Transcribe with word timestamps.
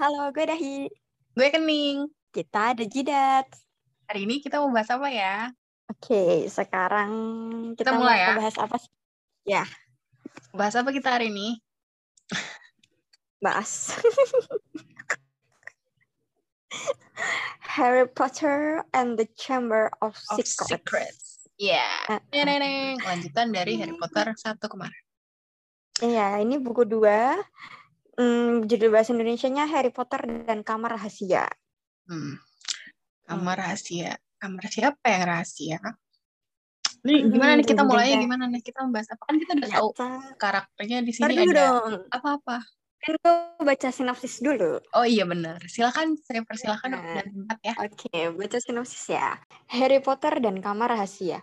Halo, 0.00 0.32
gue 0.32 0.48
Dahi. 0.48 0.88
Gue 1.36 1.52
Kening. 1.52 2.08
Kita 2.32 2.72
ada 2.72 2.80
Jidat. 2.88 3.44
Hari 4.08 4.24
ini 4.24 4.40
kita 4.40 4.56
mau 4.56 4.72
bahas 4.72 4.88
apa 4.88 5.12
ya? 5.12 5.52
Oke, 5.92 6.48
sekarang 6.48 7.12
kita, 7.76 7.92
Kita 7.92 8.00
mulai 8.00 8.16
mau 8.16 8.24
ya? 8.24 8.28
bahas 8.40 8.56
apa 8.56 8.80
sih? 8.80 8.88
Ya, 9.44 9.68
Bahas 10.56 10.72
apa 10.72 10.88
kita 10.96 11.20
hari 11.20 11.28
ini? 11.28 11.60
bahas. 13.44 13.92
Harry 17.76 18.08
Potter 18.08 18.80
and 18.96 19.20
the 19.20 19.28
Chamber 19.36 19.92
of, 20.00 20.16
Of 20.32 20.40
Secrets. 20.40 20.72
Secrets. 20.72 21.24
Iya. 21.60 21.84
Eh, 22.32 22.48
Neneng. 22.48 23.04
Lanjutan 23.04 23.52
dari 23.52 23.76
Harry 23.76 24.00
Potter 24.00 24.32
satu 24.32 24.64
kemarin. 24.64 25.04
Iya, 26.00 26.40
ini 26.40 26.56
buku 26.56 26.88
dua. 26.88 27.36
Hmm, 28.20 28.68
judul 28.68 28.92
bahasa 28.92 29.16
Indonesianya 29.16 29.64
Harry 29.64 29.88
Potter 29.88 30.20
dan 30.44 30.60
Kamar 30.60 30.92
Rahasia. 30.92 31.48
Hmm. 32.04 32.36
Kamar 33.24 33.56
rahasia. 33.56 34.18
Kamar 34.36 34.68
siapa 34.68 35.00
yang 35.06 35.24
rahasia? 35.24 35.78
Nih, 37.00 37.24
Hmm, 37.24 37.32
gimana 37.32 37.52
nih 37.56 37.64
kita 37.64 37.80
mulainya 37.80 38.18
ya. 38.18 38.20
gimana 38.20 38.44
nih? 38.44 38.60
Kita 38.60 38.84
membahas 38.84 39.08
apa? 39.08 39.22
Kan 39.24 39.36
kita 39.40 39.52
udah 39.56 39.70
tahu 39.72 39.88
karakternya 40.36 40.98
di 41.00 41.12
sini 41.16 41.32
dulu 41.32 41.48
ada 41.48 41.66
apa-apa. 42.12 42.56
Kan 43.00 43.14
gue 43.16 43.64
baca 43.64 43.88
sinopsis 43.88 44.44
dulu. 44.44 44.76
Oh 44.92 45.06
iya 45.08 45.24
benar. 45.24 45.64
Silakan 45.64 46.20
saya 46.20 46.44
persilakan 46.44 46.90
Nah. 46.92 47.16
dan 47.16 47.26
tempat 47.32 47.58
ya. 47.64 47.74
Oke, 47.80 48.12
baca 48.36 48.58
sinopsis 48.60 49.08
ya. 49.08 49.40
Harry 49.72 50.04
Potter 50.04 50.36
dan 50.36 50.60
Kamar 50.60 50.92
Rahasia. 50.92 51.40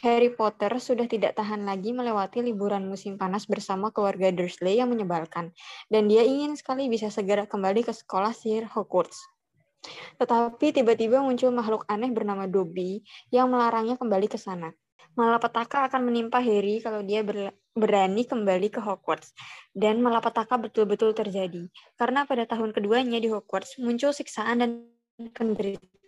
Harry 0.00 0.32
Potter 0.32 0.72
sudah 0.80 1.04
tidak 1.04 1.36
tahan 1.36 1.68
lagi 1.68 1.92
melewati 1.92 2.40
liburan 2.40 2.88
musim 2.88 3.20
panas 3.20 3.44
bersama 3.44 3.92
keluarga 3.92 4.32
Dursley 4.32 4.80
yang 4.80 4.88
menyebalkan, 4.88 5.52
dan 5.92 6.08
dia 6.08 6.24
ingin 6.24 6.56
sekali 6.56 6.88
bisa 6.88 7.12
segera 7.12 7.44
kembali 7.44 7.84
ke 7.84 7.92
sekolah 7.92 8.32
sihir 8.32 8.64
Hogwarts. 8.70 9.20
Tetapi 10.20 10.76
tiba-tiba 10.76 11.24
muncul 11.24 11.52
makhluk 11.52 11.88
aneh 11.88 12.12
bernama 12.12 12.44
Dobby 12.44 13.00
yang 13.32 13.48
melarangnya 13.48 13.96
kembali 13.96 14.28
ke 14.28 14.36
sana. 14.36 14.72
Malapetaka 15.16 15.88
akan 15.90 16.06
menimpa 16.06 16.38
Harry 16.38 16.84
kalau 16.84 17.00
dia 17.00 17.24
berani 17.74 18.22
kembali 18.28 18.68
ke 18.70 18.80
Hogwarts. 18.80 19.32
Dan 19.72 20.04
malapetaka 20.04 20.60
betul-betul 20.60 21.16
terjadi. 21.16 21.66
Karena 21.96 22.28
pada 22.28 22.44
tahun 22.44 22.76
keduanya 22.76 23.18
di 23.18 23.28
Hogwarts 23.32 23.80
muncul 23.80 24.12
siksaan 24.12 24.60
dan 24.60 24.70
penderitaan 25.32 25.99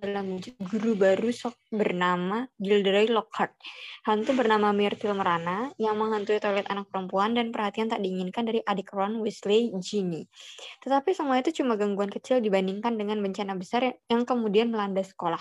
dalam 0.00 0.40
guru 0.40 0.92
baru 0.96 1.28
sok 1.32 1.56
bernama 1.72 2.48
Gilderoy 2.56 3.08
Lockhart. 3.08 3.52
Hantu 4.04 4.36
bernama 4.36 4.70
Myrtle 4.72 5.16
Merana 5.16 5.72
yang 5.76 5.96
menghantui 5.96 6.40
toilet 6.40 6.68
anak 6.68 6.88
perempuan 6.88 7.36
dan 7.36 7.52
perhatian 7.52 7.88
tak 7.88 8.00
diinginkan 8.00 8.44
dari 8.46 8.60
adik 8.64 8.92
Ron 8.92 9.20
Weasley, 9.20 9.72
Ginny. 9.80 10.28
Tetapi 10.84 11.10
semua 11.12 11.40
itu 11.40 11.52
cuma 11.62 11.74
gangguan 11.76 12.12
kecil 12.12 12.40
dibandingkan 12.44 12.94
dengan 12.96 13.20
bencana 13.20 13.56
besar 13.56 13.96
yang 14.08 14.22
kemudian 14.28 14.70
melanda 14.70 15.02
sekolah. 15.02 15.40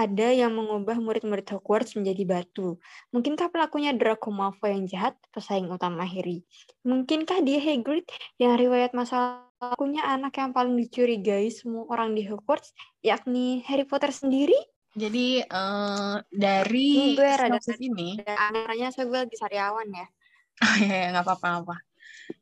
Ada 0.00 0.32
yang 0.32 0.56
mengubah 0.56 0.96
murid-murid 0.96 1.44
Hogwarts 1.52 1.92
menjadi 1.92 2.24
batu. 2.24 2.80
Mungkinkah 3.12 3.52
pelakunya 3.52 3.92
Draco 3.92 4.32
Malfoy 4.32 4.72
yang 4.72 4.88
jahat, 4.88 5.12
pesaing 5.28 5.68
utama 5.68 6.08
Harry? 6.08 6.40
Mungkinkah 6.88 7.44
dia 7.44 7.60
Hagrid 7.60 8.08
yang 8.40 8.56
riwayat 8.56 8.96
masa 8.96 9.44
lalunya 9.60 10.00
anak 10.08 10.40
yang 10.40 10.56
paling 10.56 10.72
dicurigai 10.80 11.52
semua 11.52 11.84
orang 11.92 12.16
di 12.16 12.24
Hogwarts, 12.24 12.72
yakni 13.04 13.60
Harry 13.68 13.84
Potter 13.84 14.08
sendiri? 14.08 14.56
Jadi 14.96 15.44
eh, 15.44 16.16
dari 16.32 16.88
Ini 16.96 17.08
gue 17.20 17.28
rada- 17.28 17.60
sinopsis 17.60 17.78
ini 17.84 18.08
Antaranya 18.24 18.88
saya 18.96 19.04
gue 19.04 19.18
lagi 19.20 19.36
sariawan 19.36 19.88
ya. 19.92 20.08
Oh 20.64 20.74
iya, 20.80 20.96
iya, 20.96 21.06
nggak 21.12 21.24
apa-apa. 21.28 21.76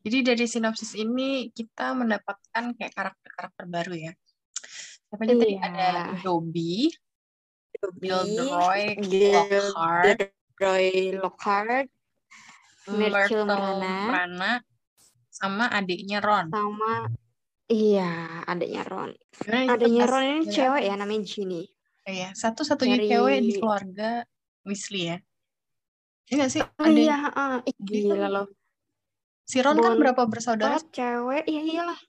Jadi 0.06 0.18
dari 0.22 0.46
sinopsis 0.46 0.94
ini 0.94 1.50
kita 1.50 1.90
mendapatkan 1.94 2.74
kayak 2.78 2.94
karakter-karakter 2.94 3.66
baru 3.66 3.94
ya. 3.98 4.12
Siapa 5.10 5.22
aja 5.26 5.34
tadi 5.38 5.54
Iya. 5.58 5.66
ada 5.66 5.88
Dobby, 6.22 6.90
Gilderoy 7.78 8.82
Gil- 8.98 9.34
Lockhart, 9.38 10.19
Gilderoy 10.58 10.88
Lockhart, 11.14 11.86
Myrtle 12.91 13.44
Merana. 13.47 13.94
Merana, 14.10 14.53
sama 15.30 15.70
adiknya 15.70 16.19
Ron. 16.19 16.50
sama 16.50 17.06
iya 17.70 18.42
adiknya 18.44 18.82
Ron. 18.82 19.10
Kita 19.30 19.78
Adiknya 19.78 20.04
Ron 20.08 20.25
ini 20.25 20.41
cewek 20.50 20.82
ya 20.82 20.94
namanya 20.98 21.22
Ginny. 21.22 21.62
Iya, 22.08 22.32
satu-satunya 22.34 22.97
Dari- 22.98 23.08
cewek 23.12 23.36
di 23.44 23.53
keluarga 23.60 24.10
Weasley 24.64 25.12
ya. 25.12 25.16
Iya 26.28 26.47
sih? 26.48 26.60
Oh 26.64 26.84
Ada 26.84 26.98
iya, 26.98 27.16
heeh. 27.24 27.53
Ih, 27.69 27.76
Dia 27.78 28.00
gila 28.04 28.28
loh. 28.28 28.47
si 29.44 29.60
Ron 29.60 29.78
kan 29.78 29.94
berapa 29.94 30.22
bersaudara? 30.26 30.76
Cewek, 30.91 31.44
iya 31.47 31.62
iyalah. 31.62 32.00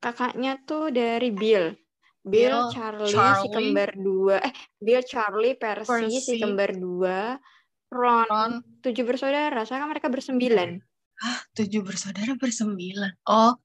Kakaknya 0.00 0.56
tuh 0.64 0.88
dari 0.90 1.28
Bill. 1.30 1.76
Bill, 2.20 2.52
Bill, 2.52 2.72
Charlie, 2.72 3.08
si 3.08 3.16
Charlie. 3.16 3.52
kembar 3.52 3.90
dua. 3.96 4.36
Eh, 4.44 4.54
Bill, 4.76 5.02
Charlie, 5.08 5.56
Percy, 5.56 6.08
si 6.20 6.36
Percy. 6.36 6.40
kembar 6.40 6.70
dua. 6.76 7.18
Ron, 7.90 8.26
Ron, 8.28 8.52
tujuh 8.84 9.02
bersaudara. 9.02 9.64
Soalnya 9.66 9.88
kan 9.88 9.90
mereka 9.90 10.08
bersembilan. 10.12 10.70
tujuh 11.56 11.84
bersaudara 11.84 12.32
bersembilan. 12.36 13.12
Oh, 13.28 13.56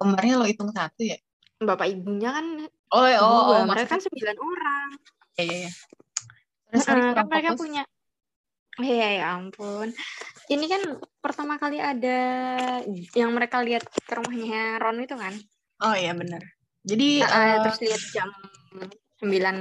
kemarin 0.00 0.40
lo 0.40 0.48
hitung 0.48 0.72
satu 0.72 1.04
ya? 1.04 1.18
Bapak 1.60 1.88
ibunya 1.92 2.32
kan 2.32 2.46
Oh, 2.92 3.08
oh, 3.08 3.40
oh, 3.56 3.64
mereka 3.64 3.96
kan 3.96 4.04
sembilan 4.04 4.36
orang. 4.36 4.88
Iya, 5.40 5.44
iya, 5.44 5.56
iya. 5.64 5.70
Terus 6.68 6.84
kan 6.84 6.96
mereka 7.24 7.56
fokus. 7.56 7.60
punya 7.64 7.82
Iya, 8.80 9.08
ya 9.20 9.26
ampun. 9.36 9.92
Ini 10.48 10.64
kan 10.64 10.82
pertama 11.20 11.60
kali 11.60 11.76
ada 11.76 12.20
yang 13.12 13.32
mereka 13.36 13.60
lihat 13.60 13.84
ke 13.84 14.12
rumahnya 14.16 14.80
Ron 14.80 15.04
itu 15.04 15.12
kan. 15.12 15.36
Oh 15.84 15.92
iya 15.92 16.16
benar. 16.16 16.40
Jadi 16.82 17.22
Heeh, 17.22 17.30
eh, 17.30 17.56
terus 17.62 17.78
lihat 17.82 18.02
jam 18.10 18.28
9 19.22 19.56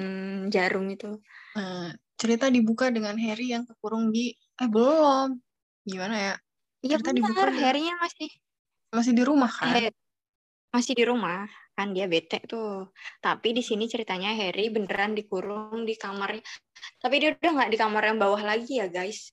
jarum 0.49 0.85
itu. 0.89 1.21
eh, 1.53 1.89
cerita 2.17 2.49
dibuka 2.49 2.89
dengan 2.89 3.13
Harry 3.17 3.53
yang 3.53 3.65
kekurung 3.65 4.09
di 4.09 4.33
eh 4.57 4.69
belum. 4.69 5.37
Gimana 5.85 6.15
ya? 6.17 6.33
Iya 6.81 6.97
Cerita 6.97 7.11
dibuka 7.13 7.45
benar, 7.45 7.49
dengan- 7.53 7.61
Harry-nya 7.61 7.95
masih 8.01 8.29
Masih 8.91 9.13
di 9.15 9.23
rumah 9.23 9.47
kan? 9.47 9.71
eh, 9.77 9.91
masih 10.73 10.93
di 10.97 11.03
rumah 11.07 11.45
kan 11.77 11.93
dia 11.95 12.09
bete 12.09 12.41
tuh. 12.43 12.89
Tapi 13.23 13.53
di 13.55 13.63
sini 13.63 13.85
ceritanya 13.88 14.33
Harry 14.35 14.67
beneran 14.67 15.15
dikurung 15.15 15.85
di 15.85 15.95
kamarnya. 15.95 16.43
Tapi 16.99 17.15
dia 17.21 17.29
udah 17.38 17.51
nggak 17.55 17.71
di 17.71 17.77
kamar 17.79 18.03
yang 18.11 18.17
bawah 18.19 18.41
lagi 18.41 18.81
ya 18.81 18.89
guys. 18.89 19.29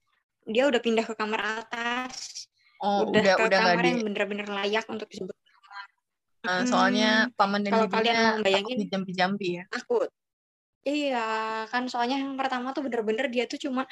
Dia 0.46 0.68
udah 0.68 0.80
pindah 0.80 1.04
ke 1.08 1.14
kamar 1.16 1.64
atas. 1.64 2.46
Oh, 2.78 3.02
udah, 3.10 3.18
udah 3.18 3.34
ke 3.34 3.42
udah 3.50 3.58
kamar 3.58 3.84
yang 3.84 3.98
bener-bener 4.06 4.46
layak 4.46 4.86
untuk 4.86 5.10
disebut 5.10 5.34
eh, 6.48 6.64
soalnya 6.64 7.28
paman 7.36 7.60
dan 7.64 7.72
Kalau 7.76 7.88
kalian 7.92 8.40
bayangin 8.40 8.76
dijampi-jampi 8.80 9.48
ya. 9.60 9.64
takut. 9.68 10.08
Iya, 10.88 11.28
kan 11.68 11.84
soalnya 11.92 12.16
yang 12.24 12.32
pertama 12.40 12.72
tuh 12.72 12.88
bener-bener 12.88 13.28
dia 13.28 13.44
tuh 13.44 13.60
cuma 13.60 13.84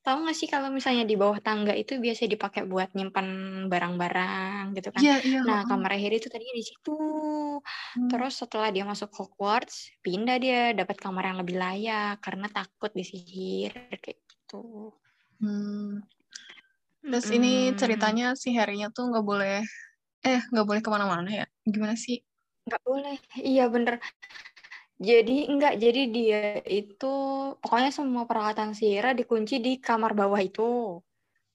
tahu 0.00 0.24
nggak 0.24 0.36
sih 0.36 0.48
kalau 0.48 0.72
misalnya 0.72 1.04
di 1.04 1.12
bawah 1.12 1.38
tangga 1.44 1.76
itu 1.76 2.00
biasa 2.00 2.24
dipakai 2.24 2.64
buat 2.64 2.90
nyimpan 2.96 3.26
barang-barang 3.68 4.72
gitu 4.74 4.88
kan. 4.90 5.00
Iya, 5.04 5.16
iya. 5.22 5.40
Nah, 5.44 5.60
kamar 5.68 5.92
Harry 5.94 6.16
itu 6.18 6.32
tadinya 6.32 6.56
di 6.56 6.64
situ. 6.64 6.96
Hmm. 7.60 8.08
Terus 8.08 8.34
setelah 8.40 8.72
dia 8.72 8.82
masuk 8.88 9.12
Hogwarts, 9.12 9.92
pindah 10.00 10.40
dia 10.40 10.72
dapat 10.72 10.96
kamar 10.98 11.30
yang 11.30 11.38
lebih 11.44 11.60
layak 11.60 12.18
karena 12.24 12.48
takut 12.48 12.90
disihir 12.96 13.76
kayak 14.00 14.18
gitu. 14.24 14.96
Hmm. 15.38 16.00
Terus 17.04 17.28
ini 17.32 17.70
Mm-mm. 17.70 17.78
ceritanya 17.80 18.26
si 18.36 18.52
Harry-nya 18.56 18.88
tuh 18.92 19.08
nggak 19.12 19.24
boleh 19.24 19.60
eh 20.26 20.40
nggak 20.52 20.66
boleh 20.66 20.82
ke 20.84 20.90
mana-mana 20.92 21.30
ya? 21.30 21.46
Gimana 21.64 21.96
sih? 21.96 22.20
nggak 22.68 22.82
boleh. 22.86 23.16
Iya 23.40 23.66
bener. 23.66 23.98
Jadi 25.00 25.48
enggak, 25.48 25.80
jadi 25.80 26.02
dia 26.12 26.42
itu 26.68 27.14
pokoknya 27.56 27.88
semua 27.88 28.28
peralatan 28.28 28.76
sihirnya 28.76 29.16
dikunci 29.16 29.56
di 29.56 29.80
kamar 29.80 30.12
bawah 30.12 30.36
itu. 30.36 31.00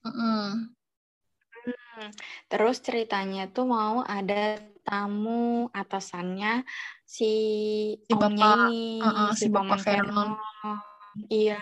Mm-mm. 0.02 0.74
Terus 2.50 2.81
ceritanya 2.81 3.46
tuh 3.54 3.70
mau 3.70 4.02
ada 4.02 4.58
tamu 4.81 5.70
atasannya 5.70 6.66
si 7.06 7.34
Si 8.01 8.13
omnya 8.18 8.50
bapak, 8.50 8.69
ini, 8.69 9.01
uh-uh, 9.01 9.30
si 9.38 9.45
si 9.45 9.54
bapak. 9.54 9.78
Vernon. 9.81 10.30
Iya, 11.30 11.62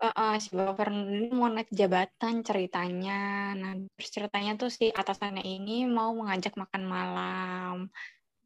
uh-uh, 0.00 0.34
si 0.42 0.48
bapak 0.54 0.74
Vernon 0.78 1.06
ini 1.06 1.28
mau 1.30 1.48
naik 1.50 1.70
jabatan 1.70 2.42
ceritanya. 2.42 3.52
Nah, 3.54 3.72
terus 3.94 4.10
ceritanya 4.10 4.52
tuh 4.58 4.70
si 4.70 4.90
atasannya 4.90 5.44
ini 5.44 5.86
mau 5.86 6.10
mengajak 6.14 6.58
makan 6.58 6.82
malam 6.86 7.76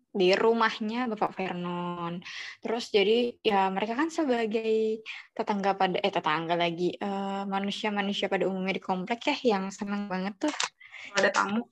di 0.08 0.32
rumahnya 0.34 1.06
Bapak 1.06 1.36
Vernon. 1.36 2.18
Terus 2.64 2.90
jadi 2.90 3.36
ya 3.44 3.68
mereka 3.70 3.94
kan 3.94 4.08
sebagai 4.08 5.04
tetangga 5.36 5.76
pada 5.76 6.00
eh 6.00 6.12
tetangga 6.12 6.54
lagi 6.56 6.96
eh, 6.96 7.42
manusia-manusia 7.44 8.26
pada 8.32 8.48
umumnya 8.48 8.80
di 8.80 8.82
komplek 8.82 9.20
ya 9.28 9.36
yang 9.56 9.70
senang 9.70 10.08
banget 10.08 10.34
tuh 10.48 10.52
ada 11.14 11.28
tamu. 11.30 11.62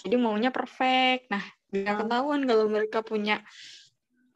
Jadi 0.00 0.16
maunya 0.16 0.48
perfect. 0.54 1.28
Nah, 1.28 1.44
nggak 1.70 1.94
Hmm. 1.94 2.02
ketahuan 2.06 2.42
kalau 2.48 2.66
mereka 2.70 2.98
punya 3.04 3.44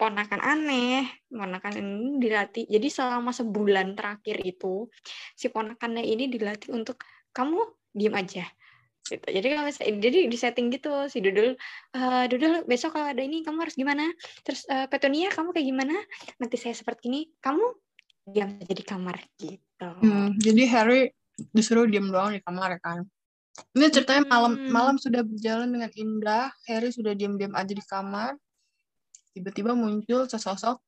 ponakan 0.05 0.41
aneh. 0.45 1.09
Ponakan 1.33 1.73
ini 1.81 2.21
dilatih. 2.21 2.69
Jadi 2.69 2.89
selama 2.93 3.33
sebulan 3.33 3.97
terakhir 3.97 4.45
itu 4.45 4.93
si 5.33 5.49
ponakannya 5.49 6.05
ini 6.05 6.29
dilatih 6.29 6.77
untuk 6.77 7.01
kamu 7.33 7.65
diem 7.97 8.13
aja. 8.13 8.45
gitu. 9.05 9.25
Jadi 9.29 9.47
kalau 9.53 9.65
misalnya, 9.69 10.01
jadi 10.01 10.19
di 10.33 10.37
setting 10.37 10.73
gitu 10.73 11.09
si 11.13 11.21
Dudul, 11.21 11.57
uh, 11.97 12.25
Dudul 12.25 12.65
besok 12.65 12.97
kalau 12.97 13.13
ada 13.13 13.21
ini 13.21 13.45
kamu 13.45 13.65
harus 13.65 13.77
gimana? 13.77 14.09
Terus 14.45 14.65
uh, 14.69 14.89
Petunia 14.89 15.29
kamu 15.29 15.53
kayak 15.53 15.67
gimana? 15.69 15.97
Nanti 16.41 16.57
saya 16.57 16.73
seperti 16.73 17.13
ini, 17.13 17.21
kamu 17.41 17.65
diam 18.33 18.57
saja 18.57 18.73
di 18.73 18.85
kamar 18.85 19.17
gitu. 19.37 19.89
Hmm, 20.01 20.33
jadi 20.41 20.63
Harry 20.73 21.13
disuruh 21.53 21.85
diam 21.85 22.09
doang 22.09 22.33
di 22.33 22.41
kamar 22.41 22.81
kan. 22.81 23.05
Ini 23.77 23.87
ceritanya 23.93 24.25
malam 24.27 24.57
Hmm. 24.57 24.73
malam 24.73 24.97
sudah 24.97 25.23
berjalan 25.23 25.69
dengan 25.69 25.91
indah. 25.93 26.49
Harry 26.67 26.91
sudah 26.91 27.13
diam-diam 27.13 27.53
aja 27.55 27.71
di 27.71 27.85
kamar. 27.85 28.35
Tiba-tiba 29.35 29.75
muncul 29.75 30.31
sesosok. 30.31 30.79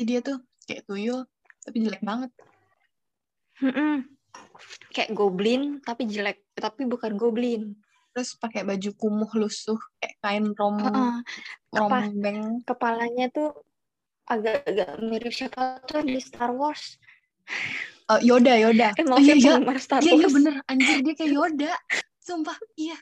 Jadi 0.00 0.02
dia 0.08 0.20
tuh 0.24 0.40
kayak 0.64 0.88
tuyul, 0.88 1.28
tapi 1.60 1.76
jelek 1.84 2.00
banget. 2.00 2.32
Mm-mm. 3.60 4.08
Kayak 4.90 5.12
goblin 5.12 5.84
tapi 5.84 6.08
jelek, 6.08 6.40
tapi 6.56 6.88
bukan 6.88 7.20
goblin. 7.20 7.76
Terus 8.16 8.36
pakai 8.40 8.64
baju 8.64 8.90
kumuh 8.96 9.30
lusuh, 9.36 9.76
kayak 10.00 10.16
kain 10.24 10.46
rom. 10.56 10.80
Apa? 10.80 11.20
rombeng. 11.72 12.64
Kepalanya 12.64 13.28
tuh 13.28 13.52
agak-agak 14.24 15.00
mirip 15.04 15.32
siapa 15.36 15.84
tuh 15.84 16.00
di 16.04 16.16
Star 16.16 16.52
Wars. 16.56 16.96
Eh, 18.08 18.20
Yoda, 18.24 18.56
Yoda. 18.56 18.96
Eh 18.96 19.04
Oh, 19.08 19.20
iya, 19.20 19.36
iya. 19.36 19.52
Star 19.76 20.00
Iya, 20.00 20.12
iya 20.16 20.26
Wars. 20.28 20.34
bener. 20.36 20.54
Anjir, 20.68 20.96
dia 21.04 21.14
kayak 21.16 21.32
Yoda. 21.32 21.72
Sumpah, 22.22 22.56
iya. 22.80 22.96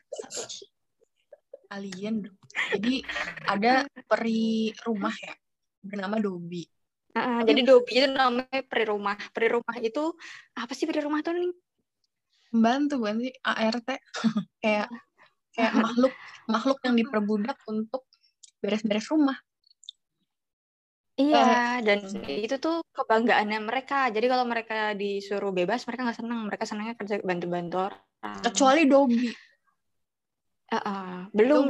Alien. 1.71 2.27
Jadi 2.75 3.07
ada 3.47 3.87
peri 4.11 4.75
rumah 4.83 5.15
ya, 5.15 5.35
bernama 5.81 6.19
Dobby. 6.19 6.67
Heeh, 7.15 7.41
jadi 7.47 7.61
Dobby 7.63 7.93
itu 8.03 8.09
namanya 8.11 8.63
peri 8.67 8.85
rumah. 8.87 9.17
Peri 9.31 9.49
rumah 9.51 9.77
itu 9.79 10.15
apa 10.59 10.73
sih 10.75 10.87
peri 10.87 11.01
rumah 11.03 11.23
tuh 11.23 11.35
nih? 11.35 11.51
Membantu 12.51 12.95
bukan 13.03 13.17
sih? 13.23 13.33
ART. 13.43 13.89
kayak 14.63 14.89
kayak 15.55 15.75
makhluk 15.79 16.15
makhluk 16.47 16.79
yang 16.87 16.95
diperbudak 16.99 17.59
untuk 17.71 18.07
beres-beres 18.59 19.07
rumah. 19.11 19.39
Iya, 21.21 21.85
dan 21.85 22.01
itu 22.25 22.57
tuh 22.57 22.81
kebanggaannya 22.97 23.61
mereka. 23.61 24.09
Jadi 24.09 24.25
kalau 24.25 24.49
mereka 24.49 24.97
disuruh 24.97 25.53
bebas, 25.53 25.85
mereka 25.85 26.09
nggak 26.09 26.19
senang. 26.19 26.41
Mereka 26.49 26.65
senangnya 26.65 26.95
kerja 26.97 27.21
bantu-bantu 27.21 27.77
orang. 27.93 28.41
Kecuali 28.41 28.89
Dobby. 30.71 30.87
Heeh, 30.87 31.15
belum 31.35 31.63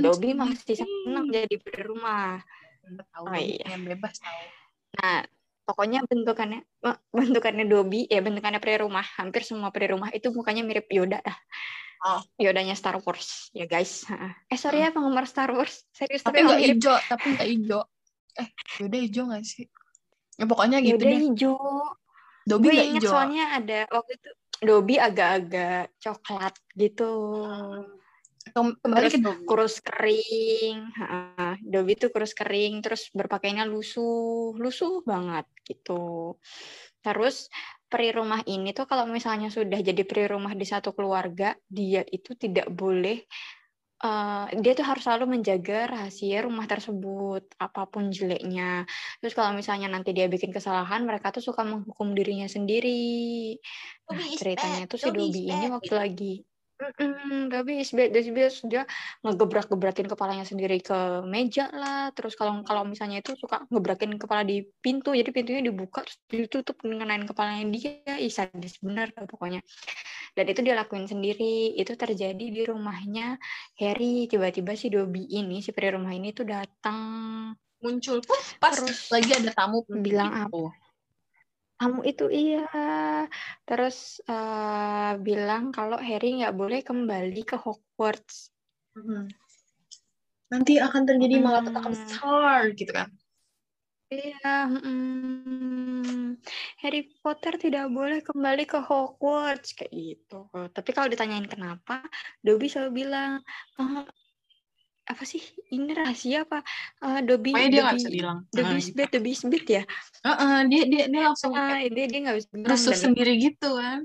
Dobby 0.00 0.32
belum. 0.32 0.40
be 0.40 0.48
masih 0.48 0.74
senang 0.80 1.26
jadi 1.28 1.56
rumah. 1.84 2.40
Tahu, 2.86 3.24
Oh, 3.26 3.34
iya. 3.34 3.66
pengen 3.66 3.82
bebas 3.84 4.14
tahu. 4.16 4.40
Nah, 4.96 5.26
pokoknya 5.62 6.00
bentukannya 6.06 6.62
bentukannya 7.10 7.64
Dobby 7.66 8.06
ya 8.06 8.22
bentukannya 8.22 8.58
peri 8.58 8.80
rumah. 8.80 9.04
Hampir 9.18 9.42
semua 9.42 9.68
peri 9.68 9.90
rumah 9.90 10.08
itu 10.10 10.30
mukanya 10.30 10.62
mirip 10.62 10.88
Yoda 10.88 11.20
dah. 11.20 11.36
Oh. 12.06 12.20
Yodanya 12.38 12.72
Star 12.72 12.96
Wars 13.02 13.50
ya 13.50 13.66
guys. 13.66 14.06
Eh 14.46 14.54
sorry 14.54 14.80
ya 14.80 14.92
penggemar 14.92 15.26
Star 15.26 15.50
Wars. 15.50 15.82
Serius 15.90 16.22
Tapi 16.22 16.44
nggak 16.44 16.60
hijau, 16.62 16.96
tapi 17.08 17.34
nggak 17.34 17.48
hijau. 17.50 17.82
Eh, 18.36 18.48
Yoda 18.78 18.96
hijau 19.00 19.24
nggak 19.26 19.44
sih? 19.44 19.64
Ya 20.36 20.44
pokoknya 20.44 20.78
gitu 20.80 20.96
Yoda 20.96 21.08
deh. 21.10 21.20
hijau. 21.24 21.56
Dobby 22.46 22.66
Gue 22.68 22.74
nggak 22.78 22.88
hijau. 22.94 23.10
soalnya 23.10 23.44
ada 23.52 23.78
waktu 23.90 24.12
itu 24.14 24.30
Dobby 24.56 24.94
agak-agak 24.96 25.90
coklat 25.98 26.54
gitu. 26.72 27.10
Kem- 27.42 27.95
Kembali 28.56 28.80
ke 28.80 28.88
Terus 28.96 29.14
Dobby. 29.20 29.44
kurus 29.44 29.76
kering. 29.84 30.78
Heeh. 30.96 31.54
Dobby 31.60 31.92
tuh 32.00 32.08
kurus 32.08 32.32
kering, 32.32 32.80
terus 32.80 33.12
berpakaiannya 33.12 33.68
lusuh, 33.68 34.56
lusuh 34.56 35.04
banget 35.04 35.44
gitu. 35.68 36.40
Terus 37.04 37.52
peri 37.86 38.10
rumah 38.16 38.40
ini 38.48 38.72
tuh 38.72 38.88
kalau 38.88 39.04
misalnya 39.04 39.52
sudah 39.52 39.78
jadi 39.78 40.02
peri 40.08 40.32
rumah 40.32 40.56
di 40.56 40.64
satu 40.64 40.96
keluarga, 40.96 41.52
dia 41.68 42.00
itu 42.08 42.32
tidak 42.32 42.72
boleh 42.72 43.20
eh, 43.96 44.46
dia 44.56 44.72
tuh 44.72 44.84
harus 44.88 45.04
selalu 45.04 45.36
menjaga 45.36 45.92
rahasia 45.92 46.44
rumah 46.44 46.64
tersebut, 46.64 47.44
apa 47.60 47.84
pun 47.92 48.08
jeleknya. 48.08 48.88
Terus 49.20 49.36
kalau 49.36 49.52
misalnya 49.52 49.92
nanti 49.92 50.16
dia 50.16 50.32
bikin 50.32 50.50
kesalahan, 50.50 51.04
mereka 51.04 51.28
tuh 51.28 51.44
suka 51.44 51.60
menghukum 51.60 52.16
dirinya 52.16 52.48
sendiri. 52.48 53.56
Nah, 54.08 54.32
ceritanya 54.32 54.88
tuh 54.88 54.96
si 54.96 55.08
Dobby 55.12 55.44
ini 55.44 55.66
waktu 55.68 55.92
lagi 55.92 56.34
Mm-mm, 56.76 57.48
Dobby 57.48 57.80
is 57.80 57.88
bad, 57.88 58.12
Dobby 58.12 58.44
is 58.44 58.60
bad. 58.60 58.68
dia 58.68 58.82
ngegebrak-gebrakin 59.24 60.12
kepalanya 60.12 60.44
sendiri 60.44 60.76
ke 60.84 61.24
meja 61.24 61.72
lah. 61.72 62.12
Terus 62.12 62.36
kalau 62.36 62.60
kalau 62.68 62.84
misalnya 62.84 63.24
itu 63.24 63.32
suka 63.32 63.64
ngebrakin 63.72 64.20
kepala 64.20 64.44
di 64.44 64.60
pintu, 64.84 65.16
jadi 65.16 65.32
pintunya 65.32 65.64
dibuka 65.64 66.04
terus 66.04 66.20
ditutup 66.28 66.76
ngenain 66.84 67.24
kepalanya 67.24 67.64
dia. 67.72 68.20
Ih, 68.20 68.28
sadis 68.28 68.76
bener 68.84 69.08
pokoknya. 69.16 69.64
Dan 70.36 70.44
itu 70.52 70.60
dia 70.60 70.76
lakuin 70.76 71.08
sendiri. 71.08 71.72
Itu 71.80 71.96
terjadi 71.96 72.44
di 72.44 72.62
rumahnya 72.68 73.40
Harry. 73.80 74.28
Tiba-tiba 74.28 74.76
si 74.76 74.92
Dobby 74.92 75.24
ini, 75.32 75.64
si 75.64 75.72
pria 75.72 75.96
rumah 75.96 76.12
ini 76.12 76.36
tuh 76.36 76.44
datang 76.44 77.56
Muncul 77.80 78.24
pun 78.24 78.40
pas 78.56 78.72
Terus 78.72 79.12
lagi 79.12 79.30
ada 79.36 79.52
tamu 79.52 79.84
bilang 80.00 80.48
gitu. 80.48 80.72
Kamu 81.76 82.00
itu 82.08 82.24
iya 82.32 82.64
terus 83.68 84.18
eh, 84.24 85.12
bilang 85.20 85.70
kalau 85.76 86.00
Harry 86.00 86.40
nggak 86.40 86.56
boleh 86.56 86.80
kembali 86.80 87.40
ke 87.44 87.56
Hogwarts 87.60 88.50
Mhm. 88.96 89.28
Nanti 90.46 90.78
akan 90.80 91.02
terjadi 91.04 91.36
malapetaka 91.42 91.88
Hmm. 91.90 91.92
besar 91.92 92.60
gitu 92.72 92.92
kan. 92.94 93.10
iya 94.06 94.70
mm, 94.70 96.38
Harry 96.78 97.10
Potter 97.18 97.58
tidak 97.58 97.90
boleh 97.90 98.22
kembali 98.22 98.62
ke 98.62 98.78
Hogwarts 98.78 99.74
kayak 99.74 99.90
gitu 99.90 100.46
tapi 100.70 100.90
kalau 100.94 101.10
ditanyain 101.10 101.50
kenapa 101.50 102.06
Dobby 102.38 102.70
selalu 102.70 103.02
bilang 103.02 103.42
"Ah, 103.74 104.06
apa 105.06 105.22
sih 105.22 105.38
ini 105.70 105.94
rahasia 105.94 106.42
apa 106.42 106.66
Eh, 106.98 107.20
Dobby 107.22 107.54
Pokoknya 107.54 107.70
dia 107.70 107.82
nggak 107.86 107.98
bisa 108.02 108.10
bilang. 108.10 108.38
Dobby 108.50 108.74
Nah, 108.74 108.80
is 108.82 108.86
gitu. 108.90 108.98
Dobby 109.06 109.32
bad 109.46 109.66
ya 109.70 109.82
Heeh, 110.26 110.56
dia 110.66 110.82
dia 110.90 111.04
dia 111.06 111.22
langsung 111.30 111.52
ah, 111.54 111.78
kayak 111.78 111.90
dia 111.94 112.06
dia 112.10 112.20
nggak 112.26 112.36
bisa 112.42 112.48
rusuh 112.66 112.94
sendiri 112.98 113.32
gitu 113.38 113.70
kan. 113.78 114.00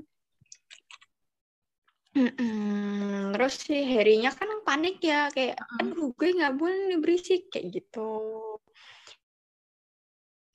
Mm-mm. 2.12 3.32
Terus 3.32 3.54
si 3.56 3.76
Harry-nya 3.88 4.36
kan 4.36 4.48
panik 4.68 5.00
ya 5.00 5.32
kayak 5.32 5.56
aduh 5.80 6.12
gue 6.12 6.28
nggak 6.28 6.54
boleh 6.60 6.92
nih 6.92 6.98
berisik 7.00 7.48
kayak 7.48 7.82
gitu. 7.82 8.10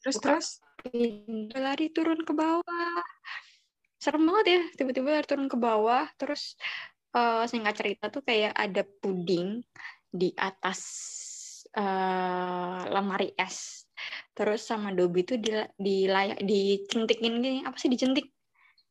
Terus 0.06 0.16
Buka 0.22 0.26
terus 0.38 0.48
lari 1.58 1.90
turun 1.90 2.22
ke 2.22 2.32
bawah. 2.32 3.02
Serem 3.98 4.30
banget 4.30 4.46
ya 4.48 4.62
tiba-tiba 4.78 5.18
lari 5.18 5.28
turun 5.28 5.50
ke 5.50 5.58
bawah 5.58 6.06
terus 6.22 6.54
eh, 7.18 7.44
singkat 7.50 7.76
cerita 7.76 8.14
tuh 8.14 8.22
kayak 8.22 8.54
ada 8.54 8.86
puding 8.86 9.66
di 10.12 10.32
atas 10.38 10.80
eh, 11.76 12.82
lemari 12.94 13.34
es. 13.38 13.88
Terus 14.38 14.62
sama 14.64 14.94
Dobby 14.94 15.26
tuh 15.26 15.38
di 15.42 15.52
di 15.78 16.06
layak 16.08 16.40
dicentikin 16.46 17.42
gini 17.42 17.60
apa 17.66 17.78
sih 17.78 17.90
dicentik 17.92 18.32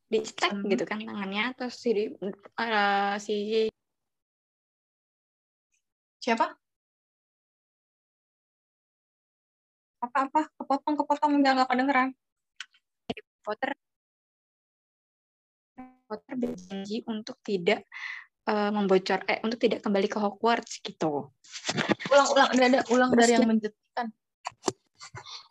di 0.07 0.23
stack 0.23 0.55
Hmm. 0.55 0.71
gitu 0.71 0.83
kan 0.87 1.03
tangannya 1.03 1.51
terus 1.59 1.75
si 1.83 1.91
eh, 1.91 3.15
si 3.19 3.35
siapa? 6.23 6.55
Apa-apa? 9.97 10.53
Kepotong-kepotong 10.61 11.31
nggak 11.41 11.53
nggak 11.57 11.69
kedengeran. 11.71 12.09
Potter 13.41 13.71
Potter 16.07 16.33
berjanji 16.39 17.03
untuk 17.03 17.35
tidak 17.43 17.83
eh, 18.47 18.69
membocor 18.71 19.19
eh 19.27 19.43
untuk 19.43 19.59
tidak 19.59 19.83
kembali 19.83 20.07
ke 20.07 20.17
Hogwarts 20.17 20.79
gitu. 20.79 21.29
Ulang-ulang 22.07 22.49
ada 22.55 22.63
ada 22.63 22.79
ulang 22.89 23.09
Terus 23.13 23.21
dari 23.21 23.31
yang 23.35 23.47
menjetikan. 23.47 24.07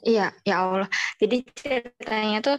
Iya, 0.07 0.27
ya 0.47 0.55
Allah. 0.65 0.89
Jadi 1.21 1.37
ceritanya 1.53 2.39
tuh 2.41 2.59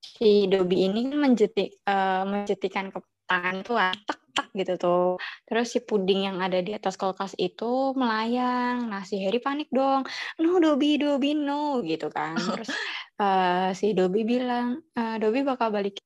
si 0.00 0.48
Dobby 0.50 0.88
ini 0.90 1.12
kan 1.12 1.18
menjetik 1.20 1.78
eh, 1.78 2.22
menjetikan 2.26 2.90
ke 2.90 2.98
tangan 3.26 3.66
tuh 3.66 3.76
ah, 3.76 3.92
tek 3.92 4.20
tek 4.34 4.48
gitu 4.54 4.74
tuh. 4.76 5.06
Terus 5.46 5.66
si 5.70 5.78
puding 5.82 6.28
yang 6.30 6.38
ada 6.42 6.58
di 6.62 6.72
atas 6.74 6.98
kulkas 6.98 7.36
itu 7.38 7.92
melayang. 7.94 8.90
Nah, 8.90 9.02
si 9.06 9.20
Harry 9.22 9.38
panik 9.38 9.68
dong. 9.72 10.06
No, 10.40 10.58
Dobby, 10.58 10.98
Dobby, 10.98 11.36
no 11.36 11.80
gitu 11.86 12.08
kan. 12.10 12.34
Terus 12.38 12.68
eh, 13.22 13.70
si 13.76 13.92
Dobby 13.92 14.26
bilang, 14.26 14.82
"Eh, 14.96 15.16
Dobby 15.20 15.44
bakal 15.46 15.70
balik 15.70 16.00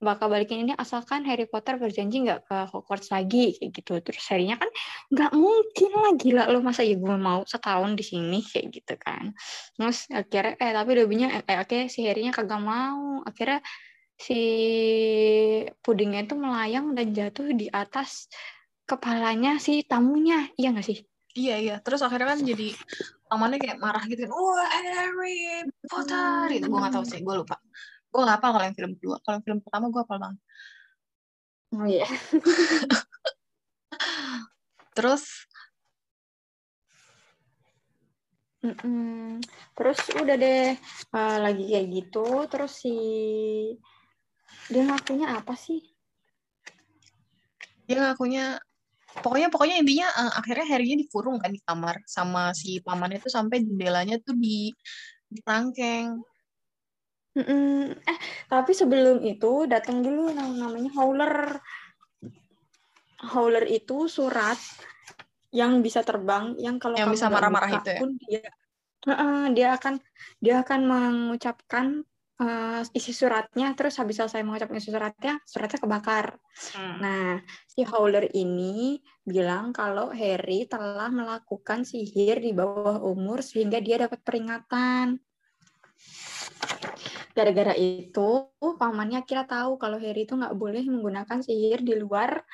bakal 0.00 0.32
balikin 0.32 0.64
ini 0.64 0.72
asalkan 0.72 1.28
Harry 1.28 1.44
Potter 1.44 1.76
berjanji 1.76 2.24
nggak 2.24 2.48
ke 2.48 2.56
Hogwarts 2.72 3.12
lagi 3.12 3.52
kayak 3.60 3.70
gitu 3.76 3.92
terus 4.00 4.24
Harry-nya 4.32 4.56
kan 4.56 4.72
nggak 5.12 5.32
mungkin 5.36 5.90
lah 5.92 6.12
gila 6.16 6.44
lo 6.48 6.64
masa 6.64 6.80
ya 6.80 6.96
gue 6.96 7.16
mau 7.20 7.44
setahun 7.44 7.92
di 7.92 8.04
sini 8.04 8.40
kayak 8.40 8.66
gitu 8.72 8.94
kan 8.96 9.36
terus 9.76 10.08
akhirnya 10.08 10.56
eh 10.56 10.72
tapi 10.72 10.90
Dobby-nya 10.96 11.28
eh, 11.44 11.58
oke 11.60 11.92
si 11.92 12.00
Harry-nya 12.08 12.32
kagak 12.32 12.64
mau 12.64 13.20
akhirnya 13.28 13.60
si 14.16 14.40
pudingnya 15.84 16.24
itu 16.24 16.34
melayang 16.36 16.96
dan 16.96 17.12
jatuh 17.12 17.52
di 17.52 17.68
atas 17.68 18.32
kepalanya 18.88 19.60
si 19.60 19.84
tamunya 19.84 20.48
iya 20.56 20.72
nggak 20.72 20.88
sih 20.88 21.00
Iya 21.30 21.54
iya. 21.62 21.76
Terus 21.78 22.02
akhirnya 22.02 22.34
kan 22.34 22.40
jadi 22.42 22.74
pamannya 23.30 23.58
kayak 23.62 23.78
marah 23.78 24.02
gitu 24.10 24.26
kan. 24.26 24.34
Wah 24.34 24.66
Harry 24.66 25.62
Potter. 25.86 26.58
Itu 26.58 26.66
gue 26.66 26.78
nggak 26.82 26.94
tahu 26.98 27.04
sih. 27.06 27.22
Gue 27.22 27.34
lupa. 27.38 27.54
Gue 28.10 28.20
nggak 28.26 28.42
hafal 28.42 28.50
kalau 28.54 28.66
yang 28.66 28.76
film 28.76 28.92
kedua. 28.98 29.16
Kalau 29.22 29.34
yang 29.38 29.46
film 29.46 29.58
pertama 29.62 29.86
gue 29.88 30.00
hafal 30.02 30.18
banget. 30.18 30.40
Oh 31.70 31.86
iya. 31.86 32.06
Terus 34.98 35.24
Mm-mm. 38.60 39.40
Terus 39.72 39.98
udah 40.20 40.36
deh 40.36 40.76
uh, 41.16 41.38
lagi 41.40 41.64
kayak 41.64 41.86
gitu, 41.96 42.44
terus 42.44 42.84
si 42.84 42.92
dia 44.68 44.84
ngakunya 44.84 45.32
apa 45.32 45.56
sih? 45.56 45.80
Dia 47.88 48.04
ngakunya 48.04 48.60
pokoknya 49.24 49.48
pokoknya 49.48 49.80
intinya 49.80 50.12
uh, 50.12 50.32
akhirnya 50.44 50.68
Harry-nya 50.68 51.00
dikurung 51.00 51.40
kan 51.40 51.56
di 51.56 51.60
kamar 51.64 52.04
sama 52.04 52.52
si 52.52 52.84
pamannya 52.84 53.24
tuh 53.24 53.32
sampai 53.32 53.64
jendelanya 53.64 54.20
tuh 54.20 54.36
di 54.36 54.76
ditangkeng. 55.32 56.20
Mm-mm. 57.30 57.94
Eh, 57.94 58.18
tapi 58.50 58.74
sebelum 58.74 59.22
itu 59.22 59.70
datang 59.70 60.02
dulu 60.02 60.34
namanya 60.34 60.90
Howler. 60.98 61.62
Howler 63.20 63.68
itu 63.68 64.08
surat 64.08 64.56
yang 65.52 65.84
bisa 65.84 66.00
terbang, 66.00 66.56
yang 66.58 66.80
kalau 66.80 66.96
yang 66.96 67.10
kamu 67.10 67.16
bisa 67.18 67.28
marah-marah 67.28 67.70
itu 67.82 67.90
ya. 67.90 68.00
Pun 68.00 68.10
dia, 68.22 68.42
uh, 69.10 69.46
dia 69.52 69.68
akan 69.76 69.94
dia 70.40 70.54
akan 70.62 70.80
mengucapkan 70.88 71.86
uh, 72.40 72.82
isi 72.96 73.12
suratnya, 73.12 73.76
terus 73.76 74.00
habis 74.00 74.18
selesai 74.18 74.40
mengucapkan 74.40 74.80
isi 74.80 74.90
suratnya, 74.90 75.36
suratnya 75.44 75.78
kebakar. 75.78 76.38
Hmm. 76.74 76.96
Nah, 77.02 77.30
si 77.68 77.84
Howler 77.84 78.30
ini 78.32 78.98
bilang 79.20 79.70
kalau 79.76 80.10
Harry 80.10 80.64
telah 80.64 81.12
melakukan 81.12 81.84
sihir 81.84 82.40
di 82.40 82.56
bawah 82.56 83.04
umur 83.04 83.44
sehingga 83.44 83.78
dia 83.78 84.00
dapat 84.00 84.24
peringatan. 84.24 85.20
Gara-gara 87.40 87.72
itu, 87.72 88.52
pamannya 88.60 89.24
kira 89.24 89.48
tahu 89.48 89.80
kalau 89.80 89.96
Harry 89.96 90.28
itu 90.28 90.36
nggak 90.36 90.52
boleh 90.60 90.84
menggunakan 90.84 91.40
sihir 91.40 91.80
di 91.80 91.96
luar 91.96 92.44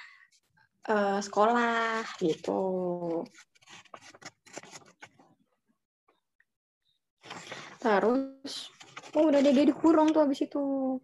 uh, 0.86 1.18
sekolah 1.18 2.06
gitu. 2.22 2.62
Terus, 7.82 8.70
oh 9.10 9.26
udah 9.26 9.42
dia, 9.42 9.50
dia 9.58 9.66
dikurung 9.66 10.14
tuh 10.14 10.22
habis 10.22 10.46
itu. 10.46 11.02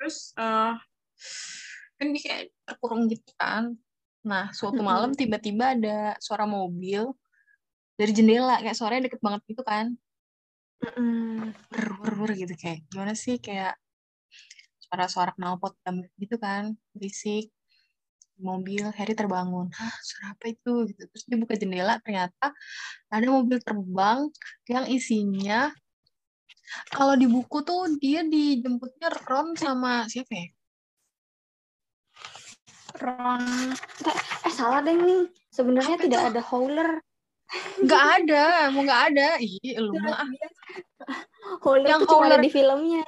Terus, 0.00 0.32
uh, 0.40 0.72
kan 2.00 2.06
dia 2.16 2.22
kayak 2.24 2.44
terkurung 2.64 3.12
gitu 3.12 3.28
kan. 3.36 3.76
Nah, 4.24 4.56
suatu 4.56 4.80
malam 4.80 5.12
tiba-tiba 5.12 5.76
ada 5.76 6.16
suara 6.16 6.48
mobil 6.48 7.12
dari 8.00 8.16
jendela 8.16 8.56
kayak 8.64 8.72
suaranya 8.72 9.12
deket 9.12 9.20
banget 9.20 9.44
gitu 9.44 9.60
kan. 9.60 9.92
Mm 10.80 11.52
ber 11.68 12.32
gitu 12.32 12.56
kayak 12.56 12.88
gimana 12.88 13.12
sih 13.12 13.36
kayak 13.36 13.76
suara-suara 14.80 15.36
knalpot 15.36 15.76
gitu 16.16 16.40
kan 16.40 16.72
berisik. 16.96 17.52
Mobil 18.40 18.88
Harry 18.96 19.12
terbangun. 19.12 19.68
Hah, 19.68 19.94
suara 20.00 20.32
apa 20.32 20.48
itu? 20.48 20.88
Gitu. 20.88 21.04
Terus 21.12 21.24
dia 21.28 21.36
buka 21.36 21.60
jendela 21.60 22.00
ternyata 22.00 22.56
ada 23.12 23.26
mobil 23.28 23.60
terbang 23.60 24.32
yang 24.64 24.88
isinya 24.88 25.68
kalau 26.88 27.20
di 27.20 27.28
buku 27.28 27.60
tuh 27.60 28.00
dia 28.00 28.24
dijemputnya 28.24 29.12
Ron 29.28 29.52
sama 29.60 30.08
siapa 30.08 30.32
ya? 30.32 30.48
Ron. 32.96 33.44
Eh 34.48 34.52
salah 34.56 34.80
deh 34.80 34.96
nih. 34.96 35.28
Sebenarnya 35.52 36.00
tidak 36.00 36.32
ada 36.32 36.40
Howler 36.40 37.04
Nggak 37.82 38.04
ada, 38.22 38.70
mau 38.70 38.82
nggak 38.86 39.02
ada. 39.12 39.28
Ih, 39.42 39.76
lu 39.78 39.94
mah. 39.98 40.22
Howler 41.64 41.88
yang 41.88 42.02
itu 42.04 42.12
Howler 42.12 42.38
di 42.38 42.50
filmnya. 42.50 43.04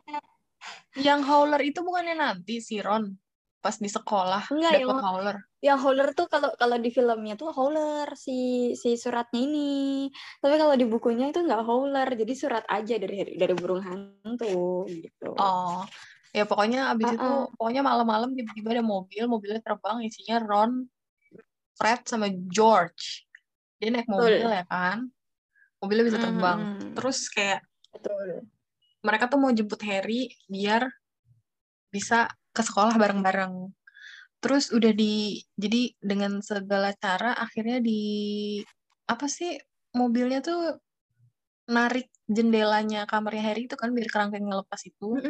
Yang 0.99 1.21
Howler 1.25 1.63
itu 1.63 1.81
bukannya 1.83 2.15
nanti 2.19 2.59
si 2.59 2.83
Ron 2.83 3.15
pas 3.63 3.79
di 3.79 3.87
sekolah 3.87 4.51
Enggak, 4.51 4.83
yang 4.83 4.99
Howler. 4.99 5.37
Yang 5.63 5.79
Howler 5.87 6.09
tuh 6.19 6.27
kalau 6.27 6.51
kalau 6.59 6.77
di 6.83 6.91
filmnya 6.91 7.39
tuh 7.39 7.55
Howler 7.55 8.11
si 8.19 8.73
si 8.75 8.99
suratnya 8.99 9.39
ini. 9.39 10.11
Tapi 10.43 10.59
kalau 10.59 10.75
di 10.75 10.83
bukunya 10.83 11.31
itu 11.31 11.39
nggak 11.39 11.63
Howler, 11.63 12.11
jadi 12.19 12.35
surat 12.35 12.67
aja 12.67 12.99
dari 12.99 13.39
dari 13.39 13.55
burung 13.55 13.87
hantu 13.87 14.83
gitu. 14.91 15.39
Oh. 15.39 15.87
Ya 16.35 16.49
pokoknya 16.49 16.91
abis 16.91 17.07
uh 17.07 17.15
-uh. 17.15 17.17
itu 17.21 17.31
pokoknya 17.61 17.83
malam-malam 17.87 18.35
tiba-tiba 18.35 18.75
ada 18.75 18.83
mobil, 18.83 19.23
mobilnya 19.31 19.63
terbang 19.63 20.03
isinya 20.03 20.43
Ron, 20.43 20.89
Fred 21.79 22.03
sama 22.09 22.27
George 22.51 23.31
dia 23.83 23.91
naik 23.91 24.07
mobil 24.07 24.39
Betul. 24.39 24.55
ya 24.55 24.65
kan 24.71 24.99
mobilnya 25.83 26.05
bisa 26.07 26.19
terbang 26.23 26.61
hmm. 26.63 26.95
terus 26.95 27.19
kayak 27.35 27.67
Betul. 27.91 28.47
mereka 29.03 29.27
tuh 29.27 29.43
mau 29.43 29.51
jemput 29.51 29.83
Harry 29.83 30.31
biar 30.47 30.87
bisa 31.91 32.31
ke 32.55 32.63
sekolah 32.63 32.95
bareng-bareng 32.95 33.75
terus 34.39 34.71
udah 34.71 34.95
di 34.95 35.43
jadi 35.59 35.99
dengan 35.99 36.39
segala 36.39 36.95
cara 36.95 37.35
akhirnya 37.35 37.83
di 37.83 38.63
apa 39.11 39.27
sih 39.27 39.59
mobilnya 39.99 40.39
tuh 40.39 40.79
narik 41.67 42.07
jendelanya 42.31 43.03
kamarnya 43.11 43.51
Harry 43.51 43.67
itu 43.67 43.75
kan 43.75 43.91
biar 43.91 44.07
kerangkengnya 44.07 44.63
lepas 44.63 44.83
itu 44.87 45.19
mm 45.19 45.27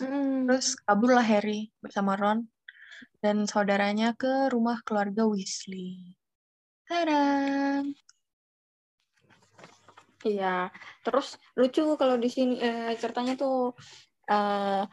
-hmm. 0.00 0.48
terus 0.48 0.80
kaburlah 0.88 1.24
Harry 1.24 1.68
bersama 1.84 2.16
Ron 2.16 2.48
dan 3.20 3.44
saudaranya 3.44 4.16
ke 4.16 4.48
rumah 4.48 4.80
keluarga 4.88 5.28
Weasley 5.28 6.16
Tadang. 6.92 7.88
Iya, 10.28 10.68
terus 11.00 11.40
lucu 11.56 11.96
kalau 11.96 12.20
di 12.20 12.28
sini 12.28 12.60
eh, 12.60 12.92
ceritanya 13.00 13.32
tuh 13.32 13.72
eh, 14.28 14.84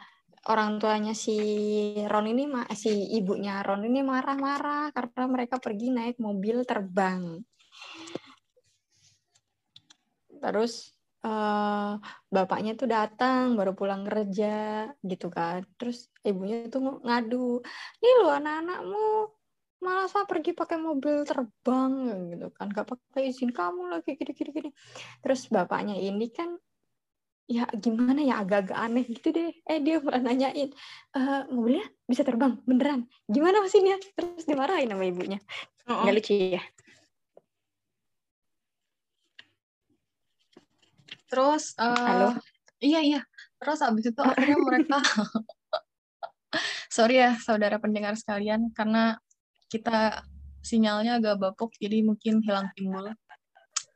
orang 0.48 0.79
tuanya 0.79 1.12
si 1.12 1.36
Ron 2.08 2.32
ini 2.32 2.48
si 2.79 3.20
ibunya 3.20 3.60
Ron 3.68 3.84
ini 3.84 4.00
marah-marah 4.00 4.96
karena 4.96 5.24
mereka 5.27 5.60
pergi 5.60 5.91
naik 5.91 6.24
mobil 6.24 6.63
terbang. 6.63 7.44
Terus 10.39 10.96
uh, 11.27 12.00
bapaknya 12.32 12.79
tuh 12.79 12.88
datang 12.88 13.60
baru 13.60 13.75
pulang 13.75 14.08
kerja 14.08 14.88
gitu 15.03 15.27
kan. 15.27 15.68
Terus 15.75 16.08
ibunya 16.24 16.63
tuh 16.72 17.03
ngadu, 17.03 17.60
"Nih 18.00 18.13
lu 18.24 18.32
anak-anakmu 18.32 19.38
malah 19.79 20.07
saya 20.12 20.27
pergi 20.27 20.51
pakai 20.51 20.77
mobil 20.79 21.24
terbang 21.24 21.93
gitu 22.36 22.48
kan. 22.51 22.67
Gak 22.71 22.88
pakai 22.88 23.31
izin 23.31 23.51
kamu 23.55 23.91
lagi 23.91 24.15
gini 24.15 24.31
gini 24.36 24.51
gini. 24.51 24.69
Terus 25.24 25.48
bapaknya 25.48 25.95
ini 25.95 26.27
kan 26.31 26.59
ya 27.50 27.65
gimana 27.74 28.21
ya 28.21 28.45
agak-agak 28.45 28.77
aneh 28.77 29.05
gitu 29.07 29.31
deh. 29.31 29.51
Eh 29.65 29.79
dia 29.81 30.03
malah 30.03 30.21
nanyain 30.21 30.69
e, 31.15 31.19
mobilnya 31.50 31.88
bisa 32.05 32.21
terbang? 32.27 32.59
Beneran? 32.67 33.07
Gimana 33.25 33.63
mesinnya? 33.63 33.98
Terus 34.13 34.43
dimarahin 34.45 34.91
sama 34.91 35.05
ibunya. 35.07 35.39
Oh. 35.89 36.05
nggak 36.05 36.15
lucu 36.21 36.33
ya? 36.59 36.63
Terus 41.29 41.77
uh, 41.77 41.93
halo 41.93 42.29
iya 42.81 43.00
iya. 43.01 43.21
Terus 43.59 43.79
abis 43.86 44.12
itu 44.12 44.21
akhirnya 44.21 44.57
mereka 44.59 44.98
sorry 46.95 47.21
ya 47.21 47.38
saudara 47.38 47.77
pendengar 47.77 48.17
sekalian 48.17 48.74
karena 48.74 49.17
kita 49.69 50.25
sinyalnya 50.65 51.21
agak 51.21 51.39
bapuk 51.39 51.71
jadi 51.79 52.03
mungkin 52.03 52.43
hilang 52.43 52.67
timbul. 52.75 53.13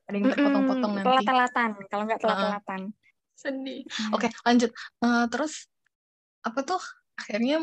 Ada 0.07 0.15
yang 0.15 0.25
terpotong-potong 0.31 0.91
nanti. 0.99 1.07
telat-telatan. 1.07 1.69
Kalau 1.89 2.03
nggak 2.07 2.19
telat-telatan. 2.21 2.81
Uh, 2.91 3.01
sedih. 3.33 3.81
Hmm. 3.89 4.11
oke 4.15 4.27
okay, 4.27 4.29
lanjut. 4.45 4.71
Uh, 5.01 5.25
terus 5.27 5.67
apa 6.45 6.59
tuh? 6.63 6.83
Akhirnya 7.17 7.57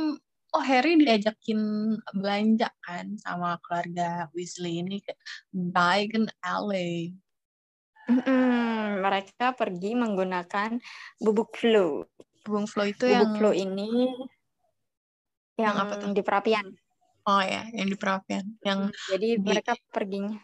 oh 0.50 0.64
Harry 0.66 0.98
diajakin 0.98 1.60
belanja 2.10 2.74
kan 2.82 3.14
sama 3.22 3.56
keluarga 3.62 4.26
Weasley 4.34 4.82
ini 4.82 4.98
ke 5.00 5.14
Diagon 5.54 6.26
Alley. 6.42 7.14
Mm 8.10 8.70
mereka 9.00 9.56
pergi 9.56 9.96
menggunakan 9.96 10.76
bubuk 11.22 11.56
flu. 11.56 12.04
Bubuk 12.44 12.66
flu 12.68 12.84
itu 12.90 13.06
bubuk 13.06 13.14
yang 13.14 13.30
flu 13.38 13.50
ini 13.54 13.90
yang, 15.56 15.76
yang 15.76 15.76
apa 15.76 15.94
tuh? 16.00 16.12
di 16.12 16.22
perapian 16.24 16.66
Oh 17.28 17.42
ya, 17.44 17.68
yang 17.74 17.88
di 17.88 17.96
perapian. 17.98 18.44
Yang 18.64 18.96
jadi 19.12 19.28
di... 19.36 19.44
mereka 19.44 19.72
perginya 19.92 20.40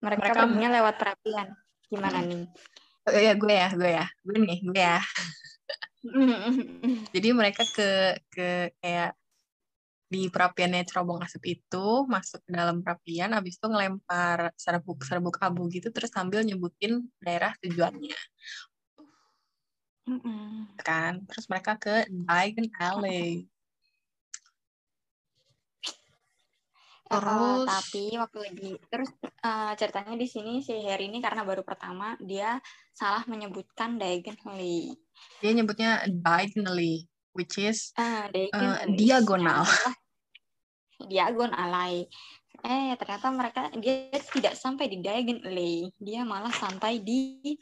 mereka, 0.00 0.32
mereka 0.32 0.40
perginya 0.48 0.70
lewat 0.80 0.94
perapian. 0.96 1.48
Gimana 1.92 2.18
hmm. 2.24 2.28
nih? 2.28 2.44
Oh, 3.10 3.20
ya 3.20 3.32
gue 3.36 3.54
ya, 3.54 3.68
gue 3.76 3.90
ya. 3.90 4.06
Gue 4.24 4.36
nih, 4.40 4.58
gue 4.64 4.80
ya. 4.80 5.00
jadi 7.14 7.28
mereka 7.36 7.62
ke 7.76 8.16
ke 8.32 8.72
kayak 8.80 9.12
di 10.10 10.26
perapiannya 10.26 10.82
cerobong 10.90 11.22
asap 11.22 11.60
itu 11.60 11.86
masuk 12.10 12.42
ke 12.42 12.50
dalam 12.50 12.82
perapian 12.82 13.30
habis 13.30 13.62
itu 13.62 13.66
ngelempar 13.70 14.50
serbuk 14.58 15.06
serbuk 15.06 15.38
abu 15.38 15.70
gitu 15.70 15.94
terus 15.94 16.10
sambil 16.10 16.42
nyebutin 16.42 17.06
daerah 17.22 17.54
tujuannya 17.62 18.18
mm 20.10 20.82
kan 20.82 21.22
terus 21.30 21.46
mereka 21.46 21.78
ke 21.78 22.10
Diagon 22.10 22.68
Alley 22.82 23.46
Terus 27.10 27.66
uh, 27.66 27.66
tapi 27.66 28.14
waktu 28.14 28.38
lagi 28.38 28.70
terus 28.86 29.10
uh, 29.42 29.74
ceritanya 29.74 30.14
di 30.14 30.30
sini 30.30 30.62
si 30.62 30.78
Harry 30.86 31.10
ini 31.10 31.18
karena 31.18 31.42
baru 31.42 31.66
pertama 31.66 32.14
dia 32.22 32.62
salah 32.94 33.26
menyebutkan 33.26 33.98
diagonally. 33.98 34.94
Dia 35.42 35.50
nyebutnya 35.50 36.06
diagonally, 36.06 37.10
which 37.34 37.58
is 37.58 37.90
uh, 37.98 38.30
uh, 38.30 38.86
diagonal. 38.94 39.66
diagonal 41.10 42.06
Eh 42.60 42.94
ternyata 42.94 43.26
mereka 43.34 43.74
dia 43.74 44.14
tidak 44.30 44.54
sampai 44.54 44.86
di 44.86 45.02
diagonally, 45.02 45.90
dia 45.98 46.22
malah 46.22 46.54
sampai 46.54 47.02
di 47.02 47.58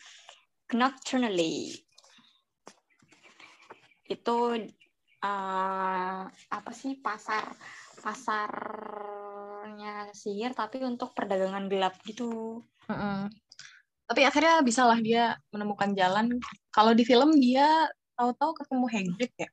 nocturnally. 0.76 1.73
Itu 4.05 4.61
uh, 5.25 6.21
apa 6.28 6.71
sih 6.76 7.00
pasar 7.00 7.49
pasarnya 9.79 10.11
sihir 10.11 10.53
tapi 10.59 10.83
untuk 10.83 11.15
perdagangan 11.15 11.71
gelap 11.71 11.95
gitu. 12.03 12.59
Mm 12.91 12.99
-mm. 12.99 13.19
Tapi 14.11 14.21
akhirnya 14.27 14.59
bisalah 14.67 14.99
dia 14.99 15.39
menemukan 15.55 15.95
jalan. 15.95 16.35
Kalau 16.75 16.93
di 16.99 17.07
film 17.07 17.39
dia 17.39 17.87
tahu-tahu 18.19 18.59
ketemu 18.59 18.87
Hagrid 18.91 19.33
ya. 19.39 19.51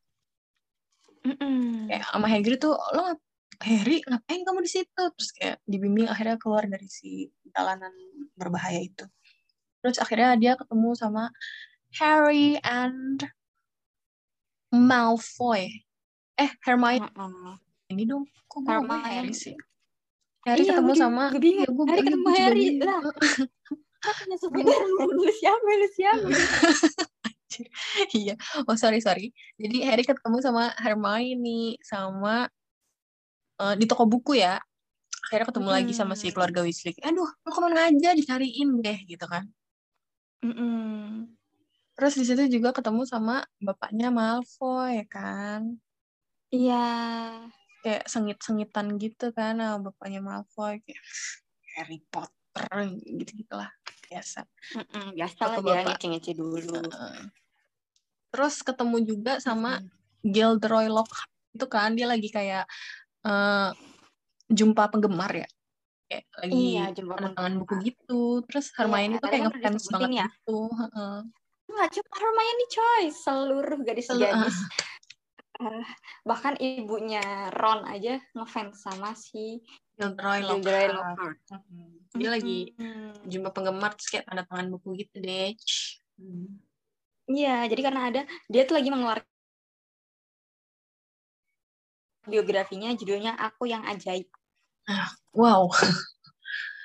Mm 1.29 1.36
-mm. 1.38 1.62
Kayak 1.94 2.03
sama 2.10 2.27
Hagrid 2.34 2.58
tuh 2.58 2.74
lo 2.74 3.13
Harry 3.62 4.01
ngapain 4.03 4.41
kamu 4.44 4.60
di 4.65 4.72
situ 4.82 5.01
terus 5.15 5.29
kayak 5.32 5.63
dibimbing 5.63 6.12
akhirnya 6.12 6.36
keluar 6.36 6.67
dari 6.67 6.91
si 6.91 7.32
jalanan 7.55 7.94
berbahaya 8.36 8.84
itu 8.84 9.08
terus 9.79 9.96
akhirnya 9.96 10.36
dia 10.36 10.53
ketemu 10.60 10.91
sama 10.91 11.32
Harry 11.96 12.60
and 12.60 13.24
Malfoy 14.75 15.72
eh 16.36 16.51
Hermione 16.67 17.08
uh 17.15 17.32
-uh 17.32 17.55
ini 17.89 18.03
dong 18.08 18.25
kok 18.50 18.65
gue 18.65 18.75
ngomong 18.75 19.05
Harry 19.05 19.36
sih 19.36 19.53
Harry 20.45 20.61
iya, 20.61 20.77
ketemu 20.77 20.93
gue, 20.93 21.01
sama 21.01 21.23
gue 21.33 21.41
bingung. 21.41 21.65
Ya, 21.65 21.69
gue 21.73 21.85
Harry 21.89 22.05
ketemu 22.05 22.27
Harry. 22.37 22.65
lah 22.77 23.01
lu 25.17 25.31
siapa? 25.33 25.65
Lu 25.65 25.87
siapa? 25.89 26.27
Iya. 28.11 28.35
Oh 28.67 28.75
sorry 28.77 29.01
sorry. 29.01 29.33
Jadi 29.57 29.81
Harry 29.87 30.03
ketemu 30.05 30.37
sama 30.43 30.69
Hermione 30.75 31.79
sama 31.81 32.45
uh, 33.57 33.73
di 33.73 33.89
toko 33.89 34.05
buku 34.05 34.37
ya. 34.37 34.61
Akhirnya 35.25 35.49
ketemu 35.49 35.69
hmm. 35.73 35.77
lagi 35.81 35.93
sama 35.97 36.13
si 36.13 36.29
keluarga 36.29 36.61
Weasley. 36.61 36.93
Aduh 37.01 37.25
lu 37.25 37.49
ke 37.49 37.59
mana 37.63 37.89
aja 37.89 38.13
dicariin 38.13 38.85
deh 38.85 38.99
gitu 39.09 39.25
kan. 39.25 39.49
Mm-mm. 40.45 41.25
terus 41.97 42.19
di 42.19 42.27
situ 42.27 42.59
juga 42.59 42.75
ketemu 42.75 43.07
sama 43.07 43.41
bapaknya 43.57 44.13
Malfoy 44.13 45.01
ya 45.01 45.05
kan? 45.09 45.79
Iya 46.53 46.85
kayak 47.85 48.09
sengit-sengitan 48.09 48.97
gitu 48.97 49.29
kan 49.29 49.61
sama 49.61 49.93
bapaknya 49.93 50.17
Malfoy 50.25 50.81
kayak 50.81 51.01
Harry 51.77 52.01
Potter 52.09 52.65
gitu 52.97 53.45
gitulah 53.45 53.69
biasa. 54.09 54.41
Mm-mm, 54.73 55.13
biasa 55.13 55.41
lah 55.45 55.57
dia 55.61 55.81
ngece-ngece 55.85 56.31
dulu. 56.33 56.81
Uh, 56.89 57.29
terus 58.33 58.65
ketemu 58.65 58.97
juga 59.05 59.37
sama 59.37 59.77
mm-hmm. 59.77 60.33
Gilderoy 60.33 60.89
Lockhart 60.89 61.29
itu 61.53 61.65
kan 61.69 61.93
dia 61.93 62.09
lagi 62.09 62.29
kayak 62.33 62.65
uh, 63.21 63.69
jumpa 64.49 64.89
penggemar 64.89 65.45
ya. 65.45 65.49
Kayak 66.09 66.25
lagi 66.41 66.53
iya, 66.57 66.83
tangan 66.93 67.53
buku 67.61 67.73
gitu. 67.85 68.41
Terus 68.49 68.73
iya, 68.73 68.77
Hermione 68.81 69.13
iya, 69.13 69.21
tuh 69.21 69.29
kayak 69.29 69.43
ngefans 69.45 69.85
banget 69.93 70.09
ya? 70.09 70.27
gitu 70.33 70.59
uh. 70.73 71.21
nggak 71.65 71.89
cuma 71.97 72.13
Hermione 72.17 72.65
coy. 72.73 73.03
Seluruh 73.13 73.77
gadis-gadis 73.85 74.57
uh, 74.57 74.65
bahkan 76.27 76.55
ibunya 76.59 77.51
Ron 77.55 77.88
aja 77.88 78.19
ngefans 78.35 78.83
sama 78.83 79.15
si 79.15 79.63
Gilderoy 79.95 80.43
Lockhart. 80.43 80.91
Lockhart. 80.91 81.39
Mm-hmm. 81.51 82.19
Dia 82.19 82.29
lagi 82.29 82.59
mm-hmm. 82.75 83.27
jumpa 83.31 83.50
penggemar 83.55 83.91
terus 83.95 84.09
kayak 84.12 84.25
tanda 84.27 84.43
tangan 84.43 84.67
buku 84.71 85.00
gitu 85.00 85.15
deh. 85.24 85.55
Iya, 87.25 87.65
jadi 87.71 87.81
karena 87.81 88.01
ada 88.12 88.21
dia 88.51 88.63
tuh 88.67 88.75
lagi 88.77 88.91
mengeluarkan 88.91 89.27
biografinya 92.25 92.89
judulnya 92.97 93.38
Aku 93.38 93.69
yang 93.69 93.85
Ajaib. 93.85 94.27
Ah, 94.85 95.09
wow. 95.33 95.69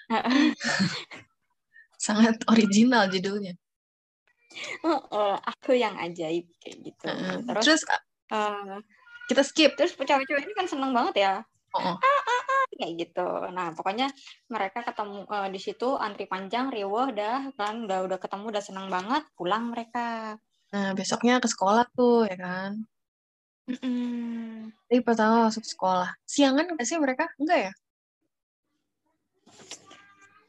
Sangat 2.00 2.40
original 2.48 3.12
judulnya. 3.12 3.54
Oh, 4.82 5.00
oh, 5.14 5.34
aku 5.38 5.78
yang 5.78 5.94
ajaib 5.94 6.50
kayak 6.58 6.76
gitu. 6.82 7.06
Uh, 7.06 7.38
terus, 7.46 7.64
terus 7.64 7.82
uh, 8.30 8.78
kita 9.30 9.42
skip 9.46 9.78
terus 9.78 9.94
cewek-cewek 9.94 10.42
ini 10.42 10.54
kan 10.58 10.66
seneng 10.66 10.90
banget 10.90 11.14
ya 11.22 11.34
oh. 11.74 11.94
ah, 11.94 12.00
ah, 12.02 12.42
ah, 12.50 12.64
kayak 12.74 12.94
gitu 13.06 13.28
nah 13.54 13.70
pokoknya 13.70 14.10
mereka 14.50 14.82
ketemu 14.82 15.26
uh, 15.30 15.48
di 15.50 15.60
situ 15.62 15.94
antri 15.94 16.26
panjang 16.26 16.70
riuh 16.74 17.14
dah 17.14 17.54
kan 17.54 17.86
udah 17.86 18.10
udah 18.10 18.18
ketemu 18.18 18.44
udah 18.50 18.62
seneng 18.64 18.86
banget 18.90 19.22
pulang 19.38 19.70
mereka 19.70 20.34
nah 20.70 20.94
besoknya 20.94 21.42
ke 21.42 21.50
sekolah 21.50 21.82
tuh 21.98 22.30
ya 22.30 22.38
kan. 22.38 22.78
Jadi 24.90 25.00
pertama 25.06 25.46
masuk 25.46 25.62
sekolah. 25.62 26.10
Siangan 26.26 26.66
nggak 26.74 26.86
sih 26.86 26.98
mereka? 26.98 27.30
Enggak 27.38 27.70
ya? 27.70 27.72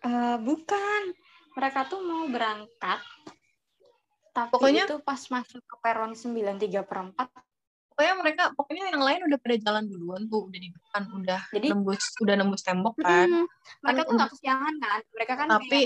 Uh, 0.02 0.38
bukan. 0.42 1.14
Mereka 1.54 1.86
tuh 1.86 2.02
mau 2.02 2.26
berangkat. 2.26 3.00
Tapi 4.32 4.52
Pokoknya... 4.56 4.88
itu 4.88 4.98
pas 5.04 5.20
masuk 5.20 5.62
ke 5.62 5.76
peron 5.84 6.16
93 6.16 6.88
per 6.88 6.98
4 7.14 7.51
pokoknya 7.92 8.14
mereka 8.24 8.44
pokoknya 8.56 8.84
yang 8.96 9.04
lain 9.04 9.22
udah 9.28 9.40
pada 9.44 9.56
jalan 9.60 9.84
duluan 9.92 10.24
tuh 10.32 10.48
udah 10.48 10.60
di 10.64 10.70
depan 10.72 11.04
udah 11.12 11.42
Jadi, 11.52 11.68
nembus 11.76 12.04
udah 12.24 12.36
nembus 12.40 12.64
tembok 12.64 12.96
kan. 13.04 13.28
Hmm, 13.28 13.46
mereka 13.84 14.02
kan, 14.02 14.08
tuh 14.08 14.14
nggak 14.16 14.32
kesiangan 14.32 14.74
kan? 14.80 15.00
Mereka 15.12 15.34
kan 15.36 15.48
tapi 15.52 15.82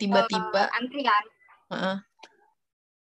tiba-tiba. 0.00 0.62
uh, 0.64 0.78
antri 0.80 1.02
kan? 1.04 1.24
Uh, 1.66 1.96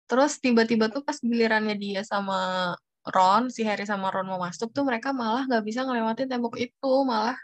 terus 0.05 0.37
tiba-tiba 0.43 0.91
tuh 0.91 1.01
pas 1.01 1.17
gilirannya 1.17 1.79
dia 1.79 2.01
sama 2.03 2.73
Ron 3.05 3.53
si 3.53 3.61
Harry 3.63 3.85
sama 3.85 4.09
Ron 4.09 4.27
mau 4.27 4.41
masuk 4.41 4.73
tuh 4.73 4.83
mereka 4.83 5.13
malah 5.13 5.45
nggak 5.45 5.63
bisa 5.65 5.85
ngelewatin 5.85 6.29
tembok 6.29 6.57
itu 6.57 6.93
malah 7.05 7.37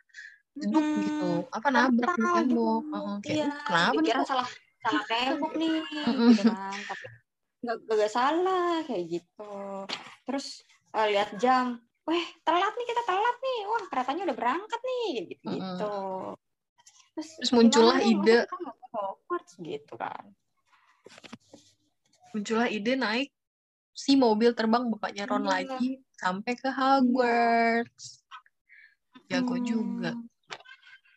duduk 0.58 0.84
hmm, 0.84 1.02
gitu. 1.06 1.32
Apa 1.54 1.68
nabrak 1.72 2.14
di 2.18 2.28
tembok? 2.36 2.84
uh, 2.92 3.16
kayak, 3.24 3.36
iya, 3.38 3.48
kenapa 3.64 4.00
nih 4.04 4.14
salah 4.28 4.50
salah 4.82 5.04
tembok 5.08 5.54
nih 5.56 5.70
gitu 6.36 6.44
kan. 6.52 6.78
Tapi 6.90 7.06
nggak 7.62 7.78
gak 7.94 8.12
salah 8.12 8.82
kayak 8.90 9.06
gitu. 9.22 9.54
Terus 10.26 10.66
uh, 10.96 11.08
lihat 11.10 11.36
jam. 11.42 11.80
Weh 12.08 12.26
telat 12.42 12.74
nih 12.74 12.88
kita 12.90 13.02
telat 13.06 13.38
nih. 13.40 13.60
Wah 13.68 13.84
keretanya 13.92 14.22
udah 14.30 14.38
berangkat 14.38 14.82
nih 14.84 15.08
gitu 15.36 15.46
gitu 15.54 15.94
terus, 17.16 17.30
terus 17.38 17.52
muncullah 17.54 18.00
ide. 18.02 18.48
Hogwarts 18.92 19.56
gitu 19.60 19.94
kan. 19.96 20.24
Muncullah 22.32 22.68
ide 22.72 22.94
naik 22.96 23.30
si 23.92 24.16
mobil 24.16 24.56
terbang 24.56 24.88
bapaknya 24.88 25.28
Ron 25.28 25.46
hmm. 25.46 25.52
lagi 25.52 25.90
sampai 26.16 26.54
ke 26.56 26.70
Hogwarts. 26.72 28.24
Jago 29.32 29.56
hmm. 29.56 29.68
juga. 29.68 30.12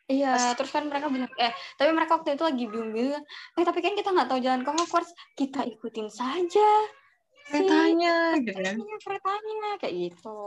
Iya, 0.04 0.52
terus 0.52 0.68
kan 0.68 0.84
mereka 0.84 1.08
bilang, 1.08 1.32
eh, 1.40 1.48
tapi 1.80 1.88
mereka 1.96 2.20
waktu 2.20 2.36
itu 2.36 2.44
lagi 2.44 2.64
bingung-bingung, 2.68 3.24
eh, 3.56 3.64
tapi 3.64 3.80
kan 3.80 3.96
kita 3.96 4.12
nggak 4.12 4.28
tahu 4.28 4.40
jalan 4.44 4.60
ke 4.60 4.70
Hogwarts, 4.76 5.16
kita 5.32 5.64
ikutin 5.64 6.12
saja 6.12 6.70
keretanya 7.44 8.40
gitu 8.40 8.56
kan 8.56 8.76
keretanya 8.80 9.70
kayak 9.80 9.94
gitu. 10.10 10.40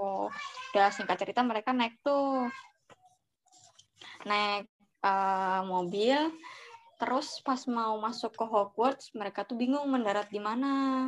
Udah 0.74 0.90
singkat 0.90 1.18
cerita 1.22 1.46
mereka 1.46 1.72
naik 1.72 1.98
tuh. 2.02 2.50
Naik 4.26 4.66
uh, 5.06 5.62
mobil 5.66 6.18
terus 6.98 7.38
pas 7.46 7.62
mau 7.70 7.94
masuk 8.02 8.34
ke 8.34 8.42
Hogwarts 8.42 9.14
mereka 9.14 9.46
tuh 9.46 9.56
bingung 9.56 9.86
mendarat 9.88 10.28
di 10.34 10.42
mana. 10.42 11.08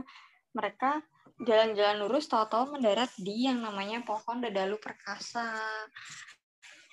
Mereka 0.54 1.02
jalan-jalan 1.42 1.98
lurus 2.06 2.30
tahu-tahu 2.30 2.78
mendarat 2.78 3.10
di 3.18 3.50
yang 3.50 3.62
namanya 3.62 4.06
pohon 4.06 4.42
dadalu 4.42 4.78
perkasa. 4.78 5.58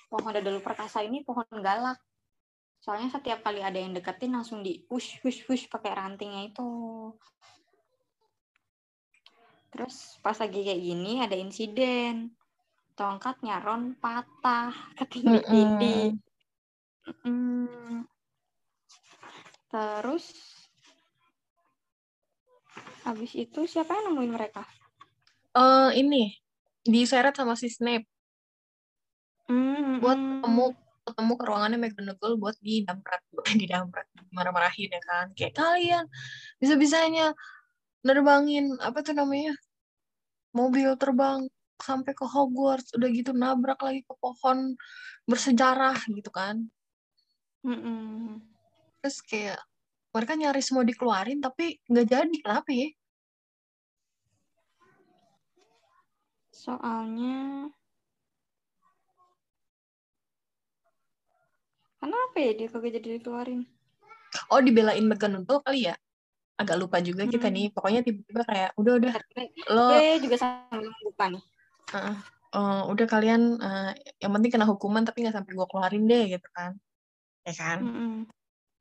Pohon 0.09 0.33
dadalu 0.33 0.59
perkasa 0.63 1.05
ini 1.05 1.21
pohon 1.21 1.45
galak. 1.61 2.01
Soalnya 2.81 3.11
setiap 3.11 3.43
kali 3.43 3.59
ada 3.61 3.77
yang 3.77 3.91
deketin 3.91 4.31
langsung 4.31 4.63
di 4.63 4.81
push 4.87 5.19
push 5.19 5.43
push 5.43 5.67
pakai 5.67 5.91
rantingnya 5.91 6.47
itu 6.47 6.67
Terus 9.77 10.17
pas 10.25 10.33
lagi 10.33 10.65
kayak 10.65 10.81
gini 10.81 11.21
ada 11.21 11.37
insiden. 11.37 12.33
Tongkatnya 12.97 13.61
Ron 13.61 13.93
patah, 14.01 14.73
ketindih-tindih. 14.97 16.17
Mm 17.05 17.13
-mm. 17.21 18.01
Terus 19.69 20.25
habis 23.05 23.37
itu 23.37 23.69
siapa 23.69 23.93
yang 23.93 24.17
nemuin 24.17 24.33
mereka? 24.33 24.65
Uh, 25.53 25.93
ini 25.93 26.33
diseret 26.81 27.37
sama 27.37 27.53
si 27.53 27.69
Snape. 27.69 28.09
Mm, 29.45 30.01
buat 30.01 30.17
ketemu 30.17 30.65
ketemu 31.07 31.33
ke 31.39 31.43
ruangannya 31.47 31.79
McGonagall 31.79 32.35
buat 32.35 32.57
di 32.59 32.83
damprat 32.83 33.21
di 33.61 33.63
damprat 33.69 34.09
marah-marahin 34.35 34.91
ya 34.91 35.01
kan 35.05 35.31
kayak 35.39 35.55
kalian 35.55 36.03
bisa-bisanya 36.59 37.31
nerbangin 38.03 38.75
apa 38.83 38.99
tuh 38.99 39.15
namanya 39.15 39.55
mobil 40.55 40.93
terbang 40.99 41.47
sampai 41.77 42.13
ke 42.17 42.25
Hogwarts 42.25 42.93
udah 42.97 43.09
gitu 43.13 43.31
nabrak 43.37 43.77
lagi 43.83 44.01
ke 44.01 44.13
pohon 44.17 44.73
bersejarah 45.29 45.97
gitu 46.09 46.31
kan 46.33 46.65
Mm-mm. 47.61 48.41
terus 49.01 49.21
kayak 49.21 49.61
mereka 50.15 50.33
nyaris 50.33 50.73
mau 50.73 50.81
dikeluarin 50.81 51.37
tapi 51.43 51.77
nggak 51.85 52.07
jadi 52.07 52.37
kenapa 52.41 52.69
ya 52.73 52.89
Soalnya 56.57 57.69
kenapa 62.01 62.35
ya 62.41 62.51
dia 62.57 62.67
kagak 62.67 62.97
jadi 62.97 63.21
dikeluarin? 63.21 63.61
oh 64.49 64.61
dibelain 64.65 65.05
McGonagall 65.05 65.61
kali 65.61 65.85
ya 65.85 65.95
agak 66.57 66.77
lupa 66.81 66.97
juga 66.99 67.23
kita 67.23 67.47
Hmm. 67.47 67.55
nih 67.55 67.65
pokoknya 67.69 68.01
tiba-tiba 68.01 68.41
kayak 68.43 68.69
udah 68.75 68.93
udah 68.97 69.13
lo 69.69 69.87
Gue 69.93 70.09
juga 70.25 70.35
sambil 70.41 70.89
membuka 70.89 71.25
nih. 71.29 71.43
uh, 71.93 72.15
uh, 72.57 72.81
udah 72.89 73.05
kalian 73.05 73.41
uh, 73.61 73.91
yang 74.17 74.31
penting 74.33 74.51
kena 74.57 74.65
hukuman 74.65 75.05
tapi 75.05 75.21
nggak 75.21 75.37
sampai 75.37 75.53
gue 75.53 75.67
keluarin 75.69 76.03
deh 76.09 76.23
gitu 76.33 76.49
kan 76.57 76.73
ya 77.45 77.53
kan 77.53 77.77
Mm-mm. 77.85 78.15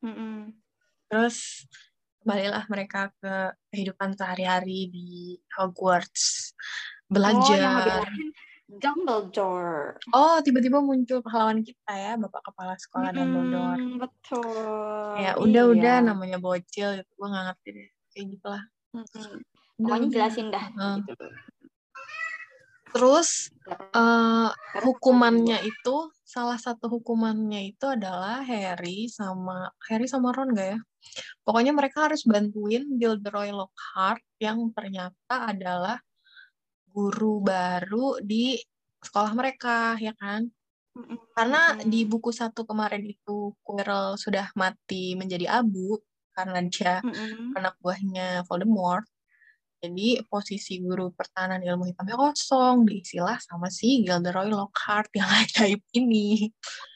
Mm-mm. 0.02 0.36
terus 1.12 1.68
kembalilah 2.24 2.64
mereka 2.66 3.14
ke 3.22 3.34
kehidupan 3.70 4.16
sehari-hari 4.18 4.90
di 4.90 5.08
Hogwarts 5.54 6.56
Oh, 7.06 7.14
yang 7.14 7.14
belajar 7.14 8.02
Dumbledore. 8.66 9.94
oh 10.10 10.42
tiba-tiba 10.42 10.82
muncul 10.82 11.22
pahlawan 11.22 11.62
kita 11.62 11.92
ya 11.94 12.12
bapak 12.18 12.50
kepala 12.50 12.74
sekolah 12.74 13.14
Dumbledore 13.14 13.78
Mm, 13.78 13.96
betul. 14.02 15.14
ya 15.22 15.38
udah-udah 15.38 15.96
Iya. 16.02 16.06
namanya 16.06 16.38
bocil 16.42 16.98
gitu 16.98 17.10
gue 17.14 17.26
nggak 17.30 17.44
ngerti 17.50 17.68
deh 17.72 17.88
kayak 18.10 18.26
gitulah. 18.34 18.62
Udah, 18.90 19.28
Pokoknya 19.76 20.08
jelasin 20.10 20.46
dah. 20.50 20.66
Gitu. 21.04 21.26
terus 22.90 23.52
Terus 23.66 24.54
hukumannya 24.80 25.58
itu 25.62 25.96
salah 26.22 26.56
satu 26.56 26.86
hukumannya 26.88 27.70
itu 27.74 27.84
adalah 27.86 28.40
Harry 28.46 29.10
sama 29.10 29.68
Harry 29.90 30.06
sama 30.08 30.30
Ron 30.32 30.54
gak 30.54 30.68
ya? 30.74 30.78
Pokoknya 31.44 31.70
mereka 31.74 32.08
harus 32.08 32.22
bantuin 32.26 32.86
Gilderoy 32.98 33.50
Lockhart 33.52 34.22
yang 34.42 34.70
ternyata 34.72 35.50
adalah 35.50 35.98
guru 36.96 37.44
baru 37.44 38.16
di 38.24 38.56
sekolah 39.04 39.32
mereka 39.36 40.00
ya 40.00 40.16
kan? 40.16 40.48
Karena 41.36 41.76
di 41.84 42.08
buku 42.08 42.32
satu 42.32 42.64
kemarin 42.64 43.04
itu 43.04 43.52
Quirrell 43.60 44.16
sudah 44.16 44.48
mati 44.56 45.12
menjadi 45.12 45.60
abu 45.60 46.00
karena 46.32 46.64
dia 46.64 47.04
Mm-mm. 47.04 47.52
anak 47.52 47.76
buahnya 47.84 48.48
Voldemort. 48.48 49.04
Jadi 49.76 50.24
posisi 50.24 50.80
guru 50.80 51.12
pertahanan 51.12 51.60
ilmu 51.60 51.92
hitamnya 51.92 52.16
kosong, 52.16 52.88
diisilah 52.88 53.36
sama 53.44 53.68
si 53.68 54.00
Gilderoy 54.08 54.48
Lockhart 54.48 55.12
yang 55.12 55.28
ajaib 55.44 55.84
ini. 55.92 56.48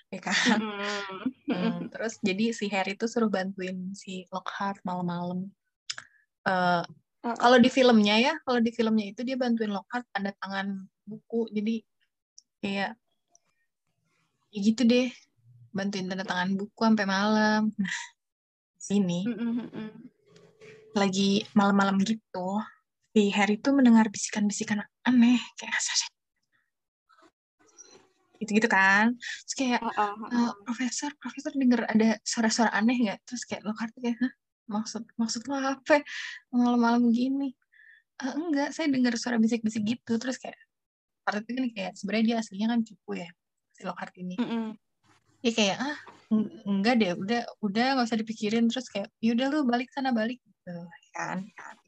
Ya 0.08 0.20
kan? 0.24 0.58
Mm-mm. 0.64 1.16
Hmm, 1.44 1.78
terus 1.92 2.16
jadi 2.24 2.56
si 2.56 2.72
Harry 2.72 2.96
tuh 2.96 3.06
suruh 3.06 3.28
bantuin 3.28 3.92
si 3.92 4.24
Lockhart 4.32 4.80
malam-malam. 4.80 5.52
Eh, 6.48 6.84
Kalau 7.20 7.60
di 7.60 7.68
filmnya 7.68 8.16
ya, 8.16 8.32
kalau 8.48 8.64
di 8.64 8.72
filmnya 8.72 9.12
itu 9.12 9.20
dia 9.20 9.36
bantuin 9.36 9.68
Lockhart 9.68 10.08
tanda 10.08 10.32
tangan 10.40 10.88
buku. 11.04 11.52
Jadi 11.52 11.84
kayak 12.64 12.96
ya 14.50 14.58
gitu 14.64 14.82
deh, 14.88 15.12
bantuin 15.76 16.08
tanda 16.08 16.24
tangan 16.24 16.56
buku 16.56 16.80
sampai 16.80 17.06
malam. 17.06 17.68
Nah, 17.76 17.96
sini 18.80 19.28
lagi 20.96 21.44
malam-malam 21.54 22.02
gitu, 22.02 22.58
si 23.14 23.30
Harry 23.30 23.60
tuh 23.60 23.76
mendengar 23.76 24.08
bisikan-bisikan 24.10 24.82
aneh 25.06 25.38
kayak 25.54 25.76
asal 25.76 26.10
gitu-gitu 28.40 28.68
kan. 28.72 29.12
Terus 29.20 29.54
kayak 29.54 29.80
oh, 29.84 29.92
oh. 30.00 30.28
"Eh, 30.32 30.52
profesor, 30.64 31.12
profesor 31.20 31.52
denger 31.52 31.84
ada 31.84 32.16
suara-suara 32.24 32.72
aneh 32.72 32.96
nggak? 32.96 33.20
Terus 33.28 33.44
kayak 33.44 33.62
Lockhart 33.68 33.92
kayak, 34.00 34.16
Hah? 34.16 34.32
Maksud 34.70 35.02
maksud 35.18 35.42
lo 35.50 35.58
apa? 35.58 36.00
Malam-malam 36.54 37.10
gini? 37.10 37.52
"Eh, 38.22 38.32
enggak, 38.38 38.70
saya 38.70 38.86
dengar 38.86 39.18
suara 39.18 39.36
bisik-bisik 39.42 39.82
gitu. 39.82 40.12
Terus 40.16 40.38
kayak 40.38 40.56
Lockhart 41.26 41.44
itu 41.46 41.52
kan 41.58 41.66
kayak 41.74 41.92
sebenarnya 41.98 42.24
dia 42.26 42.36
aslinya 42.40 42.66
kan 42.72 42.80
cupu 42.86 43.10
ya 43.18 43.28
si 43.74 43.80
Lockhart 43.82 44.14
ini. 44.16 44.36
Mm-mm. 44.38 44.66
Dia 45.42 45.52
kayak 45.56 45.76
ah 45.82 45.98
eng- 46.30 46.52
enggak 46.68 46.94
deh, 47.00 47.12
udah 47.18 47.42
udah 47.64 47.86
nggak 47.98 48.06
usah 48.06 48.20
dipikirin. 48.20 48.70
Terus 48.70 48.86
kayak 48.88 49.08
yaudah 49.18 49.46
lu 49.50 49.58
balik 49.66 49.90
sana 49.90 50.14
balik 50.14 50.38
gitu 50.40 50.86
kan? 51.16 51.38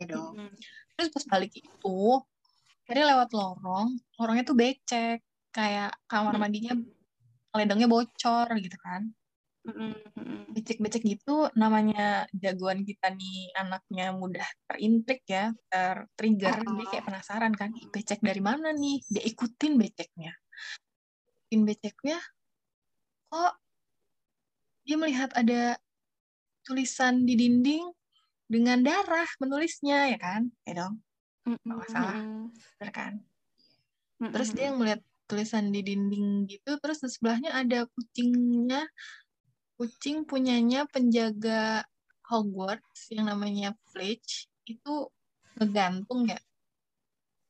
Ya 0.01 0.05
dong. 0.11 0.35
Mm-mm. 0.35 0.51
Terus 0.99 1.09
pas 1.15 1.25
balik 1.39 1.53
itu, 1.57 1.99
Harry 2.91 3.03
lewat 3.07 3.31
lorong, 3.33 3.95
lorongnya 4.19 4.45
tuh 4.45 4.57
becek, 4.59 5.23
kayak 5.55 5.95
kamar 6.11 6.35
mandinya 6.41 6.75
ledengnya 7.53 7.89
bocor 7.89 8.49
gitu 8.59 8.77
kan. 8.81 9.13
Becek-becek 10.53 11.07
gitu 11.07 11.49
namanya 11.55 12.27
jagoan 12.35 12.83
kita 12.83 13.15
nih 13.15 13.55
anaknya 13.55 14.11
mudah 14.11 14.45
terintrik 14.67 15.23
ya, 15.25 15.55
tertrigger, 15.71 16.61
dia 16.67 16.87
kayak 16.91 17.07
penasaran 17.07 17.55
kan, 17.55 17.71
"Ih, 17.73 17.87
becek 17.89 18.19
dari 18.21 18.43
mana 18.43 18.75
nih? 18.75 18.99
Dia 19.07 19.23
ikutin 19.23 19.79
beceknya. 19.79 20.35
Ikutin 21.47 21.63
beceknya, 21.63 22.19
kok 23.31 23.55
dia 24.83 24.97
melihat 24.99 25.31
ada 25.39 25.79
tulisan 26.67 27.23
di 27.23 27.39
dinding 27.39 27.87
dengan 28.51 28.83
darah 28.83 29.31
menulisnya 29.39 30.11
ya 30.11 30.19
kan? 30.19 30.51
Ya 30.67 30.85
dong, 30.85 31.01
Mm-mm. 31.47 31.59
nggak 31.63 31.79
masalah, 31.87 32.19
bener 32.77 32.91
kan? 32.91 33.13
Terus 34.23 34.51
dia 34.55 34.69
ngeliat 34.75 35.01
tulisan 35.31 35.73
di 35.73 35.81
dinding 35.81 36.45
gitu, 36.51 36.77
terus 36.83 37.01
di 37.01 37.09
sebelahnya 37.09 37.57
ada 37.57 37.89
kucingnya, 37.89 38.85
kucing 39.83 40.23
punyanya 40.23 40.87
penjaga 40.87 41.83
Hogwarts 42.31 43.11
yang 43.11 43.27
namanya 43.27 43.75
Fletch, 43.91 44.47
itu 44.63 45.11
ngegantung 45.59 46.31
ya. 46.31 46.39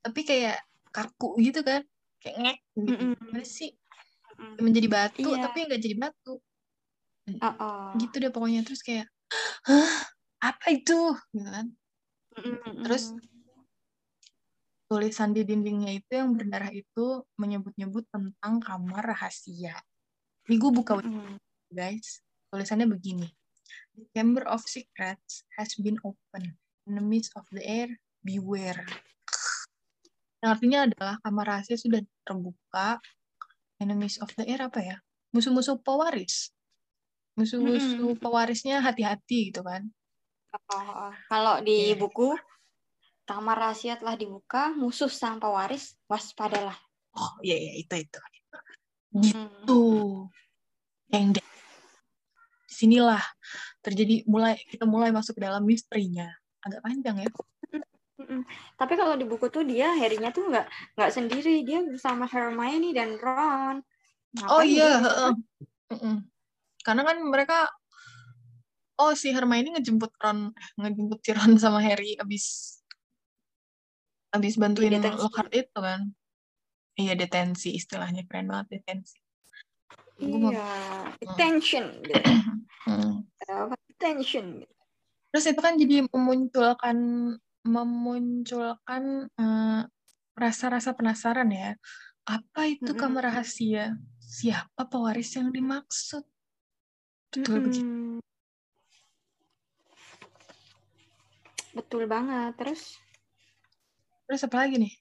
Tapi 0.01 0.25
kayak 0.25 0.65
kaku 0.89 1.37
gitu 1.45 1.61
kan, 1.61 1.85
kayak 2.25 2.37
ngek 2.41 2.59
gitu. 2.89 3.05
Mm-mm. 3.05 3.13
Gimana 3.21 3.45
sih? 3.45 3.77
Menjadi 4.57 4.89
batu, 4.89 5.29
Iya. 5.29 5.45
tapi 5.45 5.69
nggak 5.69 5.83
jadi 5.85 5.97
batu. 6.01 6.41
Oh, 7.37 7.47
oh. 7.61 7.93
Gitu 8.01 8.17
deh 8.17 8.33
pokoknya. 8.33 8.65
Terus 8.65 8.81
kayak, 8.81 9.13
hah, 9.69 9.93
apa 10.41 10.73
itu? 10.73 11.13
Gitu 11.37 11.51
kan. 11.53 11.69
Mm-mm. 12.41 12.81
Terus 12.81 13.13
tulisan 14.89 15.37
di 15.37 15.45
dindingnya 15.45 16.01
itu 16.01 16.17
yang 16.17 16.33
berdarah 16.33 16.73
itu 16.73 17.29
menyebut-nyebut 17.37 18.09
tentang 18.09 18.57
kamar 18.57 19.13
rahasia. 19.13 19.77
Ini 20.49 20.57
gue 20.57 20.73
buka 20.73 20.97
Mm-mm. 20.97 21.37
Guys. 21.73 22.21
Tulisannya 22.53 22.87
begini. 22.87 23.27
The 23.97 24.05
Chamber 24.17 24.45
of 24.49 24.65
Secrets 24.65 25.45
has 25.57 25.73
been 25.81 25.97
opened. 26.05 26.57
Enemies 26.85 27.33
of 27.37 27.45
the 27.53 27.65
air, 27.65 27.89
beware. 28.25 28.85
Yang 30.43 30.51
artinya 30.59 30.79
adalah 30.91 31.15
kamar 31.23 31.45
rahasia 31.49 31.79
sudah 31.79 32.03
terbuka. 32.27 32.99
Enemies 33.79 34.19
of 34.23 34.31
the 34.37 34.45
air 34.47 34.63
apa 34.63 34.81
ya? 34.83 34.97
Musuh-musuh 35.33 35.81
pewaris. 35.81 36.51
Musuh-musuh 37.39 38.13
Mm-mm. 38.13 38.21
pewarisnya 38.21 38.85
hati-hati 38.85 39.49
gitu 39.55 39.65
kan. 39.65 39.89
Oh, 40.69 41.09
oh. 41.09 41.13
Kalau 41.33 41.65
di 41.65 41.95
Iya. 41.95 41.97
buku 41.97 42.37
kamar 43.25 43.57
rahasia 43.57 43.97
telah 43.97 44.19
dibuka, 44.19 44.75
musuh 44.77 45.09
sang 45.09 45.41
pewaris 45.41 45.97
waspadalah. 46.11 46.77
Oh 47.17 47.33
iya 47.41 47.57
iya 47.57 47.73
itu 47.81 47.95
itu. 47.97 48.21
Mm. 49.17 49.23
Gitu. 49.25 49.83
Yang 51.13 51.25
Di 52.83 52.91
sinilah 52.91 53.23
terjadi 53.79 54.27
mulai 54.27 54.59
kita 54.59 54.91
mulai 54.91 55.15
masuk 55.15 55.39
ke 55.39 55.47
dalam 55.47 55.63
misterinya. 55.63 56.27
Agak 56.67 56.83
panjang 56.83 57.23
ya. 57.23 57.31
Mm-mm. 58.19 58.43
Tapi 58.75 58.99
kalau 58.99 59.15
di 59.15 59.23
buku 59.23 59.47
tuh 59.55 59.63
dia 59.63 59.95
Harry-nya 59.95 60.35
tuh 60.35 60.51
nggak 60.51 60.67
nggak 60.99 61.11
sendiri, 61.15 61.63
dia 61.63 61.79
bersama 61.87 62.27
Hermione 62.27 62.91
dan 62.91 63.23
Ron. 63.23 63.87
Oh 64.51 64.67
Ngapain 64.67 64.67
iya, 64.67 64.91
dia 64.91 64.99
bisa 64.99 65.07
heeh. 65.07 65.33
Mm-mm. 65.95 66.17
Karena 66.83 67.03
kan 67.07 67.17
mereka 67.23 67.71
oh 68.99 69.15
si 69.15 69.31
Hermione 69.31 69.79
ngejemput 69.79 70.11
Ron, 70.19 70.51
ngejemput 70.83 71.23
si 71.23 71.31
Ron 71.31 71.55
sama 71.63 71.79
Harry 71.87 72.19
abis 72.19 72.83
abis 74.35 74.59
bantuin. 74.59 74.99
Lockhart 74.99 75.55
itu 75.55 75.79
kan. 75.79 76.11
Iya 76.99 77.15
detensi 77.15 77.79
istilahnya 77.79 78.27
keren 78.27 78.51
banget 78.51 78.83
detensi. 78.83 79.22
Gua 80.23 80.39
mau- 80.39 80.53
Iya, 80.55 80.69
detention 81.19 81.85
gitu. 82.07 82.31
Hmm. 82.87 83.27
Gitu. 84.23 84.67
Terus 85.33 85.45
itu 85.49 85.61
kan 85.61 85.75
jadi 85.75 86.07
memunculkan 86.07 86.99
memunculkan 87.63 89.03
eh, 89.35 89.83
rasa-rasa 90.35 90.95
penasaran 90.95 91.51
ya. 91.51 91.75
Apa 92.23 92.71
itu 92.71 92.95
Mm-mm. 92.95 93.01
kamar 93.03 93.35
rahasia? 93.35 93.99
Siapa 94.23 94.87
pewaris 94.87 95.35
yang 95.35 95.51
dimaksud? 95.51 96.23
Betul 97.35 97.59
begitu. 97.67 97.83
Mm-mm. 97.83 98.21
Betul 101.73 102.05
banget. 102.07 102.53
Terus 102.61 102.83
Terus 104.29 104.43
apa 104.47 104.65
lagi 104.65 104.77
nih? 104.81 104.95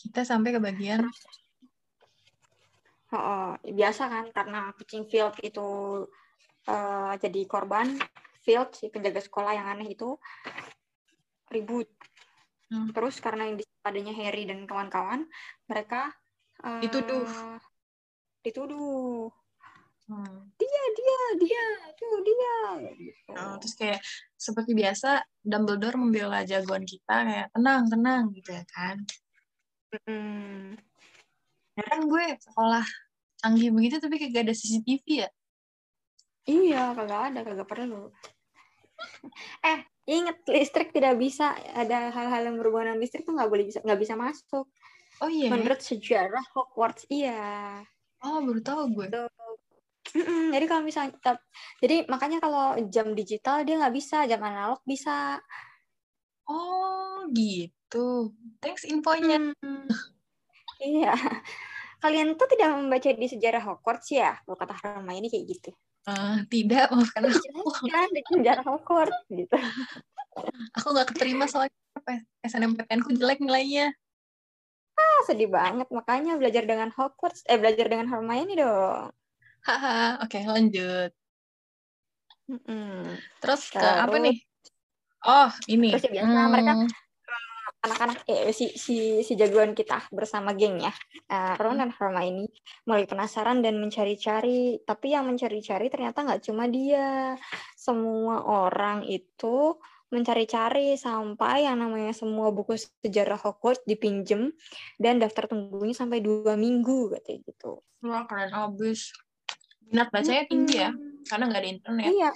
kita 0.00 0.24
sampai 0.24 0.56
ke 0.56 0.60
bagian 0.64 1.04
oh, 3.14 3.52
biasa 3.62 4.02
kan 4.06 4.26
karena 4.30 4.60
kucing 4.74 5.06
field 5.10 5.34
itu 5.42 5.68
uh, 6.70 7.12
jadi 7.18 7.40
korban 7.46 7.98
field 8.40 8.72
si 8.72 8.88
penjaga 8.88 9.20
sekolah 9.20 9.52
yang 9.52 9.66
aneh 9.68 9.92
itu 9.92 10.16
ribut 11.50 11.88
hmm. 12.70 12.94
terus 12.94 13.18
karena 13.18 13.50
yang 13.50 13.58
adanya 13.84 14.14
Harry 14.16 14.46
dan 14.46 14.64
kawan-kawan 14.64 15.26
mereka 15.66 16.12
uh, 16.64 16.80
dituduh 16.80 17.26
dituduh 18.40 19.28
hmm. 20.08 20.40
dia 20.56 20.82
dia 20.96 21.22
dia 21.40 21.64
tuh 21.98 22.20
dia 22.24 22.56
gitu. 22.96 23.30
oh, 23.36 23.56
terus 23.60 23.74
kayak 23.76 24.00
seperti 24.38 24.72
biasa 24.72 25.20
Dumbledore 25.40 26.00
membela 26.00 26.46
jagoan 26.46 26.86
kita 26.88 27.16
kayak 27.26 27.48
tenang 27.52 27.82
tenang 27.88 28.22
gitu 28.32 28.50
ya 28.54 28.64
kan 28.70 28.96
hmm. 30.06 30.89
Ya 31.80 31.84
kan 31.88 32.00
gue 32.04 32.24
sekolah 32.44 32.84
canggih 33.40 33.72
begitu 33.72 33.96
tapi 33.96 34.20
kayak 34.20 34.30
gak 34.36 34.44
ada 34.48 34.54
CCTV 34.54 35.04
ya? 35.24 35.28
Iya 36.44 36.82
kagak 36.92 37.20
ada 37.32 37.40
kagak 37.44 37.68
perlu 37.68 38.12
eh 39.70 39.80
inget 40.04 40.44
listrik 40.44 40.92
tidak 40.92 41.16
bisa. 41.16 41.56
Ada 41.56 42.12
hal-hal 42.12 42.52
yang 42.52 42.56
berhubungan 42.60 42.92
dengan 42.92 43.00
listrik 43.00 43.24
tuh 43.24 43.32
nggak 43.32 43.48
boleh 43.48 43.64
bisa 43.64 43.80
nggak 43.80 44.00
bisa 44.00 44.14
masuk. 44.18 44.66
Oh 45.20 45.30
iya 45.30 45.48
menurut 45.52 45.80
sejarah 45.80 46.44
Hogwarts 46.52 47.04
iya. 47.08 47.80
Oh 48.20 48.44
baru 48.44 48.60
tahu 48.60 48.82
gue. 48.92 49.06
Tuh. 49.08 49.28
jadi 50.50 50.66
kalau 50.66 50.82
misalnya 50.82 51.14
jadi 51.78 52.08
makanya 52.10 52.42
kalau 52.42 52.74
jam 52.90 53.14
digital 53.14 53.62
dia 53.62 53.78
nggak 53.78 53.94
bisa 53.94 54.26
jam 54.26 54.40
analog 54.42 54.80
bisa. 54.84 55.38
Oh 56.44 57.24
gitu. 57.30 58.34
Thanks 58.58 58.84
infonya. 58.84 59.54
Hmm. 59.60 59.86
iya 60.80 61.14
kalian 62.00 62.34
tuh 62.34 62.48
tidak 62.48 62.74
membaca 62.74 63.08
di 63.12 63.26
sejarah 63.28 63.62
Hogwarts 63.62 64.08
ya 64.10 64.40
kalau 64.42 64.56
kata 64.56 64.74
ini 65.12 65.28
kayak 65.28 65.46
gitu 65.46 65.70
Uh, 66.08 66.40
tidak, 66.48 66.88
maafkan 66.88 67.28
aku. 67.28 67.60
Kan 67.92 68.08
bikin 68.16 68.40
jarak 68.40 68.64
awkward 68.64 69.12
gitu. 69.28 69.52
aku 70.72 70.86
nggak 70.96 71.08
keterima 71.12 71.44
soalnya 71.44 71.76
SNMPTN 72.40 73.04
ku 73.04 73.12
jelek 73.12 73.44
nilainya. 73.44 73.92
Ah, 74.96 75.20
sedih 75.28 75.52
banget. 75.52 75.92
Makanya 75.92 76.40
belajar 76.40 76.64
dengan 76.64 76.88
Hogwarts, 76.96 77.44
eh 77.44 77.60
belajar 77.60 77.92
dengan 77.92 78.08
Hermione 78.08 78.56
dong. 78.56 79.12
Haha, 79.68 80.24
oke 80.24 80.32
okay, 80.32 80.48
lanjut. 80.48 81.12
Mm-mm. 82.48 83.20
Terus 83.44 83.62
ke 83.68 83.84
apa 83.84 84.16
nih? 84.16 84.40
Oh, 85.28 85.52
ini. 85.68 85.92
Terus 85.92 86.08
ya 86.08 86.12
biasa 86.16 86.32
hmm. 86.32 86.48
mereka 86.48 86.72
anak-anak 87.80 88.28
eh 88.28 88.52
si 88.52 88.76
si 88.76 89.24
si 89.24 89.32
jagoan 89.40 89.72
kita 89.72 90.04
bersama 90.12 90.52
gengnya 90.52 90.92
uh, 91.32 91.56
Ron 91.56 91.80
dan 91.80 91.88
Hermione 91.88 92.52
mulai 92.84 93.08
penasaran 93.08 93.64
dan 93.64 93.80
mencari-cari 93.80 94.84
tapi 94.84 95.16
yang 95.16 95.24
mencari-cari 95.24 95.88
ternyata 95.88 96.20
nggak 96.20 96.44
cuma 96.44 96.68
dia 96.68 97.40
semua 97.72 98.44
orang 98.44 99.08
itu 99.08 99.80
mencari-cari 100.10 100.98
sampai 100.98 101.70
yang 101.70 101.78
namanya 101.78 102.10
semua 102.10 102.50
buku 102.50 102.74
sejarah 102.76 103.38
Hogwarts 103.38 103.86
dipinjem 103.86 104.50
dan 104.98 105.22
daftar 105.22 105.46
tunggunya 105.46 105.94
sampai 105.94 106.18
dua 106.18 106.58
minggu 106.58 107.14
kayak 107.14 107.46
gitu. 107.46 107.78
Wah 108.02 108.26
keren 108.26 108.50
abis. 108.50 109.14
Minat 109.86 110.10
bacanya 110.10 110.44
tinggi 110.50 110.82
ya, 110.82 110.90
karena 111.30 111.44
nggak 111.46 111.62
ada 111.62 111.70
internet. 111.70 112.10
Iya, 112.10 112.30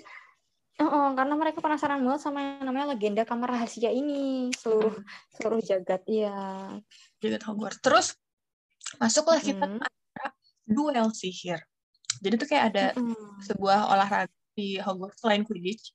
Oh, 0.82 1.14
karena 1.14 1.34
mereka 1.38 1.62
penasaran 1.62 2.02
banget 2.02 2.26
sama 2.26 2.58
yang 2.58 2.66
namanya 2.66 2.98
legenda 2.98 3.22
kamar 3.22 3.54
rahasia 3.54 3.94
ini 3.94 4.50
seluruh 4.58 4.90
hmm. 4.90 5.06
seluruh 5.38 5.60
jagat 5.62 6.02
ya. 6.10 6.34
Jagat 7.22 7.42
Hogwarts. 7.46 7.78
Terus 7.78 8.06
masuklah 8.98 9.38
hmm. 9.38 9.46
kita 9.54 9.66
ke 9.86 10.26
duel 10.66 11.14
sihir. 11.14 11.62
Jadi 12.18 12.34
tuh 12.34 12.48
kayak 12.50 12.64
ada 12.74 12.84
hmm. 12.98 13.38
sebuah 13.46 13.86
olahraga 13.86 14.34
di 14.58 14.82
Hogwarts 14.82 15.22
selain 15.22 15.46
Quidditch. 15.46 15.94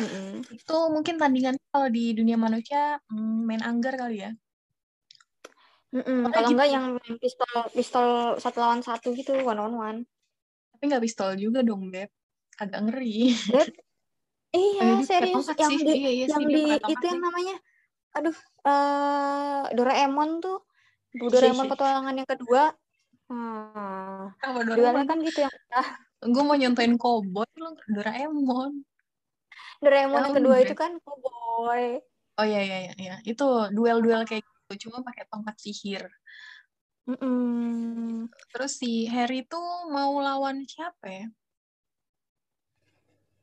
Hmm. 0.00 0.40
Itu 0.48 0.88
mungkin 0.88 1.20
tandingan 1.20 1.60
kalau 1.68 1.92
di 1.92 2.16
dunia 2.16 2.40
manusia 2.40 2.96
hmm, 3.12 3.44
main 3.44 3.60
anggar 3.60 4.00
kali 4.00 4.24
ya. 4.24 4.32
Mm 5.88 6.28
Kalau 6.28 6.48
gitu. 6.48 6.56
enggak 6.56 6.68
yang 6.68 6.84
pistol 7.16 7.52
pistol 7.72 8.06
satu 8.36 8.60
lawan 8.60 8.80
satu 8.84 9.12
gitu 9.12 9.36
one 9.44 9.60
on 9.60 9.72
one. 9.76 9.98
Tapi 10.72 10.82
nggak 10.88 11.04
pistol 11.04 11.36
juga 11.36 11.60
dong 11.64 11.88
beb 11.88 12.12
agak 12.58 12.80
ngeri. 12.90 13.32
iya, 14.54 15.00
serius 15.06 15.46
yang 15.54 15.74
di 15.78 15.94
iya, 15.94 16.10
iya, 16.10 16.26
yang 16.26 16.44
di 16.44 16.62
itu 16.74 17.04
yang 17.04 17.20
namanya 17.22 17.56
aduh 18.16 18.38
uh, 18.64 19.68
Doraemon 19.70 20.40
tuh 20.40 20.64
Bu 21.14 21.32
Doraemon 21.32 21.70
petualangan 21.70 22.14
yang 22.18 22.28
kedua. 22.28 22.74
Hmm. 23.28 24.32
Apa 24.36 24.58
Doraemon 24.64 25.04
kan 25.08 25.18
gitu 25.24 25.44
yang 25.46 25.54
ah. 25.72 25.88
Gue 26.18 26.42
mau 26.42 26.58
nyontoin 26.58 26.98
koboi 26.98 27.48
lo 27.56 27.78
Doraemon. 27.86 28.82
Doraemon 29.78 30.20
yang 30.28 30.36
kedua 30.36 30.56
itu 30.60 30.74
kan 30.74 30.98
koboi. 31.00 32.02
Oh 32.38 32.46
iya 32.46 32.62
iya 32.62 32.78
iya, 32.86 32.94
iya. 32.98 33.14
itu 33.26 33.46
duel-duel 33.74 34.22
kayak 34.22 34.46
gitu 34.46 34.88
cuma 34.88 35.02
pakai 35.02 35.26
tongkat 35.26 35.56
sihir. 35.58 36.06
Mm 37.08 37.16
-mm. 37.18 38.28
Terus 38.52 38.78
si 38.78 39.08
Harry 39.08 39.42
tuh 39.48 39.90
mau 39.90 40.20
lawan 40.20 40.62
siapa 40.68 41.06
ya? 41.08 41.26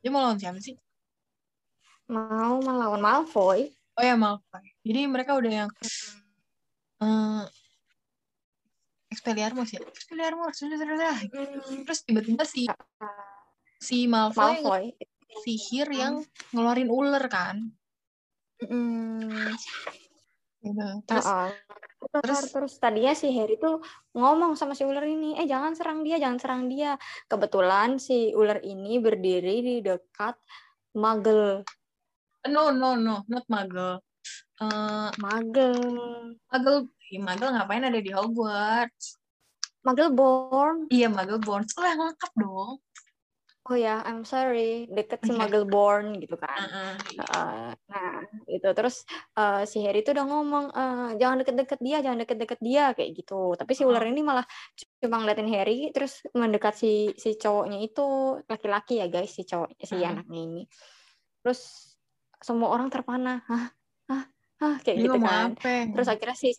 Dia 0.05 0.13
mau 0.13 0.21
lawan 0.21 0.37
siapa 0.37 0.61
sih? 0.61 0.77
Mau 2.13 2.61
melawan 2.61 3.01
Malfoy. 3.01 3.73
Oh 3.97 4.05
ya 4.05 4.13
Malfoy. 4.13 4.61
Jadi 4.85 5.09
mereka 5.09 5.33
udah 5.33 5.65
yang 5.65 5.69
uh, 7.01 7.41
Expelliarmus 9.09 9.73
ya. 9.73 9.81
Expelliarmus 9.81 10.61
sudah 10.61 10.77
sudah 10.77 11.17
Terus 11.89 12.05
tiba-tiba 12.05 12.45
si 12.45 12.69
si 13.81 14.05
Malfoy, 14.05 14.61
Malfoy. 14.61 14.93
sihir 15.41 15.89
yang 15.89 16.21
ngeluarin 16.53 16.93
ular 16.93 17.25
kan. 17.25 17.65
Mm. 18.61 19.57
Gitu. 20.61 20.85
Terus 21.09 21.25
uh 21.25 21.49
-uh 21.49 21.65
terus 22.11 22.41
terus 22.51 22.73
tadinya 22.77 23.13
si 23.15 23.31
Harry 23.33 23.57
tuh 23.57 23.81
ngomong 24.13 24.53
sama 24.59 24.77
si 24.77 24.83
ular 24.85 25.03
ini 25.05 25.37
eh 25.39 25.47
jangan 25.49 25.73
serang 25.73 26.05
dia 26.05 26.21
jangan 26.21 26.39
serang 26.41 26.63
dia. 26.69 26.99
Kebetulan 27.25 27.97
si 27.97 28.33
ular 28.35 28.61
ini 28.61 28.99
berdiri 29.01 29.55
di 29.61 29.75
dekat 29.81 30.37
Magel 30.95 31.65
no 32.45 32.69
no 32.69 32.93
no 32.95 33.25
not 33.25 33.45
Magel 33.49 33.99
uh, 34.61 35.09
Magel 35.17 35.77
Magel 36.49 36.75
Magel 37.21 37.49
ngapain 37.53 37.85
ada 37.85 37.99
di 38.01 38.11
Hogwarts? 38.13 39.17
Magelborn 39.85 40.89
iya 40.89 41.05
Magelborn 41.13 41.61
oh 41.77 41.85
yang 41.85 42.01
lengkap 42.01 42.31
dong 42.41 42.81
oh 43.65 43.77
ya 43.77 44.05
I'm 44.05 44.21
sorry. 44.21 44.85
Deket 44.85 45.25
si 45.25 45.33
Muggleborn 45.33 46.21
gitu 46.21 46.37
kan. 46.37 46.59
Uh, 46.69 46.93
uh. 47.33 47.69
Nah 47.89 48.11
itu 48.45 48.69
terus 48.77 49.01
uh, 49.37 49.65
si 49.65 49.81
Harry 49.81 50.05
tuh 50.05 50.13
udah 50.13 50.25
ngomong 50.25 50.65
uh, 50.69 51.09
jangan 51.17 51.41
deket-deket 51.41 51.79
dia 51.81 51.97
jangan 52.05 52.19
deket-deket 52.21 52.59
dia 52.61 52.93
kayak 52.93 53.11
gitu. 53.17 53.57
Tapi 53.57 53.71
si 53.73 53.81
ular 53.81 54.05
ini 54.05 54.21
malah 54.21 54.45
cuma 55.01 55.17
ngeliatin 55.21 55.49
Harry 55.49 55.89
terus 55.89 56.21
mendekat 56.37 56.77
si 56.77 57.13
si 57.17 57.35
cowoknya 57.35 57.81
itu 57.81 58.37
laki-laki 58.45 59.01
ya 59.01 59.09
guys 59.09 59.33
si 59.33 59.43
cowok 59.43 59.73
si 59.81 59.97
uh. 59.97 60.13
anaknya 60.13 60.39
ini. 60.45 60.63
Terus 61.41 61.61
semua 62.37 62.69
orang 62.69 62.93
terpana 62.93 63.41
hah? 63.49 63.65
Hah? 64.05 64.23
Hah? 64.61 64.75
kayak 64.85 64.97
gitu 65.01 65.17
kan. 65.17 65.57
apa? 65.57 65.89
terus 65.89 66.07
akhirnya 66.07 66.37
si 66.37 66.53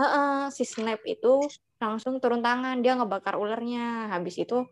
uh, 0.00 0.04
uh, 0.04 0.40
si 0.48 0.64
Snape 0.64 1.04
itu 1.04 1.44
langsung 1.76 2.16
turun 2.24 2.40
tangan 2.40 2.80
dia 2.80 2.96
ngebakar 2.96 3.36
ularnya. 3.36 4.08
Habis 4.08 4.40
itu 4.40 4.64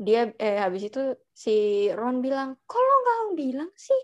dia 0.00 0.32
eh 0.40 0.56
habis 0.56 0.88
itu 0.88 1.12
si 1.36 1.86
Ron 1.92 2.24
bilang 2.24 2.56
kalau 2.64 2.96
nggak 3.04 3.20
bilang 3.36 3.70
sih? 3.76 4.00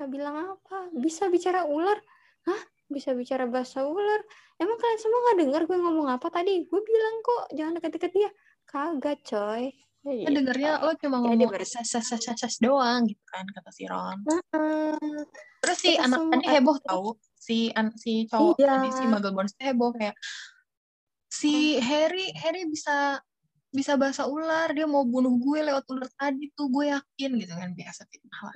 Nggak 0.00 0.08
bilang 0.08 0.34
apa? 0.56 0.88
Bisa 0.96 1.28
bicara 1.28 1.68
ular? 1.68 2.00
Hah? 2.48 2.62
Bisa 2.88 3.12
bicara 3.12 3.44
bahasa 3.44 3.84
ular? 3.84 4.24
Emang 4.56 4.80
kalian 4.80 5.00
semua 5.00 5.20
nggak 5.28 5.38
dengar 5.44 5.62
gue 5.68 5.76
ngomong 5.76 6.08
apa 6.08 6.32
tadi? 6.32 6.64
Gue 6.64 6.80
bilang 6.80 7.14
kok 7.20 7.42
jangan 7.52 7.72
deket-deket 7.76 8.12
dia. 8.16 8.30
Kagak 8.64 9.20
coy. 9.28 9.76
Ya, 10.06 10.22
gitu. 10.22 10.38
dengarnya 10.38 10.72
lo 10.86 10.94
cuma 11.02 11.18
ngomong 11.18 11.50
sas 11.66 11.90
sas 11.90 12.06
sas 12.06 12.22
sas 12.22 12.56
doang 12.62 13.10
gitu 13.10 13.18
kan 13.26 13.42
kata 13.42 13.70
si 13.74 13.90
Ron. 13.90 14.22
Uh, 14.54 14.94
terus 15.58 15.78
si 15.82 15.98
anak 15.98 16.30
tadi 16.30 16.46
heboh 16.46 16.78
tahu 16.78 17.18
si 17.34 17.74
an 17.74 17.90
si 17.98 18.30
cowok 18.30 18.54
iya. 18.62 18.78
tadi 18.78 18.88
si 18.94 19.04
Muggleborn 19.10 19.50
heboh 19.58 19.90
kayak 19.98 20.14
si 21.26 21.82
Harry 21.82 22.30
Harry 22.38 22.70
bisa 22.70 23.18
bisa 23.74 23.98
bahasa 23.98 24.24
ular 24.24 24.72
dia 24.72 24.86
mau 24.88 25.04
bunuh 25.04 25.36
gue 25.36 25.58
lewat 25.66 25.84
ular 25.92 26.08
tadi 26.16 26.48
tuh 26.54 26.70
gue 26.72 26.88
yakin 26.88 27.30
gitu 27.36 27.52
kan 27.52 27.70
biasa 27.76 28.08
fitnah 28.08 28.40
lah. 28.48 28.54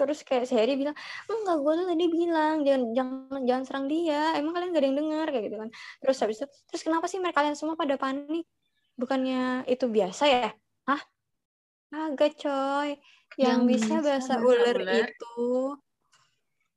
Terus 0.00 0.18
kayak 0.24 0.44
si 0.48 0.54
Harry 0.56 0.78
bilang 0.78 0.96
enggak 1.28 1.56
gue 1.60 1.72
tuh 1.76 1.86
tadi 1.90 2.06
bilang 2.08 2.54
jangan 2.64 2.82
jangan 2.96 3.40
jangan 3.44 3.64
serang 3.66 3.86
dia. 3.90 4.22
Emang 4.38 4.52
kalian 4.56 4.70
gak 4.72 4.80
ada 4.80 4.88
yang 4.88 4.98
dengar 4.98 5.26
kayak 5.28 5.44
gitu 5.50 5.56
kan. 5.60 5.68
Terus 6.00 6.16
habis 6.22 6.36
itu 6.40 6.46
terus 6.70 6.82
kenapa 6.86 7.06
sih 7.10 7.18
mereka 7.20 7.44
kalian 7.44 7.56
semua 7.58 7.74
pada 7.76 7.94
panik? 8.00 8.46
Bukannya 8.96 9.68
itu 9.68 9.84
biasa 9.90 10.24
ya? 10.28 10.50
Hah? 10.88 11.02
Agak 11.90 12.38
coy. 12.38 12.96
Yang, 13.38 13.46
yang 13.46 13.60
bisa, 13.66 13.94
bisa 13.98 14.06
bahasa 14.06 14.32
ular, 14.42 14.76
ular. 14.76 15.06
itu 15.06 15.38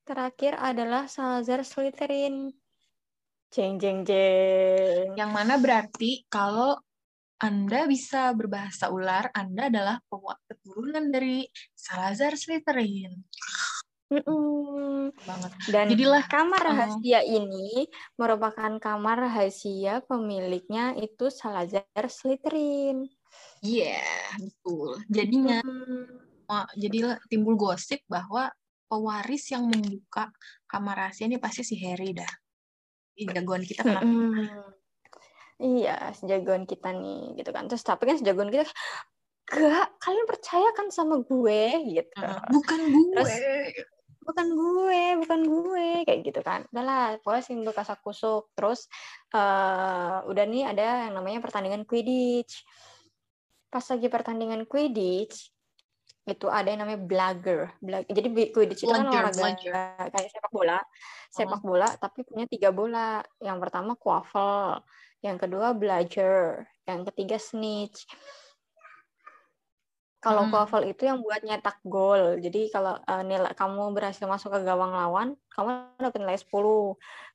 terakhir 0.04 0.54
adalah 0.60 1.10
Salazar 1.10 1.64
Slytherin. 1.66 2.52
Jeng 3.54 3.78
jeng 3.78 4.02
jeng. 4.06 5.14
Yang 5.14 5.32
mana 5.32 5.56
berarti 5.62 6.26
kalau 6.30 6.78
anda 7.44 7.84
bisa 7.92 8.32
berbahasa 8.32 8.88
ular, 8.88 9.28
Anda 9.36 9.68
adalah 9.68 10.00
keturunan 10.48 11.12
dari 11.12 11.44
Salazar 11.76 12.40
Slytherin. 12.40 13.20
Mm-mm. 14.14 15.12
banget. 15.28 15.52
Dan 15.68 15.92
Jadilah 15.92 16.24
kamar 16.30 16.62
rahasia 16.64 17.20
uh, 17.20 17.24
ini 17.26 17.90
merupakan 18.16 18.80
kamar 18.80 19.28
rahasia 19.28 20.00
pemiliknya 20.08 20.96
itu 20.96 21.28
Salazar 21.28 21.84
Slytherin. 22.08 23.12
Iya, 23.60 24.00
yeah, 24.00 24.24
betul. 24.40 25.02
Jadinya 25.12 25.60
mm. 25.66 26.48
oh, 26.48 26.68
jadilah 26.80 27.20
timbul 27.28 27.60
gosip 27.60 28.06
bahwa 28.08 28.54
pewaris 28.88 29.52
yang 29.52 29.68
membuka 29.68 30.32
kamar 30.70 31.10
rahasia 31.10 31.28
ini 31.28 31.42
pasti 31.42 31.68
si 31.68 31.76
Harry 31.84 32.16
dah. 32.16 32.30
Ini 33.20 33.34
jagoan 33.36 33.68
kita 33.68 33.84
kenapa? 33.84 34.08
Mm 34.08 34.73
iya 35.62 36.14
sejagoan 36.16 36.66
kita 36.66 36.94
nih 36.94 37.38
gitu 37.38 37.50
kan. 37.54 37.68
Terus 37.70 37.84
tapi 37.86 38.10
kan 38.10 38.18
sejagoan 38.18 38.50
kita 38.50 38.66
gak 39.44 39.88
kalian 40.00 40.26
percaya 40.26 40.70
kan 40.74 40.88
sama 40.90 41.22
gue? 41.22 41.64
Gitu. 41.90 42.24
Bukan 42.50 42.80
gue. 42.80 43.12
Terus, 43.18 43.34
bukan 44.24 44.48
gue 44.56 45.04
bukan 45.20 45.42
gue 45.44 45.88
kayak 46.08 46.20
gitu 46.24 46.40
kan. 46.42 46.64
Udah 46.72 46.84
lah 46.84 47.06
pokoknya 47.20 47.44
simbol 47.44 47.76
kasak 47.76 48.00
kusuk 48.02 48.50
terus 48.56 48.88
uh, 49.36 50.24
udah 50.32 50.46
nih 50.48 50.64
ada 50.72 51.08
yang 51.08 51.20
namanya 51.20 51.44
pertandingan 51.44 51.84
quidditch. 51.84 52.64
Pas 53.68 53.84
lagi 53.84 54.08
pertandingan 54.08 54.64
quidditch 54.64 55.52
itu 56.24 56.48
ada 56.48 56.72
yang 56.72 56.88
namanya 56.88 57.04
blagger. 57.04 57.76
Blag 57.84 58.08
jadi 58.08 58.28
quidditch 58.56 58.88
itu 58.88 58.94
kan 58.96 59.12
olahraga 59.12 59.60
kayak 60.08 60.30
sepak 60.32 60.52
bola, 60.56 60.80
sepak 61.28 61.62
bola 61.62 61.88
tapi 62.00 62.24
punya 62.24 62.48
tiga 62.48 62.72
bola. 62.72 63.20
Yang 63.44 63.58
pertama 63.60 64.00
quaffle, 64.00 64.80
yang 65.24 65.40
kedua 65.40 65.72
belajar, 65.72 66.68
yang 66.84 67.08
ketiga 67.08 67.40
snitch. 67.40 68.04
Kalau 70.24 70.48
hmm. 70.48 70.88
itu 70.88 71.04
yang 71.04 71.20
buat 71.20 71.44
nyetak 71.44 71.84
gol. 71.84 72.40
Jadi 72.40 72.72
kalau 72.72 72.96
uh, 72.96 73.24
nilai 73.28 73.52
kamu 73.60 73.92
berhasil 73.92 74.24
masuk 74.24 74.56
ke 74.56 74.60
gawang 74.64 74.96
lawan, 74.96 75.36
kamu 75.52 75.92
dapat 76.00 76.20
nilai 76.24 76.40
10. 76.40 76.48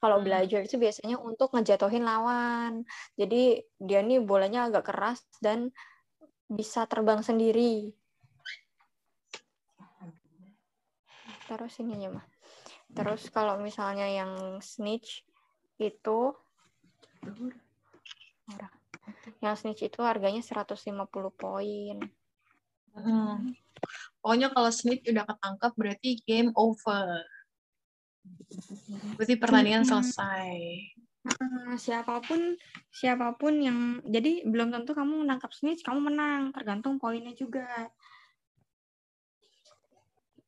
Kalau 0.01 0.16
hmm. 0.16 0.24
belajar 0.24 0.61
itu 0.64 0.81
biasanya 0.81 1.20
untuk 1.20 1.53
ngejatuhin 1.53 2.01
lawan. 2.01 2.88
Jadi 3.20 3.61
dia 3.77 4.01
nih 4.01 4.24
bolanya 4.24 4.72
agak 4.72 4.88
keras 4.88 5.20
dan 5.44 5.68
bisa 6.48 6.88
terbang 6.88 7.20
sendiri. 7.20 7.92
Terus 11.44 11.77
ini 11.85 12.09
ya 12.09 12.12
mah. 12.12 12.24
Terus 12.96 13.29
kalau 13.29 13.61
misalnya 13.61 14.09
yang 14.09 14.64
snitch 14.64 15.29
itu 15.77 16.33
murah. 18.49 18.73
Yang 19.45 19.55
snitch 19.65 19.83
itu 19.89 20.01
harganya 20.01 20.41
150 20.41 20.83
poin. 21.37 21.97
Hmm. 22.97 23.55
Pokoknya 24.19 24.49
kalau 24.51 24.71
snitch 24.73 25.07
udah 25.07 25.25
ketangkep 25.29 25.73
berarti 25.77 26.11
game 26.27 26.51
over. 26.57 27.23
Berarti 29.17 29.35
pertandingan 29.39 29.85
hmm. 29.87 29.91
selesai. 29.93 30.57
Uh, 31.29 31.77
siapa 31.77 32.25
pun 32.25 32.57
siapa 32.89 33.37
pun 33.37 33.61
yang 33.61 34.01
jadi 34.07 34.49
belum 34.49 34.73
tentu 34.73 34.97
kamu 34.97 35.29
menangkap 35.29 35.53
snitch 35.53 35.85
kamu 35.85 36.09
menang 36.09 36.57
tergantung 36.57 36.97
poinnya 36.97 37.37
juga 37.37 37.69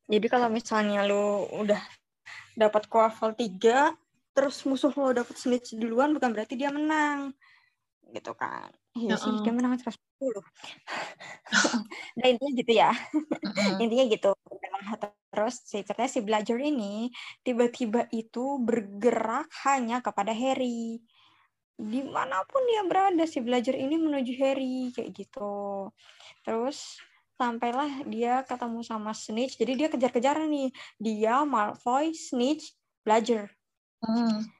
jadi 0.09 0.25
kalau 0.31 0.49
misalnya 0.49 1.05
lu 1.05 1.45
udah 1.53 1.83
dapat 2.57 2.89
quaffle 2.89 3.37
3 3.37 3.93
terus 4.33 4.65
musuh 4.65 4.95
lo 4.95 5.13
dapat 5.13 5.37
snitch 5.37 5.77
duluan 5.77 6.17
bukan 6.17 6.33
berarti 6.33 6.57
dia 6.57 6.73
menang 6.73 7.35
gitu 8.11 8.33
kan. 8.35 8.71
Iya 8.95 9.15
sih 9.15 9.31
dia 9.43 9.55
menang 9.55 9.79
110 9.79 9.97
nah 12.19 12.27
intinya 12.29 12.53
gitu 12.53 12.73
ya. 12.75 12.91
Intinya 13.81 14.05
gitu. 14.11 14.31
Terus 15.31 15.55
si 15.63 15.81
ceritanya 15.87 16.11
si 16.11 16.21
belajar 16.21 16.59
ini 16.59 17.09
tiba-tiba 17.47 18.11
itu 18.13 18.61
bergerak 18.61 19.49
hanya 19.65 20.03
kepada 20.05 20.35
Harry. 20.35 21.01
Di 21.81 22.01
mana 22.05 22.45
pun 22.45 22.61
dia 22.69 22.83
berada 22.85 23.25
si 23.25 23.41
belajar 23.41 23.73
ini 23.79 23.97
menuju 23.97 24.33
Harry 24.43 24.93
kayak 24.93 25.11
gitu. 25.17 25.89
Terus 26.45 27.01
sampailah 27.41 28.05
dia 28.05 28.45
ketemu 28.45 28.85
sama 28.85 29.17
Snitch. 29.17 29.57
Jadi 29.57 29.73
dia 29.79 29.89
kejar-kejaran 29.89 30.51
nih. 30.51 30.69
Dia 31.01 31.47
Malfoy 31.49 32.13
Snitch 32.13 32.77
belajar. 33.01 33.49
Hmm 34.05 34.60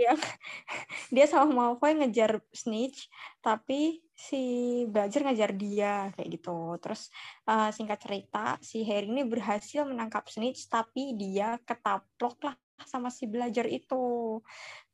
dia 0.00 0.12
dia 1.14 1.26
sama 1.28 1.52
Malfoy 1.52 1.92
ngejar 2.00 2.40
Snitch 2.48 3.12
tapi 3.44 4.00
si 4.16 4.42
belajar 4.88 5.24
ngejar 5.24 5.52
dia 5.56 6.08
kayak 6.16 6.28
gitu. 6.40 6.76
Terus 6.80 7.12
uh, 7.48 7.68
singkat 7.72 8.00
cerita 8.00 8.56
si 8.64 8.84
Harry 8.88 9.08
ini 9.08 9.24
berhasil 9.28 9.84
menangkap 9.84 10.24
Snitch 10.28 10.68
tapi 10.68 11.16
dia 11.16 11.60
ketaplok 11.64 12.40
lah 12.48 12.56
sama 12.88 13.12
si 13.12 13.28
belajar 13.28 13.68
itu. 13.68 14.40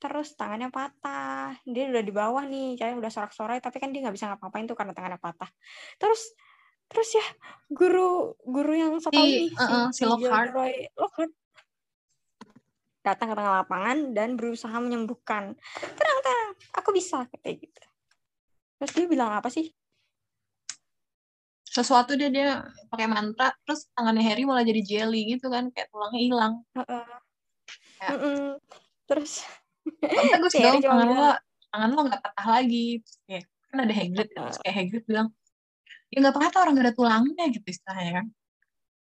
Terus 0.02 0.34
tangannya 0.34 0.70
patah. 0.74 1.54
Dia 1.62 1.90
udah 1.90 2.02
di 2.02 2.12
bawah 2.14 2.42
nih 2.46 2.74
kayak 2.78 2.98
udah 2.98 3.10
sorak-sorai 3.10 3.62
tapi 3.62 3.78
kan 3.78 3.94
dia 3.94 4.02
nggak 4.02 4.14
bisa 4.14 4.30
ngapa-ngapain 4.30 4.66
tuh 4.66 4.78
karena 4.78 4.92
tangannya 4.94 5.20
patah. 5.22 5.50
Terus 5.98 6.34
terus 6.86 7.18
ya 7.18 7.26
guru 7.66 8.38
guru 8.46 8.72
yang 8.78 8.94
satu 9.02 9.18
ini 9.18 9.50
uh, 9.58 9.90
si, 9.90 10.02
si 10.02 10.02
Lockhart. 10.06 10.54
Lockhart 10.94 11.34
datang 13.06 13.30
ke 13.30 13.34
tengah 13.38 13.62
lapangan 13.62 14.10
dan 14.10 14.34
berusaha 14.34 14.74
menyembuhkan. 14.82 15.54
Tenang, 15.78 16.18
tenang, 16.26 16.50
aku 16.74 16.90
bisa 16.90 17.22
kayak 17.38 17.62
gitu. 17.62 17.82
Terus 18.82 18.92
dia 18.98 19.06
bilang 19.06 19.30
apa 19.30 19.46
sih? 19.46 19.70
Sesuatu 21.62 22.18
dia 22.18 22.32
dia 22.34 22.66
pakai 22.90 23.06
mantra, 23.06 23.54
terus 23.62 23.86
tangannya 23.94 24.26
Harry 24.26 24.42
malah 24.42 24.66
jadi 24.66 24.82
jelly 24.82 25.38
gitu 25.38 25.46
kan, 25.46 25.70
kayak 25.70 25.86
tulangnya 25.94 26.20
hilang. 26.20 26.54
Uh 26.74 26.82
-uh. 26.82 27.06
Ya. 28.02 28.08
Uh 28.10 28.16
-uh. 28.18 28.46
Terus 29.06 29.46
bagus 30.02 30.52
dong, 30.58 30.82
tangan 30.82 31.08
lo, 31.14 31.30
tangan 31.70 31.90
lo 31.94 32.00
nggak 32.10 32.22
patah 32.26 32.46
lagi. 32.58 32.98
Terus 33.06 33.16
kayak, 33.30 33.44
kan 33.70 33.78
ada 33.86 33.94
Hagrid, 33.94 34.28
uh. 34.34 34.34
terus 34.50 34.58
kayak 34.66 34.74
Hagrid 34.82 35.04
bilang, 35.06 35.28
ya 36.10 36.16
nggak 36.26 36.34
patah 36.34 36.58
orang 36.66 36.74
gak 36.74 36.86
ada 36.90 36.94
tulangnya 36.96 37.44
gitu 37.54 37.66
istilahnya 37.70 38.12
kan. 38.18 38.26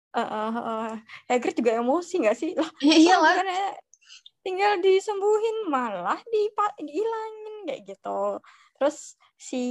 Uh, 0.09 0.21
uh, 0.21 0.49
uh. 0.57 0.89
Hagrid 1.29 1.57
juga 1.57 1.77
emosi 1.77 2.15
gak 2.25 2.38
sih? 2.38 2.57
Iya, 2.81 2.95
iya 2.95 3.15
lah 3.21 3.33
tinggal 4.41 4.80
disembuhin 4.80 5.67
malah 5.67 6.19
dihilangin 6.80 7.56
kayak 7.67 7.82
gitu. 7.86 8.39
Terus 8.80 9.19
si 9.36 9.63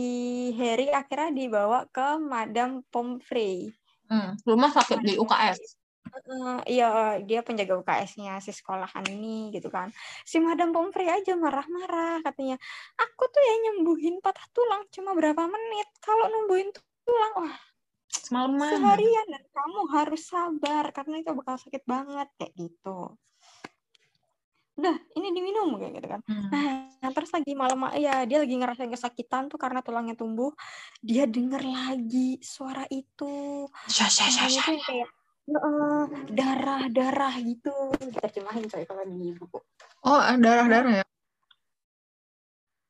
Harry 0.61 0.92
akhirnya 0.92 1.33
dibawa 1.33 1.88
ke 1.88 2.20
Madam 2.20 2.85
Pomfrey. 2.92 3.72
Hmm, 4.09 4.37
rumah 4.44 4.72
sakit 4.72 5.04
di 5.04 5.20
UKS 5.20 5.78
Uh, 6.09 6.61
iya 6.64 7.20
dia 7.20 7.44
penjaga 7.44 7.76
UKS-nya 7.85 8.40
si 8.40 8.50
sekolahan 8.52 9.04
ini 9.12 9.52
gitu 9.52 9.68
kan. 9.68 9.92
Si 10.24 10.40
Madam 10.40 10.72
Pomfrey 10.72 11.09
aja 11.09 11.37
marah-marah 11.37 12.24
katanya 12.24 12.57
aku 12.96 13.28
tuh 13.28 13.42
ya 13.44 13.54
nyembuhin 13.68 14.20
patah 14.24 14.44
tulang 14.57 14.88
cuma 14.88 15.12
berapa 15.12 15.44
menit. 15.44 15.88
Kalau 16.00 16.33
numbuhin 16.33 16.72
tulang 17.04 17.33
wah 17.44 17.54
semalaman. 18.09 18.72
seharian 18.72 19.26
dan 19.28 19.44
kamu 19.52 19.81
harus 19.92 20.22
sabar 20.24 20.85
karena 20.96 21.20
itu 21.20 21.31
bakal 21.37 21.57
sakit 21.61 21.83
banget 21.85 22.28
kayak 22.40 22.52
gitu 22.57 23.14
udah 24.78 24.94
ini 25.18 25.28
diminum 25.34 25.74
kayak 25.74 25.92
gitu 25.98 26.08
kan. 26.08 26.20
Hmm. 26.30 26.48
nah 27.02 27.10
terus 27.10 27.34
lagi 27.34 27.52
malam 27.58 27.82
ya 27.98 28.22
dia 28.22 28.38
lagi 28.38 28.54
ngerasain 28.54 28.90
kesakitan 28.90 29.50
tuh 29.50 29.58
karena 29.58 29.82
tulangnya 29.82 30.14
tumbuh. 30.14 30.54
Dia 31.02 31.26
denger 31.26 31.66
lagi 31.66 32.38
suara 32.38 32.86
itu. 32.86 33.66
Suaranya 33.90 34.62
tuh 34.62 34.78
kayak 34.86 35.08
uh, 35.50 36.04
darah 36.30 36.86
darah 36.86 37.34
gitu. 37.42 37.74
Kita 37.98 38.30
cimahin 38.30 38.70
coy 38.70 38.86
kalau 38.86 39.02
di 39.02 39.34
buku 39.34 39.58
oh 40.06 40.20
darah 40.38 40.66
darah 40.70 40.92
ya? 41.02 41.06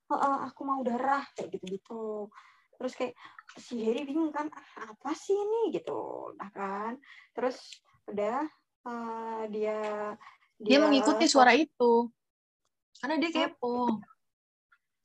Uh, 0.09 0.15
uh, 0.17 0.37
aku 0.49 0.61
mau 0.65 0.81
darah 0.81 1.25
kayak 1.37 1.57
gitu 1.57 1.65
gitu 1.81 2.05
terus 2.79 2.95
kayak 2.95 3.19
si 3.59 3.83
Harry 3.83 4.07
bingung 4.07 4.31
kan 4.31 4.47
ah, 4.55 4.95
apa 4.95 5.11
sih 5.17 5.35
ini? 5.35 5.73
Gitu 5.73 6.33
nah 6.37 6.53
kan. 6.53 7.01
Terus 7.33 7.59
udah 8.09 8.45
uh, 8.87 9.43
dia 9.51 9.81
dia, 10.59 10.79
dia 10.79 10.79
mengikuti 10.83 11.27
suara 11.31 11.55
itu. 11.55 12.11
Karena 12.99 13.15
dia 13.23 13.31
kepo. 13.31 14.03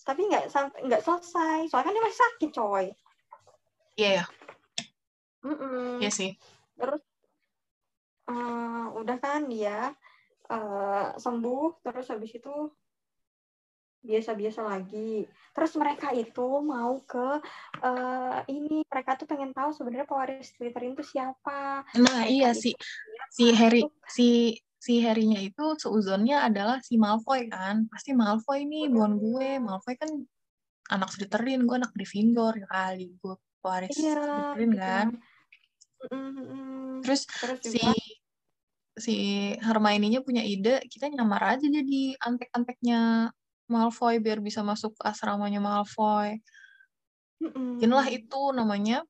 Tapi 0.01 0.21
nggak 0.25 0.49
nggak 0.89 1.01
selesai. 1.05 1.69
Soalnya 1.69 1.85
kan 1.85 1.93
dia 1.93 2.03
masih 2.03 2.19
sakit 2.19 2.49
coy. 2.51 2.85
Iya 3.93 4.25
yeah, 4.25 4.27
mm 5.45 5.53
-mm. 5.53 5.89
iya 6.01 6.09
sih. 6.09 6.33
Terus 6.73 7.03
uh, 8.25 8.89
udah 8.97 9.17
kan 9.21 9.45
dia 9.45 9.93
uh, 10.49 11.13
sembuh. 11.13 11.85
Terus 11.85 12.09
habis 12.09 12.33
itu 12.33 12.73
biasa-biasa 14.03 14.61
lagi. 14.67 15.23
Terus 15.55 15.71
mereka 15.79 16.11
itu 16.11 16.49
mau 16.59 16.99
ke 17.07 17.39
uh, 17.79 18.39
ini 18.51 18.83
mereka 18.83 19.15
tuh 19.15 19.29
pengen 19.29 19.55
tahu 19.55 19.71
sebenarnya 19.71 20.09
pewaris 20.09 20.51
Twitter 20.57 20.91
itu 20.91 21.05
siapa. 21.05 21.87
Nah, 22.01 22.27
mereka 22.27 22.33
iya 22.33 22.51
si 22.51 22.75
si 23.31 23.55
Harry 23.55 23.85
si 24.11 24.57
si 24.83 24.99
Harry-nya 24.99 25.39
itu 25.39 25.79
seuzonnya 25.79 26.43
adalah 26.43 26.83
si 26.83 26.99
Malfoy 26.99 27.47
kan. 27.47 27.87
Pasti 27.87 28.11
Malfoy 28.11 28.67
nih 28.67 28.91
bukan 28.91 29.15
gue. 29.15 29.49
Malfoy 29.63 29.95
kan 29.95 30.11
anak 30.91 31.15
Slytherin, 31.15 31.63
gue 31.63 31.75
anak 31.79 31.95
Gryffindor 31.95 32.59
ya 32.59 32.67
kali. 32.67 33.15
Gue 33.15 33.39
pewaris 33.63 33.95
Iya, 33.95 34.19
Slytherin 34.19 34.71
gitu 34.75 34.83
kan. 34.83 35.07
Terus 36.99 37.21
Terus 37.31 37.59
si 37.63 37.79
juga 37.79 37.95
si 38.93 39.15
Hermione-nya 39.57 40.21
punya 40.21 40.43
ide, 40.43 40.83
kita 40.85 41.09
nyamar 41.09 41.57
aja 41.57 41.65
jadi 41.65 42.13
antek-anteknya 42.19 43.31
Malfoy 43.71 44.19
biar 44.19 44.43
bisa 44.43 44.61
masuk 44.61 44.99
ke 44.99 45.07
asramanya 45.07 45.63
Malfoy. 45.63 46.43
mm-mm. 47.39 47.79
Bikinlah 47.79 48.05
itu 48.11 48.41
namanya 48.51 49.01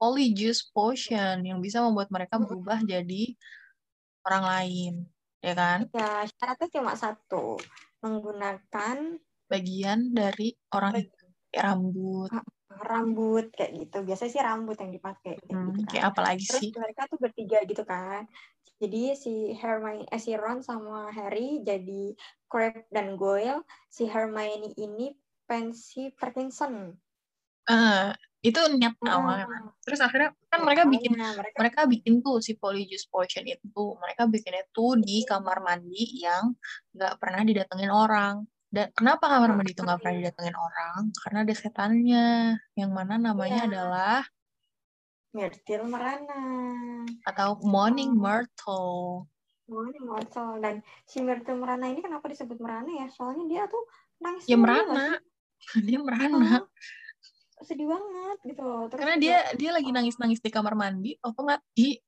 Polyjuice 0.00 0.72
Potion 0.74 1.46
yang 1.46 1.62
bisa 1.62 1.78
membuat 1.78 2.10
mereka 2.10 2.40
berubah 2.42 2.82
jadi 2.82 3.38
orang 4.26 4.44
lain, 4.52 4.92
ya 5.46 5.52
kan? 5.60 5.78
ya 5.96 6.24
syaratnya 6.30 6.68
cuma 6.76 6.92
satu 7.02 7.36
menggunakan 8.02 8.96
Bagian 9.52 10.00
dari 10.18 10.48
orang 10.76 10.94
Bag- 10.94 11.08
itu, 11.12 11.24
kayak 11.52 11.64
rambut, 11.68 12.30
rambut 12.90 13.44
kayak 13.56 13.72
gitu 13.80 13.96
biasanya 14.06 14.30
sih 14.34 14.42
rambut 14.48 14.76
yang 14.82 14.92
dipakai 14.96 15.32
kayak 15.44 15.56
hmm, 15.56 15.68
gitu 15.68 15.80
kan. 15.86 15.92
kayak 15.92 16.04
apa 16.10 16.20
lagi 16.26 16.44
terus 16.48 16.64
sih? 16.64 16.70
mereka 16.82 17.02
tuh 17.10 17.18
bertiga 17.24 17.58
gitu 17.70 17.82
kan 17.92 18.22
jadi 18.82 19.02
si 19.22 19.30
Hermione 19.60 20.04
eh, 20.14 20.20
si 20.24 20.32
Ron 20.42 20.58
sama 20.68 21.12
Harry 21.16 21.60
jadi 21.68 22.02
Crabbe 22.50 22.88
dan 22.96 23.06
Goyle 23.20 23.62
si 23.96 24.02
Hermione 24.12 24.72
ini 24.84 25.06
pensi 25.48 26.10
Parkinson 26.18 26.74
Eh, 27.68 28.12
itu 28.42 28.58
niat 28.74 28.98
Mm-mm. 28.98 29.06
awalnya 29.06 29.46
kan. 29.46 29.62
Terus 29.86 30.00
akhirnya 30.02 30.30
kan 30.50 30.60
mereka 30.66 30.82
bikin 30.90 31.14
Awalnya 31.14 31.30
mereka. 31.38 31.56
mereka 31.62 31.80
bikin 31.86 32.14
tuh 32.20 32.42
si 32.42 32.58
Polyjuice 32.58 33.06
Potion 33.06 33.46
itu. 33.46 33.84
Mereka 34.02 34.26
bikinnya 34.26 34.66
tuh 34.74 34.98
di 34.98 35.22
kamar 35.22 35.62
mandi 35.62 36.20
yang 36.20 36.50
nggak 36.90 37.22
pernah 37.22 37.42
didatengin 37.46 37.92
orang. 37.94 38.42
Dan 38.66 38.90
kenapa 38.92 39.30
kamar 39.30 39.54
mandi 39.54 39.72
itu 39.72 39.86
nggak 39.86 40.00
pernah 40.02 40.16
didatengin 40.18 40.56
orang? 40.58 41.00
Karena 41.22 41.38
ada 41.46 41.54
setannya. 41.54 42.26
Yang 42.74 42.90
mana 42.90 43.14
namanya 43.16 43.62
Iya. 43.62 43.68
adalah 43.70 44.18
Myrtle 45.32 45.86
merana 45.88 46.42
atau 47.24 47.56
Morning 47.64 48.12
Myrtle. 48.12 49.24
Oh, 49.72 49.84
ini 49.88 50.02
Myrtle. 50.02 50.60
Dan 50.60 50.74
si 51.06 51.22
Myrtle 51.22 51.56
merana 51.56 51.88
ini 51.88 52.02
kenapa 52.02 52.28
disebut 52.28 52.58
merana 52.60 52.90
ya? 52.90 53.06
Soalnya 53.08 53.44
dia 53.48 53.62
tuh 53.64 53.86
nangis 54.20 54.44
ya 54.44 54.58
merana. 54.58 55.16
dia 55.88 55.98
merana. 56.02 56.66
Oh, 56.66 56.68
sedih 57.64 57.88
banget 57.88 58.38
gitu. 58.44 58.68
Terus 58.90 59.00
karena 59.00 59.16
juga- 59.16 59.24
dia 59.24 59.38
dia 59.58 59.70
lagi 59.72 59.90
nangis 59.90 60.16
nangis 60.18 60.40
di 60.42 60.50
kamar 60.50 60.74
mandi 60.74 61.16
oh 61.22 61.32
mati 61.42 61.98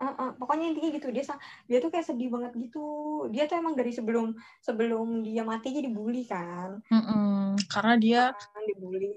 Uh, 0.00 0.08
uh, 0.16 0.30
pokoknya 0.32 0.72
intinya 0.72 0.96
gitu. 0.96 1.12
Dia 1.12 1.28
dia 1.68 1.76
tuh 1.76 1.92
kayak 1.92 2.08
sedih 2.08 2.32
banget 2.32 2.56
gitu. 2.56 2.80
Dia 3.28 3.44
tuh 3.44 3.60
emang 3.60 3.76
dari 3.76 3.92
sebelum 3.92 4.32
sebelum 4.64 5.20
dia 5.20 5.44
mati 5.44 5.76
aja 5.76 5.84
dibully 5.84 6.24
kan. 6.24 6.80
Mm-mm. 6.88 7.60
karena 7.68 7.94
dia 8.00 8.22
Kan, 8.32 8.64
dibully. 8.64 9.12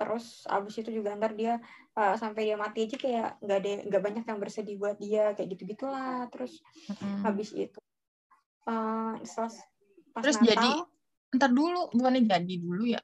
Terus 0.00 0.48
abis 0.48 0.80
itu 0.80 0.96
juga 0.96 1.12
ntar 1.12 1.36
dia 1.36 1.60
uh, 1.92 2.16
sampai 2.16 2.48
dia 2.48 2.56
mati 2.56 2.88
aja 2.88 2.96
kayak 2.96 3.28
nggak 3.44 3.58
ada 3.60 3.72
nggak 3.84 4.02
banyak 4.02 4.24
yang 4.24 4.38
bersedih 4.40 4.76
buat 4.80 4.96
dia 4.96 5.36
kayak 5.36 5.48
gitu 5.52 5.76
gitulah 5.76 6.24
terus 6.32 6.64
Mm-mm. 6.88 7.20
habis 7.20 7.52
itu 7.52 7.80
uh, 8.64 9.12
setelah 9.20 9.52
pas 10.16 10.22
terus 10.24 10.40
Natal, 10.40 10.48
jadi 10.56 10.70
ntar 11.36 11.50
dulu 11.52 11.92
bukannya 11.92 12.24
jadi 12.24 12.54
dulu 12.64 12.82
ya 12.96 13.00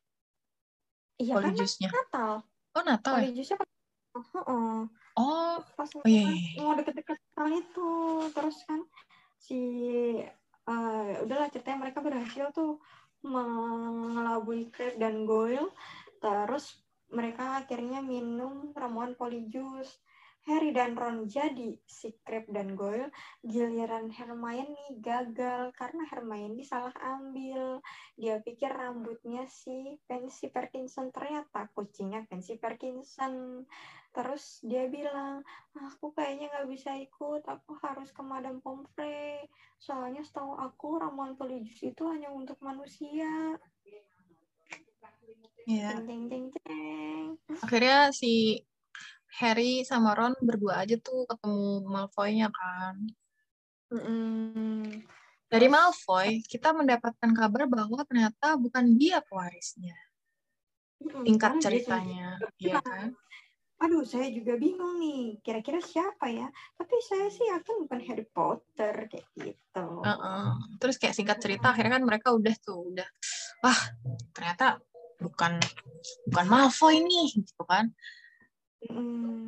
iya 1.21 1.35
kan 1.37 1.53
Polyjuice-nya 1.53 1.91
Natal. 1.93 2.33
Oh 2.77 2.83
Natal 2.85 3.13
ya? 3.17 3.21
Polyjuice-nya 3.25 3.57
pas 3.61 3.71
Heeh. 4.17 4.77
oh 5.17 5.55
pas 5.77 5.91
Oh, 5.93 6.05
iya, 6.09 6.23
iya, 6.25 6.33
iya. 6.33 6.61
mau 6.65 6.73
deket-deket 6.77 7.19
kali 7.37 7.61
itu 7.61 7.93
terus 8.33 8.57
kan 8.65 8.81
si 9.37 9.61
eh, 10.67 11.13
udahlah 11.25 11.49
ceritanya 11.53 11.89
mereka 11.89 12.01
berhasil 12.01 12.49
tuh 12.53 12.81
mengelabui 13.27 14.71
Crab 14.71 14.97
dan 15.01 15.27
Goyle. 15.27 15.73
Terus 16.23 16.81
mereka 17.13 17.63
akhirnya 17.63 18.03
minum 18.03 18.75
ramuan 18.75 19.15
polyjuice 19.15 20.01
Harry 20.47 20.71
dan 20.71 20.95
Ron 20.95 21.27
jadi 21.27 21.75
si 21.83 22.15
Crab 22.23 22.47
dan 22.55 22.79
Goyle 22.79 23.11
giliran 23.43 24.15
Hermione 24.15 24.79
gagal 25.03 25.75
karena 25.75 26.07
Hermione 26.07 26.63
salah 26.63 26.95
ambil. 27.03 27.83
Dia 28.15 28.39
pikir 28.39 28.71
rambutnya 28.71 29.51
si 29.51 29.99
Pansy 30.07 30.47
Parkinson 30.55 31.11
ternyata 31.11 31.67
kucingnya 31.75 32.23
Pansy 32.31 32.63
Parkinson 32.63 33.67
terus 34.15 34.65
dia 34.65 34.89
bilang 34.89 35.45
aku 35.77 36.15
kayaknya 36.15 36.49
nggak 36.49 36.69
bisa 36.73 36.95
ikut 36.97 37.43
aku 37.45 37.77
harus 37.83 38.15
ke 38.15 38.23
Madame 38.23 38.63
Pomfrey. 38.63 39.43
Soalnya 39.83 40.23
setahu 40.23 40.55
aku 40.55 41.03
ramuan 41.03 41.35
polyjuice 41.35 41.91
itu 41.91 42.03
hanya 42.07 42.31
untuk 42.31 42.63
manusia. 42.63 43.59
Iya. 45.67 45.99
jeng 45.99 46.07
jeng 46.07 46.25
jeng 46.31 46.47
jeng 46.55 47.29
akhirnya 47.59 48.15
si 48.15 48.63
Harry 49.37 49.85
sama 49.85 50.17
Ron 50.17 50.33
berdua 50.41 50.85
aja 50.85 50.97
tuh 50.97 51.29
ketemu 51.29 51.85
Malfoy-nya 51.85 52.49
kan. 52.49 52.97
Mm-mm. 53.87 54.83
dari 55.47 55.71
Malfoy 55.71 56.43
kita 56.43 56.75
mendapatkan 56.75 57.31
kabar 57.31 57.71
bahwa 57.71 58.03
ternyata 58.03 58.59
bukan 58.59 58.99
dia 58.99 59.23
pewarisnya. 59.23 59.95
Mm-mm, 60.99 61.23
tingkat 61.23 61.63
ceritanya 61.63 62.35
ya 62.43 62.51
bilang, 62.59 62.83
kan? 62.83 63.09
Aduh 63.79 64.03
saya 64.03 64.27
juga 64.35 64.59
bingung 64.59 64.99
nih 64.99 65.39
kira-kira 65.45 65.79
siapa 65.79 66.27
ya? 66.33 66.51
Tapi 66.75 66.95
saya 66.99 67.31
sih 67.31 67.47
yakin 67.47 67.87
bukan 67.87 68.01
Harry 68.11 68.27
Potter 68.27 69.07
kayak 69.07 69.27
gitu. 69.39 69.87
Heeh. 70.03 70.47
terus 70.83 70.97
kayak 70.99 71.15
singkat 71.15 71.39
cerita 71.39 71.71
akhirnya 71.71 72.03
kan 72.03 72.05
mereka 72.05 72.35
udah 72.35 72.55
tuh 72.59 72.91
udah 72.91 73.07
wah 73.63 73.81
ternyata 74.35 74.83
bukan 75.23 75.63
bukan 76.27 76.47
Malfoy 76.51 77.01
nih 77.07 77.39
gitu 77.39 77.63
kan 77.65 77.95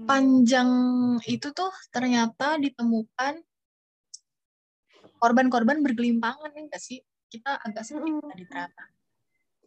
Panjang 0.05 0.71
itu 1.29 1.53
tuh 1.53 1.69
ternyata 1.93 2.57
ditemukan 2.57 3.45
korban-korban 5.19 5.83
bergelimpangan 5.83 6.49
ya 6.49 6.63
nggak 6.65 6.81
sih 6.81 6.99
kita 7.29 7.61
agak 7.61 7.85
sedih 7.85 8.17
Mm-mm. 8.17 8.31
tadi 8.31 8.45
ternyata 8.47 8.83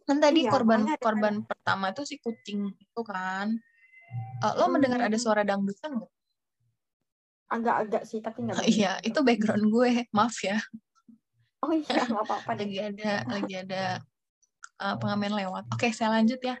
kan 0.02 0.16
tadi 0.18 0.40
Iya, 0.42 0.50
korban 0.50 0.82
makanya 0.82 0.96
ada- 0.98 1.04
korban 1.04 1.34
pertama 1.46 1.86
itu 1.94 2.02
si 2.02 2.16
kucing 2.18 2.74
itu 2.74 3.00
kan 3.04 3.54
Eh, 4.42 4.54
lo 4.60 4.68
mendengar 4.68 5.00
ada 5.00 5.14
Hmm. 5.14 5.24
suara 5.24 5.40
dangdutan 5.40 5.96
nggak? 5.96 6.10
agak-agak 7.48 8.02
sih 8.04 8.18
tapi 8.18 8.44
nggak 8.44 8.56
iya 8.74 8.92
begitu. 8.98 9.08
itu 9.08 9.18
background 9.22 9.64
gue 9.70 9.88
maaf 10.10 10.36
ya 10.42 10.58
oh 11.62 11.70
iya 11.70 12.02
nggak 12.02 12.24
apa-apa 12.26 12.52
lagi 12.58 12.76
ada 12.82 13.10
lagi 13.30 13.54
ada 13.56 13.82
eh, 14.82 14.94
pengamen 14.98 15.32
lewat 15.38 15.64
oke 15.70 15.86
saya 15.92 16.10
lanjut 16.12 16.40
ya 16.42 16.56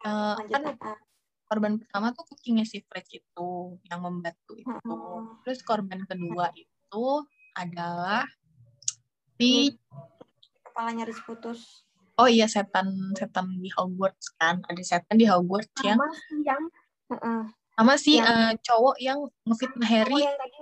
Eh, 0.00 0.34
lanjut 0.34 0.64
kan. 0.80 0.96
Korban 1.50 1.82
pertama 1.82 2.14
tuh 2.14 2.22
kucingnya 2.24 2.62
si 2.62 2.78
Fred 2.80 3.02
itu 3.10 3.50
yang 3.90 4.00
membantu 4.00 4.54
itu 4.54 4.70
Heeh. 4.70 5.18
terus 5.42 5.60
korban 5.60 6.06
kedua 6.06 6.54
itu 6.54 7.04
adalah 7.52 8.22
si 9.34 9.74
kepalanya 10.62 11.10
harus 11.10 11.18
putus 11.26 11.82
oh 12.14 12.30
iya 12.30 12.46
setan 12.46 12.86
setan 13.18 13.58
di 13.58 13.66
Hogwarts 13.74 14.30
kan 14.38 14.62
ada 14.62 14.78
setan 14.80 15.18
di 15.18 15.26
Hogwarts 15.26 15.74
yang 15.82 15.98
sama 15.98 16.06
si 16.14 16.34
yang 16.46 16.62
Heeh. 17.10 17.40
sama 17.74 17.94
si 17.98 18.12
yang- 18.14 18.30
eh, 18.30 18.52
cowok 18.62 18.96
yang 19.02 19.18
ngefitnah 19.42 19.82
Oh, 19.82 19.90
Harry 19.90 20.20
yang 20.22 20.36
tadi 20.38 20.58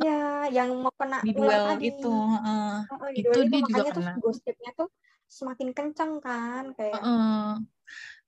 ya 0.00 0.20
yang 0.48 0.68
mau 0.80 0.88
kena 0.96 1.20
di 1.20 1.36
duel 1.36 1.60
tadi. 1.68 1.84
itu 1.86 2.08
heeh. 2.08 2.74
Heeh, 2.88 3.08
di 3.12 3.20
Itu 3.20 3.28
duel 3.28 3.44
dia 3.44 3.60
juga 3.60 3.60
makanya 3.60 3.92
tuh 3.92 4.00
kena. 4.00 4.12
gosipnya 4.16 4.70
tuh 4.72 4.88
semakin 5.28 5.68
kencang 5.72 6.12
kan 6.18 6.64
kayak 6.72 6.96
Heeh. 6.96 7.48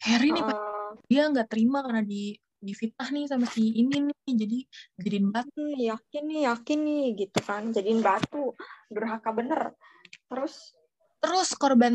Harry 0.01 0.29
nih 0.31 0.43
heeh, 0.43 0.89
dia 1.07 1.23
nggak 1.27 1.49
terima 1.49 1.81
karena 1.81 2.03
di 2.03 2.35
difitnah 2.59 3.09
nih 3.13 3.29
sama 3.29 3.45
si 3.45 3.77
ini 3.77 4.09
nih 4.09 4.33
jadi 4.35 4.59
jadiin 4.97 5.29
batu. 5.29 5.53
"Hmm, 5.53 5.77
yakin 5.77 6.23
nih 6.25 6.41
yakin 6.49 6.79
nih 6.81 7.05
gitu 7.21 7.39
kan. 7.45 7.63
Jadiin 7.71 8.01
batu 8.01 8.57
durhaka 8.89 9.31
bener. 9.31 9.77
Terus? 10.33 10.73
Terus 11.21 11.49
korban 11.55 11.93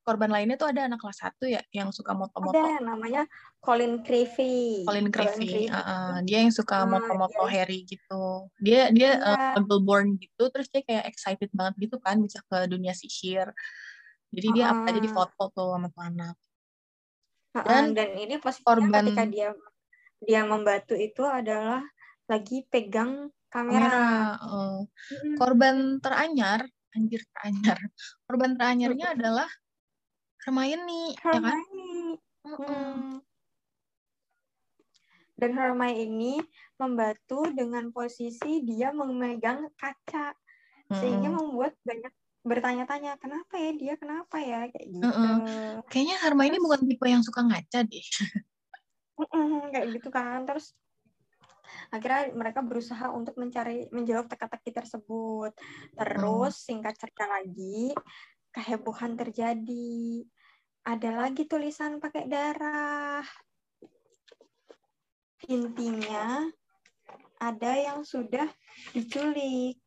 korban 0.00 0.32
lainnya 0.32 0.58
tuh 0.58 0.66
ada 0.66 0.90
anak 0.90 0.98
kelas 0.98 1.22
satu 1.22 1.46
ya 1.46 1.62
yang 1.70 1.94
suka 1.94 2.10
ada 2.10 2.18
moto-moto. 2.18 2.56
Yang 2.58 2.82
namanya 2.82 3.22
Colin 3.62 4.02
Creevy. 4.02 4.82
Colin 4.82 5.06
Creevy 5.06 5.46
Creevy. 5.46 5.64
heeh. 5.70 6.10
dia 6.26 6.38
yang 6.42 6.50
suka 6.50 6.82
Ah, 6.82 6.88
moto-moto 6.88 7.38
dia- 7.46 7.52
Harry 7.52 7.86
gitu. 7.86 8.50
Dia 8.58 8.90
dia 8.90 9.14
Iya. 9.14 9.30
eh, 9.30 9.50
Dumbledore 9.54 10.10
gitu 10.18 10.42
terus 10.50 10.66
dia 10.66 10.82
kayak 10.82 11.04
excited 11.06 11.50
banget 11.52 11.86
gitu 11.86 12.02
kan 12.02 12.18
bisa 12.18 12.42
ke 12.42 12.66
dunia 12.66 12.90
sihir 12.90 13.54
jadi 14.30 14.48
dia 14.54 14.64
apa 14.70 14.88
aja 14.88 14.98
di 14.98 15.10
Ah. 15.10 15.14
foto 15.14 15.42
tuh 15.50 15.68
sama 15.74 15.88
tuh 15.88 16.02
anak 16.02 16.36
Dan 17.50 17.98
dan, 17.98 18.08
ini 18.14 18.38
posisinya 18.38 18.62
korban- 18.64 19.06
ketika 19.10 19.24
dia 19.26 19.48
dia 20.20 20.40
membantu 20.44 20.94
itu 20.94 21.22
adalah 21.22 21.82
lagi 22.26 22.62
pegang 22.66 23.26
kamera 23.50 23.90
kamera, 23.90 24.06
eh. 24.38 24.78
Mm-mm. 25.10 25.34
korban 25.34 25.76
teranyar 25.98 26.62
anjir 26.90 27.22
teranyar 27.34 27.78
korban 28.24 28.54
teranyarnya 28.54 29.18
adalah 29.18 29.50
Hermione 30.40 31.16
ya 31.16 31.34
kan 31.34 31.58
Hermione. 31.58 32.22
Hmm. 32.46 33.18
dan 35.34 35.50
Hermione 35.52 35.98
ini 35.98 36.32
membantu 36.76 37.50
dengan 37.50 37.90
posisi 37.90 38.62
dia 38.62 38.92
memegang 38.92 39.72
kaca 39.74 40.36
sehingga 40.92 41.32
membuat 41.32 41.74
banyak 41.82 42.14
bertanya-tanya 42.40 43.20
kenapa 43.20 43.60
ya 43.60 43.70
dia 43.76 43.94
kenapa 44.00 44.40
ya 44.40 44.64
kayak 44.72 44.86
gitu. 44.88 45.04
Uh 45.04 45.12
-uh. 45.12 45.74
Kayaknya 45.92 46.16
Hermione 46.24 46.50
ini 46.56 46.58
bukan 46.60 46.80
tipe 46.88 47.06
yang 47.06 47.20
suka 47.20 47.44
ngaca 47.44 47.80
deh. 47.84 48.06
kayak 49.72 49.86
gitu 50.00 50.08
kan. 50.08 50.48
Terus 50.48 50.72
akhirnya 51.92 52.32
mereka 52.32 52.60
berusaha 52.64 53.12
untuk 53.12 53.36
mencari 53.36 53.92
menjawab 53.92 54.32
teka-teki 54.32 54.70
tersebut. 54.72 55.52
Terus 55.92 56.54
singkat 56.64 56.96
cerita 56.96 57.28
lagi 57.28 57.92
kehebohan 58.56 59.20
terjadi. 59.20 60.24
Ada 60.80 61.28
lagi 61.28 61.44
tulisan 61.44 62.00
pakai 62.00 62.24
darah. 62.24 63.24
Intinya 65.44 66.48
ada 67.40 67.72
yang 67.76 68.00
sudah 68.04 68.48
diculik. 68.96 69.80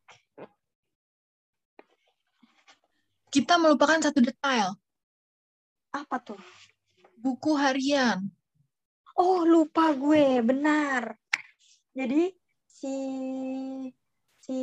Kita 3.34 3.58
melupakan 3.58 3.98
satu 3.98 4.22
detail. 4.22 4.78
Apa 5.90 6.22
tuh? 6.22 6.38
Buku 7.18 7.58
harian. 7.58 8.30
Oh, 9.18 9.42
lupa 9.42 9.90
gue, 9.90 10.38
benar. 10.38 11.18
Jadi 11.90 12.30
si 12.62 12.94
si 14.38 14.58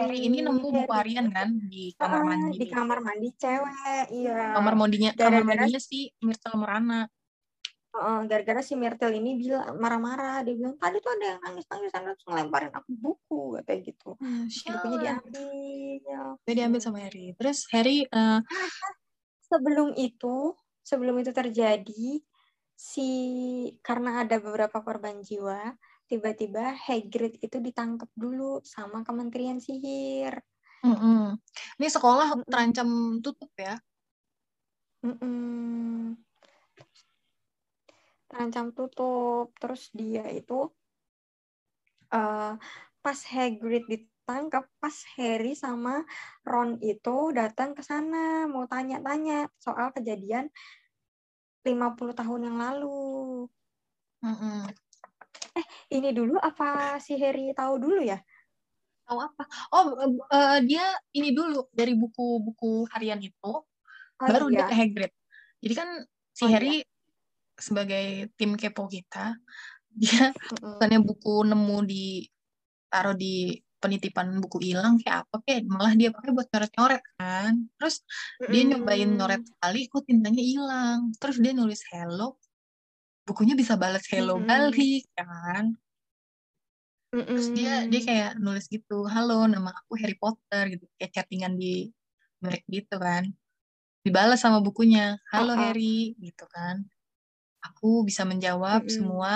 Harry 0.00 0.24
ini 0.24 0.40
nemu 0.40 0.56
buku 0.56 0.88
harian 0.88 1.28
kan 1.28 1.52
di 1.68 1.92
kamar 2.00 2.24
mandi. 2.24 2.56
Di 2.56 2.68
kamar 2.72 2.98
mandi 3.04 3.28
cewek, 3.36 4.08
iya. 4.08 4.56
Kamar 4.56 4.72
mandinya, 4.72 5.10
kamar 5.12 5.44
mandinya 5.44 5.80
si 5.80 6.16
Myrtle 6.24 6.56
Merana 6.56 7.04
gara-gara 8.26 8.60
si 8.60 8.76
Myrtle 8.76 9.16
ini 9.16 9.36
bilang 9.40 9.76
marah-marah 9.80 10.44
dia 10.44 10.54
bilang 10.54 10.76
tadi 10.76 11.00
tuh 11.00 11.12
ada 11.16 11.24
yang 11.34 11.40
nangis-nangis 11.42 11.92
terus 11.92 12.24
ngelemparin 12.28 12.72
aku 12.72 12.90
buku 12.92 13.42
kayak 13.64 13.80
gitu. 13.92 14.16
Bukunya 14.70 14.98
diambil. 15.00 15.44
Dia 16.44 16.54
diambil 16.54 16.80
sama 16.80 17.02
Harry. 17.02 17.32
Terus 17.36 17.66
Harry 17.72 18.04
uh... 18.08 18.40
sebelum 19.46 19.94
itu 19.96 20.52
sebelum 20.82 21.18
itu 21.22 21.30
terjadi 21.30 22.20
si 22.76 23.10
karena 23.80 24.22
ada 24.26 24.36
beberapa 24.38 24.84
korban 24.84 25.24
jiwa 25.24 25.74
tiba-tiba 26.06 26.76
Hagrid 26.76 27.40
itu 27.42 27.58
ditangkap 27.58 28.10
dulu 28.14 28.62
sama 28.62 29.02
Kementerian 29.02 29.58
Sihir. 29.58 30.38
Mm 30.84 30.94
-mm. 30.94 31.22
ini 31.82 31.88
sekolah 31.88 32.46
terancam 32.46 33.18
tutup 33.18 33.50
ya? 33.58 33.74
Mm 35.02 35.16
-mm 35.18 36.25
terancam 38.36 38.76
tutup. 38.76 39.56
Terus 39.56 39.88
dia 39.96 40.28
itu 40.28 40.68
uh, 42.12 42.52
pas 43.00 43.18
Hagrid 43.32 43.88
ditangkap, 43.88 44.68
pas 44.76 44.96
Harry 45.16 45.56
sama 45.56 46.04
Ron 46.44 46.76
itu 46.84 47.32
datang 47.32 47.72
ke 47.72 47.80
sana 47.80 48.44
mau 48.44 48.68
tanya-tanya 48.68 49.48
soal 49.56 49.88
kejadian 49.96 50.52
50 51.64 52.12
tahun 52.12 52.40
yang 52.52 52.58
lalu. 52.60 53.48
Mm 54.20 54.36
-hmm. 54.36 54.60
Eh, 55.56 55.66
ini 55.96 56.12
dulu 56.12 56.36
apa 56.36 57.00
si 57.00 57.16
Harry 57.16 57.56
tahu 57.56 57.80
dulu 57.80 58.04
ya? 58.04 58.20
Tahu 59.08 59.18
apa? 59.22 59.48
Oh, 59.72 59.96
uh, 60.28 60.60
dia 60.60 60.84
ini 61.16 61.32
dulu 61.32 61.72
dari 61.72 61.96
buku-buku 61.96 62.84
harian 62.92 63.16
itu 63.24 63.32
oh, 63.40 63.64
baru 64.20 64.52
iya. 64.52 64.60
dia 64.60 64.64
ke 64.68 64.74
Hagrid. 64.76 65.12
Jadi 65.64 65.74
kan 65.74 65.88
si 66.36 66.44
oh, 66.44 66.50
Harry 66.52 66.84
iya 66.84 66.95
sebagai 67.56 68.30
tim 68.36 68.54
kepo 68.54 68.86
kita 68.86 69.36
dia 70.00 70.32
bukannya 70.60 71.00
buku 71.00 71.34
nemu 71.48 71.78
di 71.88 72.28
taruh 72.92 73.16
di 73.16 73.56
penitipan 73.76 74.40
buku 74.40 74.72
hilang 74.72 74.96
kayak 75.00 75.28
apa 75.28 75.36
kayak 75.44 75.62
malah 75.68 75.92
dia 75.92 76.08
pakai 76.12 76.30
buat 76.32 76.48
coret-coret 76.48 77.02
kan. 77.20 77.68
Terus 77.76 78.02
mm. 78.40 78.50
dia 78.50 78.62
nyobain 78.72 79.10
nyoret 79.14 79.42
sekali 79.44 79.80
kok 79.86 80.04
tintanya 80.08 80.42
hilang. 80.42 81.00
Terus 81.20 81.36
dia 81.40 81.52
nulis 81.52 81.80
hello. 81.92 82.40
Bukunya 83.28 83.54
bisa 83.54 83.76
balas 83.76 84.04
hello 84.08 84.40
mm. 84.40 84.46
balik 84.48 85.04
kan. 85.14 85.76
Terus 87.12 87.48
dia 87.52 87.84
dia 87.86 88.00
kayak 88.02 88.30
nulis 88.40 88.66
gitu 88.68 89.06
halo 89.08 89.44
nama 89.48 89.72
aku 89.72 89.96
Harry 90.00 90.16
Potter 90.16 90.76
gitu. 90.76 90.84
Kayak 90.96 91.12
chattingan 91.22 91.54
di 91.56 91.92
merek 92.40 92.64
gitu 92.68 92.96
kan. 92.96 93.28
Dibalas 94.02 94.40
sama 94.40 94.64
bukunya 94.64 95.20
halo 95.30 95.52
uh 95.52 95.56
-uh. 95.56 95.62
Harry 95.68 96.16
gitu 96.16 96.48
kan 96.48 96.86
aku 97.70 98.06
bisa 98.06 98.22
menjawab 98.22 98.84
mm 98.84 98.88
-hmm. 98.88 98.96
semua 98.96 99.32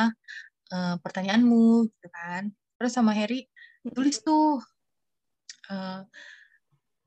uh, 0.75 0.97
pertanyaanmu 1.03 1.91
gitu 1.91 2.09
kan. 2.11 2.51
Terus 2.79 2.93
sama 2.95 3.13
Harry 3.13 3.47
tulis 3.93 4.21
tuh 4.21 4.61
uh, 5.73 6.01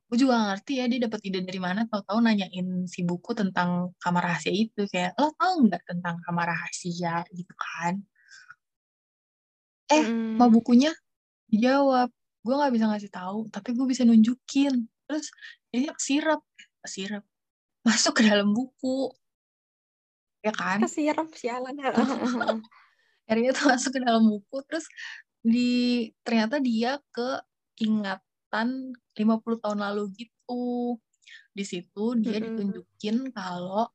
gue 0.09 0.17
juga 0.21 0.37
gak 0.37 0.49
ngerti 0.53 0.73
ya 0.77 0.85
dia 0.85 0.99
dapat 1.09 1.19
ide 1.25 1.39
dari 1.41 1.61
mana. 1.61 1.89
Tahu-tahu 1.89 2.19
nanyain 2.21 2.85
si 2.85 3.01
buku 3.01 3.33
tentang 3.33 3.97
kamar 3.97 4.29
rahasia 4.29 4.53
itu 4.53 4.85
kayak 4.85 5.17
lo 5.17 5.33
tau 5.33 5.57
nggak 5.57 5.83
tentang 5.89 6.21
kamar 6.21 6.53
rahasia? 6.53 7.25
Gitu 7.33 7.53
kan. 7.57 7.97
Eh 9.89 10.05
mm. 10.05 10.37
mau 10.37 10.53
bukunya? 10.53 10.93
Dijawab. 11.49 12.13
Gue 12.43 12.53
nggak 12.59 12.73
bisa 12.75 12.85
ngasih 12.91 13.11
tahu 13.13 13.49
tapi 13.49 13.73
gue 13.73 13.85
bisa 13.89 14.05
nunjukin. 14.05 14.85
Terus 15.09 15.33
ini 15.73 15.89
sirap 15.97 16.45
sirap 16.85 17.23
masuk 17.83 18.19
ke 18.19 18.23
dalam 18.27 18.53
buku 18.53 19.11
ya 20.43 20.51
kan? 20.51 20.83
Kesiram 20.83 21.27
sialan. 21.31 21.79
Akhirnya 23.27 23.55
tuh 23.55 23.65
masuk 23.71 23.91
ke 23.95 23.99
dalam 24.03 24.27
buku 24.27 24.57
terus 24.67 24.85
di 25.43 26.11
ternyata 26.23 26.59
dia 26.59 26.99
ke 27.11 27.39
ingatan 27.79 28.93
50 29.15 29.63
tahun 29.63 29.79
lalu 29.79 30.11
gitu. 30.19 30.99
Di 31.55 31.63
situ 31.63 32.19
dia 32.19 32.37
mm-hmm. 32.37 32.45
ditunjukin 32.45 33.17
kalau 33.31 33.87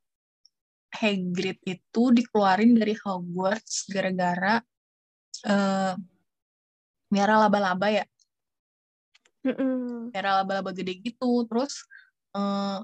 Hagrid 0.88 1.60
itu 1.68 2.02
dikeluarin 2.16 2.72
dari 2.72 2.96
Hogwarts 2.96 3.92
gara-gara 3.92 4.56
uh, 5.44 5.92
miara 7.12 7.34
laba-laba 7.44 7.92
ya. 7.92 8.04
Mm-hmm. 9.44 10.10
miara 10.16 10.40
laba-laba 10.42 10.72
gede 10.72 10.96
gitu. 11.04 11.44
Terus 11.44 11.84
uh, 12.32 12.80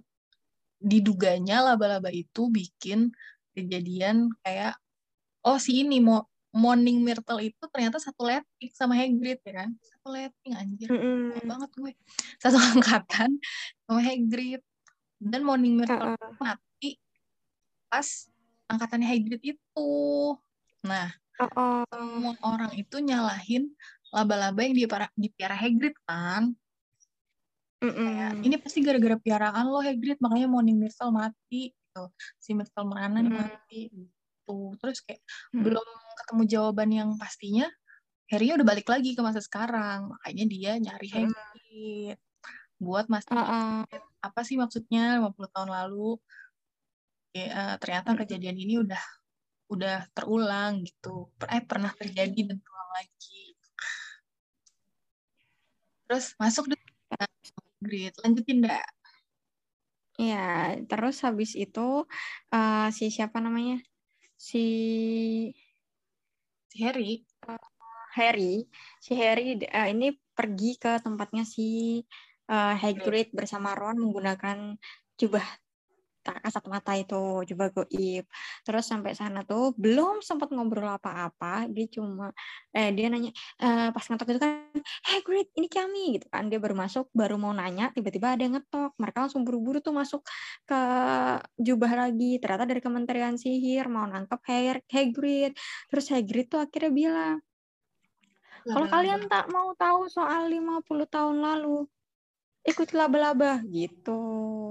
diduganya 0.85 1.65
laba-laba 1.65 2.13
itu 2.13 2.53
bikin 2.53 3.09
kejadian 3.55 4.29
kayak 4.43 4.75
oh 5.47 5.57
si 5.57 5.87
ini 5.87 6.03
mau 6.03 6.27
Morning 6.55 7.03
Myrtle 7.03 7.51
itu 7.51 7.65
ternyata 7.67 7.99
satu 7.99 8.31
letting 8.31 8.71
sama 8.71 8.95
Hagrid 8.95 9.43
ya 9.43 9.53
kan? 9.67 9.75
Satu 9.83 10.15
letting 10.15 10.55
anjir. 10.55 10.87
Mm 10.87 11.03
-hmm. 11.03 11.51
banget 11.51 11.71
gue. 11.75 11.93
Satu 12.39 12.55
angkatan 12.79 13.43
sama 13.83 13.99
Hagrid. 13.99 14.63
Dan 15.19 15.43
Morning 15.43 15.75
Myrtle 15.75 15.99
uh 15.99 16.15
-uh. 16.15 16.33
mati 16.39 16.95
pas 17.91 18.07
angkatannya 18.71 19.03
Hagrid 19.03 19.43
itu. 19.43 19.91
Nah 20.87 21.11
uh 21.43 21.51
-uh. 21.51 21.83
semua 21.91 22.39
orang 22.47 22.71
itu 22.79 23.03
nyalahin 23.03 23.75
laba-laba 24.15 24.63
yang 24.63 24.79
dipiara, 24.79 25.11
dipiara 25.19 25.59
Hagrid 25.59 25.99
kan? 26.07 26.55
Mm 27.83 27.91
kayak 27.99 28.33
ini 28.47 28.57
pasti 28.63 28.79
gara-gara 28.79 29.19
piaraan 29.19 29.67
lo 29.67 29.83
Hagrid. 29.83 30.23
Makanya 30.23 30.47
Morning 30.47 30.79
Myrtle 30.79 31.11
mati 31.11 31.75
gitu 31.95 32.11
si 32.43 32.51
Myrtle 32.59 32.91
Merana 32.91 33.23
hmm. 33.23 33.31
mati 33.31 33.87
gitu 33.95 34.75
terus 34.83 34.99
kayak 35.07 35.23
hmm. 35.55 35.63
belum 35.63 35.89
ketemu 36.19 36.43
jawaban 36.51 36.91
yang 36.91 37.11
pastinya 37.15 37.71
Harry 38.27 38.51
udah 38.51 38.67
balik 38.67 38.91
lagi 38.91 39.15
ke 39.15 39.23
masa 39.23 39.39
sekarang 39.39 40.11
makanya 40.11 40.45
dia 40.51 40.73
nyari 40.83 41.07
hmm. 41.07 41.17
Hagrid 41.31 42.19
buat 42.83 43.07
mas 43.07 43.23
uh 43.31 43.39
-uh. 43.39 43.79
apa 44.19 44.41
sih 44.43 44.59
maksudnya 44.59 45.23
50 45.23 45.55
tahun 45.55 45.71
lalu 45.71 46.19
ya, 47.31 47.47
uh, 47.55 47.75
ternyata 47.79 48.13
hmm. 48.13 48.19
kejadian 48.27 48.57
ini 48.59 48.75
udah 48.83 49.05
udah 49.71 50.11
terulang 50.11 50.83
gitu 50.83 51.31
eh 51.47 51.63
pernah 51.63 51.95
terjadi 51.95 52.51
dan 52.51 52.59
terulang 52.59 52.91
lagi 52.91 53.55
terus 56.11 56.35
masuk 56.43 56.75
deh 56.75 56.83
Hagrid 57.15 58.19
lanjutin 58.19 58.67
dah 58.67 58.83
Ya, 60.15 60.79
terus 60.87 61.19
habis 61.27 61.59
itu 61.59 62.07
uh, 62.55 62.87
si 62.95 63.11
siapa 63.11 63.43
namanya? 63.43 63.83
Si 64.39 64.59
si 66.71 66.77
Harry. 66.87 67.27
Uh, 67.47 67.59
Harry, 68.15 68.71
si 69.03 69.13
Harry 69.19 69.59
uh, 69.59 69.89
ini 69.91 70.15
pergi 70.39 70.79
ke 70.79 71.03
tempatnya 71.03 71.43
si 71.43 71.99
uh, 72.47 72.75
Hagrid 72.79 73.35
bersama 73.35 73.75
Ron 73.75 73.99
menggunakan 73.99 74.79
jubah 75.19 75.43
tak 76.25 76.41
kasat 76.41 76.65
mata 76.73 76.93
itu 76.97 77.45
coba 77.45 77.65
goib. 77.71 78.25
Terus 78.65 78.85
sampai 78.89 79.13
sana 79.13 79.45
tuh 79.45 79.77
belum 79.77 80.25
sempat 80.25 80.49
ngobrol 80.51 80.89
apa-apa. 80.89 81.69
Dia 81.69 81.87
cuma 81.93 82.33
eh 82.73 82.91
dia 82.97 83.13
nanya 83.13 83.31
eh, 83.61 83.89
pas 83.93 84.05
ngetok 84.09 84.29
itu 84.33 84.41
kan 84.41 84.53
hey 85.13 85.21
great 85.21 85.49
ini 85.55 85.69
kami 85.69 86.19
gitu 86.19 86.27
kan. 86.33 86.49
Dia 86.49 86.59
baru 86.59 86.75
masuk 86.75 87.13
baru 87.13 87.37
mau 87.37 87.53
nanya 87.53 87.93
tiba-tiba 87.93 88.35
ada 88.35 88.43
yang 88.43 88.57
ngetok. 88.57 88.97
Mereka 88.97 89.17
langsung 89.29 89.45
buru-buru 89.45 89.79
tuh 89.85 89.93
masuk 89.93 90.25
ke 90.65 90.81
jubah 91.61 91.93
lagi. 92.09 92.41
Ternyata 92.41 92.65
dari 92.65 92.81
Kementerian 92.81 93.37
Sihir 93.37 93.87
mau 93.93 94.09
nangkep 94.09 94.41
Hagrid 94.89 95.53
terus 95.91 96.07
Hagrid 96.11 96.47
tuh 96.49 96.63
akhirnya 96.63 96.93
bilang 96.93 97.37
kalau 98.65 98.89
kalian 98.89 99.29
tak 99.29 99.53
mau 99.53 99.77
tahu 99.77 100.09
soal 100.09 100.49
50 100.49 100.89
tahun 101.13 101.37
lalu 101.45 101.85
ikut 102.65 102.97
laba-laba 102.97 103.61
gitu. 103.69 104.25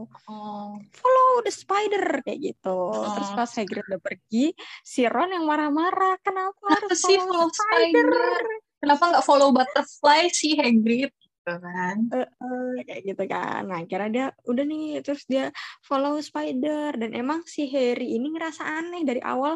Oh. 0.09 0.69
Follow 0.97 1.29
the 1.45 1.53
spider 1.53 2.25
kayak 2.25 2.41
gitu. 2.41 2.79
Oh. 2.89 3.13
Terus 3.13 3.29
pas 3.37 3.49
Hagrid 3.53 3.85
udah 3.85 4.01
pergi, 4.01 4.51
si 4.81 5.05
Ron 5.05 5.29
yang 5.29 5.45
marah-marah, 5.45 6.17
kenapa 6.25 6.57
harus 6.73 6.97
sih 6.97 7.17
follow 7.21 7.47
spider? 7.53 8.09
spider? 8.09 8.41
Kenapa 8.81 9.03
nggak 9.13 9.25
follow 9.25 9.49
butterfly 9.53 10.27
si 10.33 10.57
Hagrid? 10.57 11.13
Gitu 11.13 11.53
kan? 11.59 11.97
Uh, 12.09 12.25
uh, 12.25 12.71
kayak 12.81 13.01
gitu 13.03 13.23
kan. 13.29 13.61
Nah, 13.69 13.85
kira 13.85 14.09
dia 14.09 14.33
udah 14.49 14.65
nih, 14.65 15.03
terus 15.05 15.23
dia 15.29 15.53
follow 15.85 16.17
spider 16.17 16.97
dan 16.97 17.13
emang 17.13 17.45
si 17.45 17.69
Harry 17.69 18.17
ini 18.17 18.33
ngerasa 18.33 18.63
aneh 18.63 19.05
dari 19.05 19.21
awal 19.21 19.53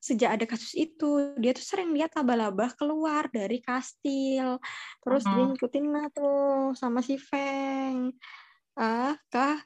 sejak 0.00 0.40
ada 0.40 0.44
kasus 0.48 0.72
itu 0.72 1.36
dia 1.36 1.52
tuh 1.52 1.60
sering 1.60 1.92
lihat 1.92 2.16
laba-laba 2.16 2.72
keluar 2.72 3.28
dari 3.28 3.60
kastil 3.60 4.56
terus 5.04 5.22
uh 5.22 5.28
-huh. 5.28 5.36
dia 5.36 5.44
ngikutin 5.52 5.86
lah 5.92 6.06
tuh 6.10 6.72
sama 6.72 7.04
si 7.04 7.20
Feng. 7.20 8.16
Ah 8.80 9.12
uh, 9.12 9.14
kah? 9.28 9.60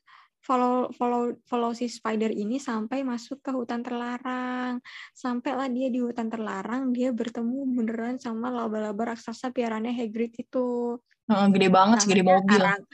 Follow 0.44 0.92
follow 0.92 1.32
follow 1.48 1.72
si 1.72 1.88
spider 1.88 2.28
ini 2.28 2.60
sampai 2.60 3.00
masuk 3.00 3.40
ke 3.40 3.48
hutan 3.48 3.80
terlarang. 3.80 4.76
Sampailah 5.16 5.72
dia 5.72 5.88
di 5.88 6.04
hutan 6.04 6.28
terlarang 6.28 6.92
dia 6.92 7.16
bertemu 7.16 7.64
beneran 7.72 8.20
sama 8.20 8.52
laba-laba 8.52 9.16
raksasa 9.16 9.48
piarannya 9.56 9.96
Hagrid 9.96 10.36
itu. 10.36 11.00
Gede 11.24 11.68
banget 11.72 11.96
namanya 11.96 12.04
segede 12.04 12.22
mobil 12.28 12.60
Arag 12.60 12.84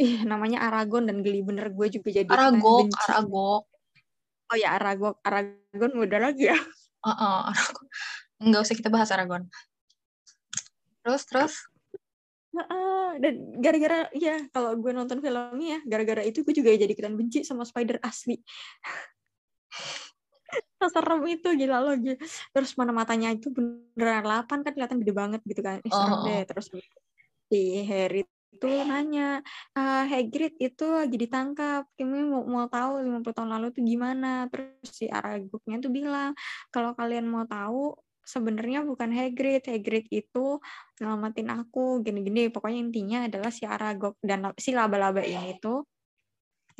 ih 0.00 0.24
namanya 0.24 0.64
Aragon 0.64 1.04
dan 1.04 1.20
geli 1.20 1.44
bener 1.44 1.68
gue 1.68 1.86
juga 1.92 2.08
jadi 2.08 2.28
Aragog 2.32 2.88
Aragog 3.04 3.68
Oh 4.50 4.58
ya 4.58 4.74
Aragon, 4.74 5.14
Aragon 5.22 5.90
udah 5.94 6.20
lagi 6.20 6.50
ya. 6.50 6.58
Uh 7.06 7.10
-uh, 7.10 7.38
Aragon. 7.54 7.86
Nggak 8.42 8.60
usah 8.66 8.76
kita 8.76 8.90
bahas 8.90 9.10
Aragon. 9.14 9.46
Terus 11.06 11.22
terus. 11.30 11.54
Uh, 12.50 13.14
dan 13.22 13.62
gara-gara 13.62 14.10
ya 14.10 14.42
kalau 14.50 14.74
gue 14.74 14.90
nonton 14.90 15.22
filmnya 15.22 15.78
ya 15.78 15.80
gara-gara 15.86 16.26
itu 16.26 16.42
gue 16.42 16.50
juga 16.50 16.74
jadi 16.74 16.90
ikutan 16.90 17.14
benci 17.14 17.46
sama 17.46 17.62
Spider 17.62 18.02
asli. 18.02 18.42
serem 20.90 21.22
itu 21.30 21.48
gila 21.54 21.78
loh 21.78 21.94
gitu. 21.94 22.18
terus 22.50 22.74
mana 22.74 22.90
matanya 22.90 23.30
itu 23.30 23.54
beneran 23.54 24.26
lapan 24.26 24.66
kan 24.66 24.72
kelihatan 24.74 24.98
gede 25.04 25.14
banget 25.14 25.40
gitu 25.46 25.62
kan 25.62 25.78
eh, 25.78 25.92
serem 25.92 26.16
oh. 26.16 26.24
deh 26.26 26.42
terus 26.48 26.66
si 27.46 27.60
Harry 27.86 28.26
itu 28.50 28.66
nanya 28.84 29.40
uh, 29.78 30.04
Hagrid 30.10 30.58
itu 30.58 30.84
lagi 30.90 31.16
ditangkap. 31.16 31.86
Kami 31.96 32.26
mau 32.26 32.42
mau 32.44 32.66
tahu 32.66 33.00
50 33.00 33.36
tahun 33.36 33.50
lalu 33.56 33.66
itu 33.72 33.80
gimana? 33.96 34.50
Terus 34.50 34.90
si 34.90 35.06
Aragognya 35.06 35.76
tuh 35.78 35.92
bilang 35.94 36.30
kalau 36.74 36.92
kalian 36.98 37.26
mau 37.30 37.46
tahu 37.46 37.94
sebenarnya 38.26 38.84
bukan 38.84 39.10
Hagrid 39.10 39.64
Hagrid 39.66 40.06
itu 40.10 40.58
nyelamatin 40.98 41.48
aku. 41.50 42.02
Gini-gini. 42.04 42.50
Pokoknya 42.52 42.78
intinya 42.82 43.18
adalah 43.26 43.50
si 43.54 43.64
Aragog 43.64 44.18
dan 44.20 44.50
si 44.58 44.74
laba-laba 44.74 45.22
ini 45.22 45.56
tuh 45.62 45.86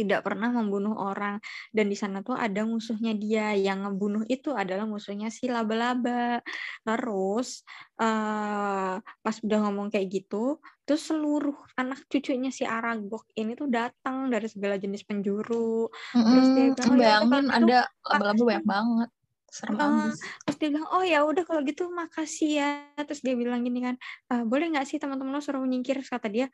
tidak 0.01 0.24
pernah 0.24 0.48
membunuh 0.48 0.96
orang. 0.96 1.36
Dan 1.68 1.92
di 1.92 1.96
sana 2.01 2.24
tuh 2.24 2.34
ada 2.34 2.64
musuhnya 2.64 3.12
dia. 3.12 3.53
Yang 3.53 3.78
ngebunuh 3.84 4.24
itu 4.32 4.57
adalah 4.57 4.88
musuhnya 4.88 5.28
si 5.28 5.53
laba-laba. 5.53 6.40
Terus 6.88 7.62
uh, 8.01 8.96
pas 8.96 9.36
udah 9.44 9.59
ngomong 9.68 9.92
kayak 9.92 10.09
gitu 10.09 10.57
terus 10.90 11.07
seluruh 11.07 11.55
anak 11.78 12.03
cucunya 12.11 12.51
si 12.51 12.66
Aragog 12.66 13.22
ini 13.38 13.55
tuh 13.55 13.70
datang 13.70 14.26
dari 14.26 14.51
segala 14.51 14.74
jenis 14.74 15.07
penjuru. 15.07 15.86
Mm-hmm. 15.86 16.26
terus 16.26 16.48
dia 16.51 16.66
bilang 16.74 16.90
oh, 16.90 16.98
ya, 16.98 17.14
ada 17.46 17.78
laba-laba 18.03 18.42
banyak 18.42 18.66
banget. 18.66 19.11
Serem 19.51 19.78
uh, 19.78 20.11
terus 20.46 20.57
dia 20.59 20.68
bilang 20.74 20.90
oh 20.90 21.03
ya 21.07 21.22
udah 21.22 21.46
kalau 21.46 21.62
gitu 21.62 21.86
makasih 21.94 22.51
ya. 22.59 22.70
Terus 23.07 23.22
dia 23.22 23.38
bilang 23.38 23.62
gini 23.62 23.86
kan 23.86 23.94
uh, 24.34 24.42
boleh 24.42 24.74
nggak 24.74 24.82
sih 24.90 24.98
teman-teman 24.98 25.30
lo 25.30 25.38
suruh 25.38 25.62
menyingkir 25.62 26.03
kata 26.03 26.26
dia 26.26 26.46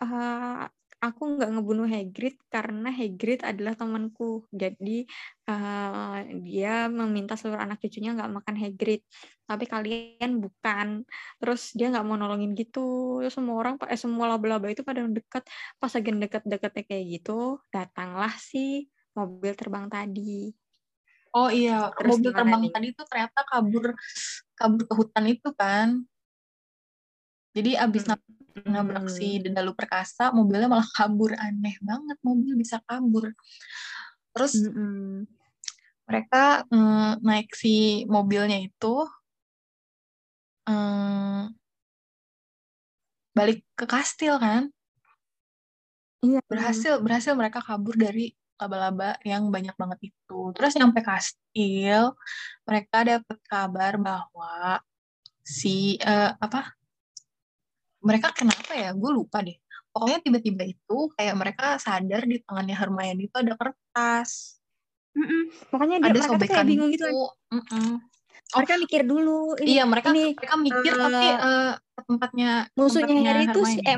uh, 0.00 0.64
aku 1.02 1.22
nggak 1.34 1.50
ngebunuh 1.50 1.90
Hagrid 1.90 2.38
karena 2.46 2.88
Hagrid 2.94 3.42
adalah 3.42 3.74
temanku. 3.74 4.46
Jadi 4.54 5.02
uh, 5.50 6.22
dia 6.46 6.86
meminta 6.86 7.34
seluruh 7.34 7.58
anak 7.58 7.82
cucunya 7.82 8.14
nggak 8.14 8.30
makan 8.30 8.54
Hagrid, 8.54 9.02
tapi 9.42 9.64
kalian 9.66 10.38
bukan. 10.38 11.02
Terus 11.42 11.74
dia 11.74 11.90
nggak 11.90 12.06
mau 12.06 12.14
nolongin 12.14 12.54
gitu. 12.54 13.18
Terus 13.26 13.34
semua 13.34 13.56
orang, 13.58 13.74
eh, 13.90 13.98
semua 13.98 14.30
laba-laba 14.30 14.70
itu 14.70 14.86
pada 14.86 15.02
dekat. 15.02 15.42
Pas 15.82 15.90
lagi 15.90 16.10
deket-deketnya 16.14 16.82
kayak 16.86 17.04
gitu, 17.18 17.58
datanglah 17.74 18.32
si 18.38 18.86
mobil 19.18 19.52
terbang 19.58 19.90
tadi. 19.90 20.54
Oh 21.34 21.48
iya, 21.50 21.90
Terus 21.98 22.14
mobil 22.14 22.30
terbang 22.30 22.60
nih? 22.62 22.72
tadi 22.72 22.86
itu 22.94 23.02
ternyata 23.10 23.40
kabur 23.50 23.84
kabur 24.54 24.82
ke 24.86 24.94
hutan 24.94 25.24
itu 25.26 25.48
kan. 25.58 25.88
Jadi 27.52 27.76
abis 27.76 28.06
hmm 28.08 28.41
nabrak 28.66 29.08
hmm. 29.08 29.14
si 29.14 29.40
Dendalu 29.40 29.72
Perkasa 29.72 30.30
mobilnya 30.30 30.68
malah 30.68 30.88
kabur. 30.92 31.32
Aneh 31.36 31.76
banget 31.80 32.18
mobil 32.20 32.54
bisa 32.54 32.78
kabur. 32.84 33.32
Terus 34.32 34.52
hmm. 34.60 35.28
mereka 36.08 36.64
mm, 36.68 37.20
naik 37.24 37.52
si 37.52 38.04
mobilnya 38.08 38.58
itu 38.58 39.06
mm, 40.68 41.52
balik 43.32 43.64
ke 43.76 43.84
kastil 43.88 44.36
kan? 44.36 44.68
Iya 46.22 46.38
berhasil 46.46 47.02
berhasil 47.02 47.34
mereka 47.34 47.58
kabur 47.58 47.98
dari 47.98 48.30
laba-laba 48.62 49.18
yang 49.26 49.50
banyak 49.50 49.74
banget 49.74 50.14
itu. 50.14 50.54
Terus 50.54 50.78
nyampe 50.78 51.02
kastil 51.02 52.14
mereka 52.62 53.02
dapat 53.02 53.38
kabar 53.50 53.98
bahwa 53.98 54.78
si 55.42 55.98
uh, 56.06 56.38
apa 56.38 56.78
mereka 58.02 58.34
kenapa 58.34 58.72
ya? 58.74 58.90
Gue 58.92 59.10
lupa 59.14 59.40
deh. 59.40 59.56
Pokoknya 59.92 60.18
tiba-tiba 60.24 60.64
itu 60.66 60.98
kayak 61.16 61.34
mereka 61.36 61.76
sadar 61.76 62.24
di 62.24 62.40
tangannya 62.42 62.76
Hermione 62.76 63.22
itu 63.28 63.36
ada 63.36 63.54
kertas. 63.56 64.62
Mm 65.12 65.24
-mm. 65.28 65.42
pokoknya 65.68 65.96
dia, 66.00 66.08
ada 66.08 66.20
sobekan 66.24 66.64
bingung 66.64 66.88
gitu. 66.88 67.04
mm 67.52 67.62
-mm. 67.68 67.88
Oh, 68.52 68.60
mereka 68.60 68.76
mikir 68.76 69.02
dulu 69.08 69.56
ini, 69.64 69.80
iya 69.80 69.84
mereka 69.88 70.12
ini, 70.12 70.36
mereka 70.36 70.56
mikir 70.60 70.92
uh, 70.92 71.00
tapi 71.08 71.28
uh, 71.40 71.72
tempatnya 72.04 72.50
musuhnya 72.76 73.08
tempatnya 73.08 73.32
Harry 73.32 73.44
itu 73.48 73.60
si 73.64 73.78
eh, 73.80 73.96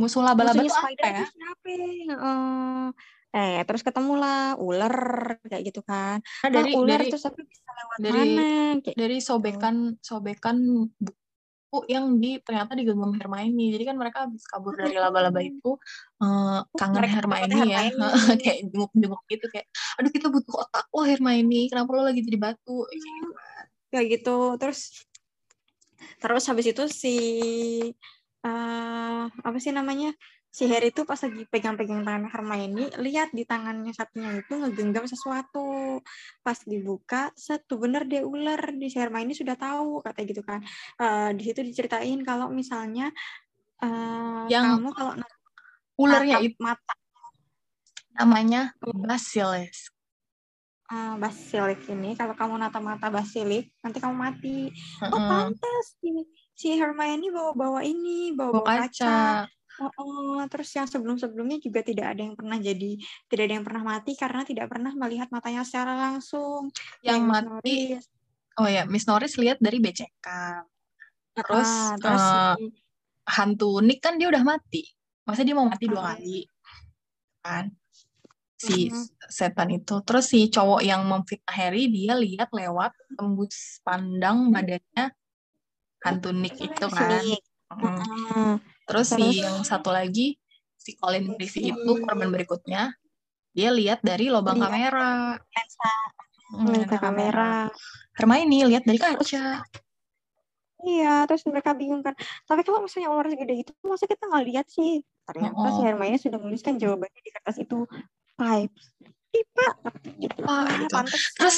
musuh 0.00 0.22
laba-laba 0.24 0.62
itu 0.64 0.72
apa 0.72 0.88
ya? 1.04 1.24
siapa? 1.28 1.74
Uh, 2.16 2.88
eh 3.36 3.60
terus 3.68 3.84
ketemulah 3.84 4.56
ular 4.56 4.96
kayak 5.44 5.68
gitu 5.68 5.84
kan. 5.84 6.24
Nah, 6.24 6.48
dari 6.48 6.72
ular 6.72 6.96
dari, 6.96 7.12
terus 7.12 7.28
tapi 7.28 7.44
bisa 7.44 7.68
lewat 7.68 7.98
dari, 8.00 8.16
mana? 8.16 8.48
Kayak 8.80 8.96
dari 8.96 9.18
gitu. 9.20 9.36
sobekan 10.00 10.88
sobekan 11.68 11.84
yang 11.88 12.16
di 12.16 12.40
ternyata 12.40 12.72
digenggam 12.72 13.12
Hermione. 13.12 13.66
Jadi 13.76 13.84
kan 13.84 13.96
mereka 14.00 14.18
habis 14.24 14.42
kabur 14.48 14.74
dari 14.76 14.96
laba-laba 15.02 15.40
itu 15.44 15.76
uh, 16.24 16.64
kangen 16.76 17.04
mereka 17.04 17.14
Hermione 17.20 17.54
ya, 17.68 17.80
Hermione. 17.92 18.36
kayak 18.42 18.58
jenguk-jenguk 18.72 19.22
gitu 19.28 19.46
kayak, 19.52 19.66
aduh 20.00 20.10
kita 20.12 20.26
butuh 20.32 20.54
otak 20.64 20.86
lo 20.88 21.02
Hermione, 21.04 21.68
kenapa 21.68 21.90
lo 21.92 22.02
lagi 22.08 22.20
jadi 22.24 22.38
batu? 22.40 22.88
Kayak 22.88 23.02
gitu. 23.04 23.28
Kayak 23.88 24.06
gitu. 24.18 24.38
Terus 24.56 24.80
terus 26.18 26.44
habis 26.46 26.66
itu 26.70 26.84
si 26.88 27.16
uh, 28.46 29.24
apa 29.28 29.58
sih 29.60 29.70
namanya? 29.74 30.14
Si 30.58 30.66
Harry 30.66 30.90
itu 30.90 31.06
pas 31.06 31.14
lagi 31.22 31.46
pegang-pegang 31.46 32.02
tangan 32.02 32.26
Hermione 32.26 32.90
lihat 32.98 33.30
di 33.30 33.46
tangannya 33.46 33.94
satunya 33.94 34.42
itu 34.42 34.58
ngegenggam 34.58 35.06
sesuatu. 35.06 36.02
Pas 36.42 36.58
dibuka 36.66 37.30
satu 37.38 37.78
bener 37.78 38.10
dia 38.10 38.26
ular. 38.26 38.58
Di 38.74 38.90
si 38.90 38.98
Hermione 38.98 39.38
sudah 39.38 39.54
tahu 39.54 40.02
kata 40.02 40.18
gitu 40.26 40.42
kan. 40.42 40.58
Uh, 40.98 41.30
di 41.38 41.46
situ 41.46 41.62
diceritain 41.62 42.18
kalau 42.26 42.50
misalnya 42.50 43.14
uh, 43.86 44.50
yang 44.50 44.82
kamu 44.82 44.90
kalau 44.98 45.14
ularnya 45.94 46.42
itu 46.42 46.58
mata 46.58 46.94
namanya 48.18 48.74
basilis. 48.82 49.94
Uh, 50.90 51.14
basilik 51.22 51.78
ini. 51.86 52.18
Kalau 52.18 52.34
kamu 52.34 52.58
nata 52.58 52.82
mata 52.82 53.06
basilik 53.14 53.70
nanti 53.78 54.02
kamu 54.02 54.16
mati. 54.18 54.74
Uh 54.98 55.06
-uh. 55.06 55.14
oh 55.14 55.22
pantas 55.22 55.86
si 56.02 56.10
si 56.58 56.74
Hermione 56.74 57.30
bawa 57.30 57.54
bawa 57.54 57.80
ini 57.86 58.34
bawa 58.34 58.50
bawa, 58.50 58.66
bawa 58.66 58.90
kaca, 58.90 59.06
kaca 59.06 59.57
Oh, 59.78 59.92
oh, 60.02 60.42
terus 60.50 60.74
yang 60.74 60.90
sebelum-sebelumnya 60.90 61.62
juga 61.62 61.86
tidak 61.86 62.18
ada 62.18 62.26
yang 62.26 62.34
pernah 62.34 62.58
jadi 62.58 62.98
tidak 63.30 63.42
ada 63.46 63.54
yang 63.62 63.66
pernah 63.66 63.82
mati 63.86 64.18
karena 64.18 64.42
tidak 64.42 64.66
pernah 64.66 64.90
melihat 64.90 65.30
matanya 65.30 65.62
secara 65.62 65.94
langsung. 65.94 66.74
Yang 67.06 67.20
mati. 67.22 67.46
Norris. 67.46 68.04
Oh 68.58 68.66
ya, 68.66 68.82
Miss 68.90 69.06
Norris 69.06 69.38
lihat 69.38 69.62
dari 69.62 69.78
BCK. 69.78 70.26
Terus, 71.38 71.70
ah, 71.70 71.94
terus 71.94 72.24
uh, 72.26 72.54
si... 72.58 72.74
hantu 73.30 73.78
Nick 73.78 74.02
kan 74.02 74.18
dia 74.18 74.26
udah 74.26 74.42
mati. 74.42 74.82
Masa 75.22 75.46
dia 75.46 75.54
mau 75.54 75.70
mati 75.70 75.86
dua 75.86 76.10
kali? 76.14 76.42
Kan? 77.38 77.70
Si 78.58 78.90
uh-huh. 78.90 79.30
setan 79.30 79.70
itu. 79.70 80.02
Terus 80.02 80.26
si 80.26 80.50
cowok 80.50 80.82
yang 80.82 81.06
memfitnah 81.06 81.54
Harry 81.54 81.86
dia 81.86 82.18
lihat 82.18 82.50
lewat 82.50 82.90
tembus 83.14 83.78
pandang 83.86 84.50
badannya 84.50 85.14
hantu 86.02 86.34
Nick 86.34 86.58
itu 86.58 86.86
kan. 86.90 87.22
Uh-huh. 87.70 88.58
Terus, 88.88 89.06
si 89.12 89.44
yang 89.44 89.60
satu 89.62 89.92
lagi 89.92 90.40
si 90.74 90.96
Colin 90.96 91.28
Creevy 91.36 91.70
itu 91.70 91.92
korban 92.00 92.32
berikutnya 92.32 92.96
dia 93.52 93.68
lihat 93.68 94.00
dari 94.00 94.32
lubang 94.32 94.56
Lihat. 94.56 94.70
kamera. 94.70 95.10
Lensa 95.36 95.90
Hmm, 96.48 96.72
lensa 96.72 96.96
kamera. 96.96 97.68
Hermione 98.16 98.64
lihat 98.64 98.88
dari 98.88 98.96
kaca. 98.96 99.60
Iya 100.80 101.28
terus 101.28 101.44
mereka 101.44 101.76
bingung 101.76 102.00
kan. 102.00 102.16
Tapi 102.46 102.64
kalau 102.64 102.80
misalnya 102.80 103.12
ular 103.12 103.28
segede 103.28 103.66
itu? 103.66 103.72
Masa 103.84 104.08
kita 104.08 104.24
nggak 104.24 104.44
lihat 104.48 104.66
sih. 104.72 105.04
Ternyata 105.28 105.58
Oh. 105.60 105.74
si 105.76 105.80
Hermione 105.84 106.16
sudah 106.16 106.38
menuliskan 106.40 106.80
jawabannya 106.80 107.20
di 107.20 107.30
kertas 107.30 107.60
itu. 107.60 107.84
Pipes 108.38 108.84
pipa 109.28 109.66
gitu. 110.16 110.40
Pipa, 110.40 110.56
gitu. 110.72 110.88
pantesan. 110.88 111.32
terus 111.36 111.56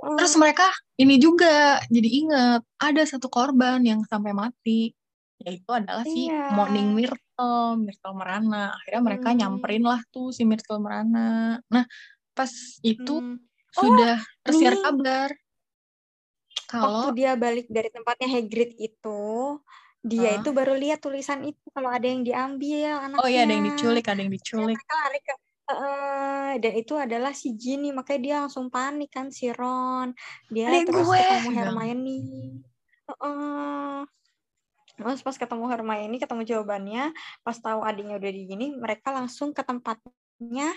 Hmm. 0.00 0.16
terus 0.16 0.32
mereka 0.34 0.64
ini 0.96 1.20
juga 1.20 1.76
jadi 1.92 2.08
inget 2.08 2.62
ada 2.80 3.02
satu 3.04 3.28
korban 3.28 3.84
yang 3.84 4.00
sampai 4.08 4.32
mati 4.32 4.96
yaitu 5.40 5.70
adalah 5.72 6.04
si 6.04 6.28
Iya. 6.28 6.52
Morning 6.52 6.88
Myrtle 6.92 7.80
Myrtle 7.80 8.14
Merana 8.16 8.76
akhirnya 8.76 9.02
mereka 9.02 9.28
Hmm. 9.32 9.38
nyamperin 9.40 9.84
lah 9.84 10.00
tuh 10.12 10.28
si 10.36 10.44
Myrtle 10.44 10.80
Merana 10.84 11.58
nah 11.72 11.84
pas 12.36 12.52
itu 12.84 13.14
Hmm. 13.20 13.40
sudah 13.72 14.20
tersiar 14.44 14.74
nih. 14.76 14.82
kabar 14.84 15.30
waktu 16.80 17.08
kalau 17.08 17.12
dia 17.16 17.32
balik 17.36 17.66
dari 17.72 17.88
tempatnya 17.90 18.28
Hagrid 18.30 18.76
itu 18.78 19.20
dia 20.00 20.32
Hah? 20.32 20.40
itu 20.40 20.48
baru 20.56 20.72
lihat 20.80 21.04
tulisan 21.04 21.44
itu 21.44 21.66
kalau 21.76 21.92
ada 21.92 22.08
yang 22.08 22.24
diambil 22.24 23.04
anaknya 23.04 23.20
oh 23.20 23.28
iya 23.28 23.40
ada 23.44 23.52
yang 23.52 23.66
diculik 23.68 24.04
ada 24.08 24.20
yang 24.20 24.32
Terus 24.32 24.44
diculik 24.44 24.76
mereka 24.76 24.94
lari 25.04 25.20
ke 25.24 25.34
Eh, 25.70 26.58
dan 26.58 26.72
itu 26.74 26.98
adalah 26.98 27.30
si 27.30 27.54
Ginny 27.54 27.94
makanya 27.94 28.20
dia 28.26 28.34
langsung 28.42 28.66
panik 28.74 29.06
kan 29.14 29.30
si 29.30 29.54
Ron 29.54 30.10
dia 30.50 30.66
Adik 30.66 30.90
terus 30.90 31.06
gue, 31.06 31.14
ketemu 31.14 31.46
bilang. 31.46 31.54
Hermione 31.78 32.18
Heeh. 33.06 33.98
Terus 35.00 35.24
pas 35.24 35.32
ketemu 35.32 35.64
Hermione 35.64 36.16
ketemu 36.20 36.42
jawabannya 36.44 37.16
pas 37.40 37.56
tahu 37.56 37.80
adiknya 37.80 38.20
udah 38.20 38.30
di 38.36 38.42
gini 38.44 38.66
mereka 38.76 39.16
langsung 39.16 39.56
ke 39.56 39.64
tempatnya 39.64 40.68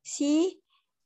si 0.00 0.56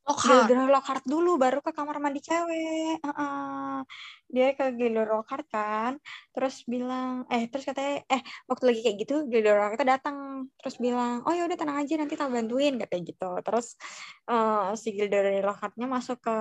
Lockhart 0.06 0.46
Gilderoy 0.46 0.70
Lockhart 0.70 1.02
dulu 1.02 1.34
baru 1.34 1.58
ke 1.58 1.74
kamar 1.74 1.98
mandi 1.98 2.22
cewek 2.22 3.02
Heeh. 3.02 3.82
Dia 4.30 4.54
ke 4.58 4.74
Gilderoy 4.74 5.22
Lockhart 5.22 5.46
kan 5.50 5.92
terus 6.34 6.62
bilang 6.64 7.24
eh 7.32 7.46
terus 7.50 7.64
katanya 7.66 8.02
eh 8.10 8.22
waktu 8.50 8.64
lagi 8.72 8.80
kayak 8.84 8.96
gitu 9.06 9.14
Gilderoy 9.30 9.60
Lockhart 9.60 9.86
datang 9.86 10.16
terus 10.60 10.76
bilang 10.80 11.22
oh 11.26 11.32
ya 11.34 11.44
udah 11.44 11.58
tenang 11.58 11.78
aja 11.82 11.94
nanti 11.98 12.14
tak 12.14 12.30
bantuin 12.30 12.74
katanya 12.78 13.02
gitu 13.10 13.30
terus 13.42 13.66
eh, 14.30 14.70
si 14.78 14.88
Gilderoy 14.94 15.40
Lockhartnya 15.42 15.86
masuk 15.90 16.18
ke, 16.22 16.36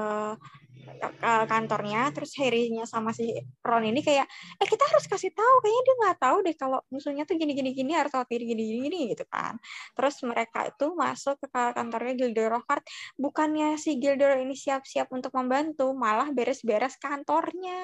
kantornya 1.50 2.14
terus 2.14 2.38
Harry-nya 2.38 2.86
sama 2.86 3.10
si 3.10 3.34
Ron 3.66 3.90
ini 3.90 4.06
kayak 4.06 4.30
eh 4.62 4.68
kita 4.70 4.86
harus 4.86 5.10
kasih 5.10 5.34
tahu 5.34 5.56
kayaknya 5.66 5.82
dia 5.82 5.96
nggak 5.98 6.18
tahu 6.22 6.38
deh 6.46 6.56
kalau 6.56 6.80
musuhnya 6.94 7.26
tuh 7.26 7.36
gini 7.42 7.58
gini 7.58 7.74
gini 7.74 7.92
harus 7.98 8.14
khawatir 8.14 8.46
gini 8.46 8.62
gini 8.62 8.80
gini 8.86 9.00
gitu 9.12 9.26
kan 9.26 9.58
terus 9.98 10.22
mereka 10.22 10.70
itu 10.70 10.94
masuk 10.94 11.42
ke 11.42 11.48
kantornya 11.74 12.14
Gilderoy 12.14 12.54
Lockhart 12.54 12.86
bukannya 13.18 13.76
si 13.82 13.98
Gilderoy 13.98 14.46
ini 14.46 14.56
siap-siap 14.56 15.10
untuk 15.12 15.32
membantu, 15.36 15.94
malah 15.94 16.30
beres-beres 16.34 16.98
kantornya. 16.98 17.75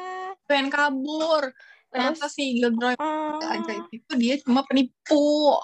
Pengen 0.46 0.70
kabur 0.70 1.52
ternyata 1.92 2.28
si 2.32 2.60
Gilderoy 2.60 2.96
eh, 2.96 3.54
ajaib 3.60 3.88
itu 3.92 4.12
dia 4.16 4.36
cuma 4.44 4.64
penipu 4.64 5.60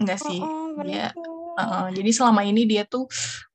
enggak 0.00 0.20
sih 0.20 0.40
dia 0.84 1.12
penipu. 1.12 1.40
Uh, 1.60 1.88
jadi 1.92 2.10
selama 2.14 2.40
ini 2.46 2.64
dia 2.64 2.88
tuh 2.88 3.04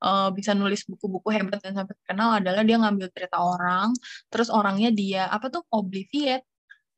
uh, 0.04 0.30
bisa 0.30 0.54
nulis 0.54 0.86
buku-buku 0.86 1.32
hebat 1.34 1.58
dan 1.58 1.74
sampai 1.74 1.94
terkenal 1.96 2.38
adalah 2.38 2.62
dia 2.62 2.76
ngambil 2.78 3.08
cerita 3.10 3.40
orang, 3.42 3.90
terus 4.30 4.52
orangnya 4.52 4.94
dia 4.94 5.26
apa 5.26 5.50
tuh 5.50 5.66
obliviate, 5.74 6.46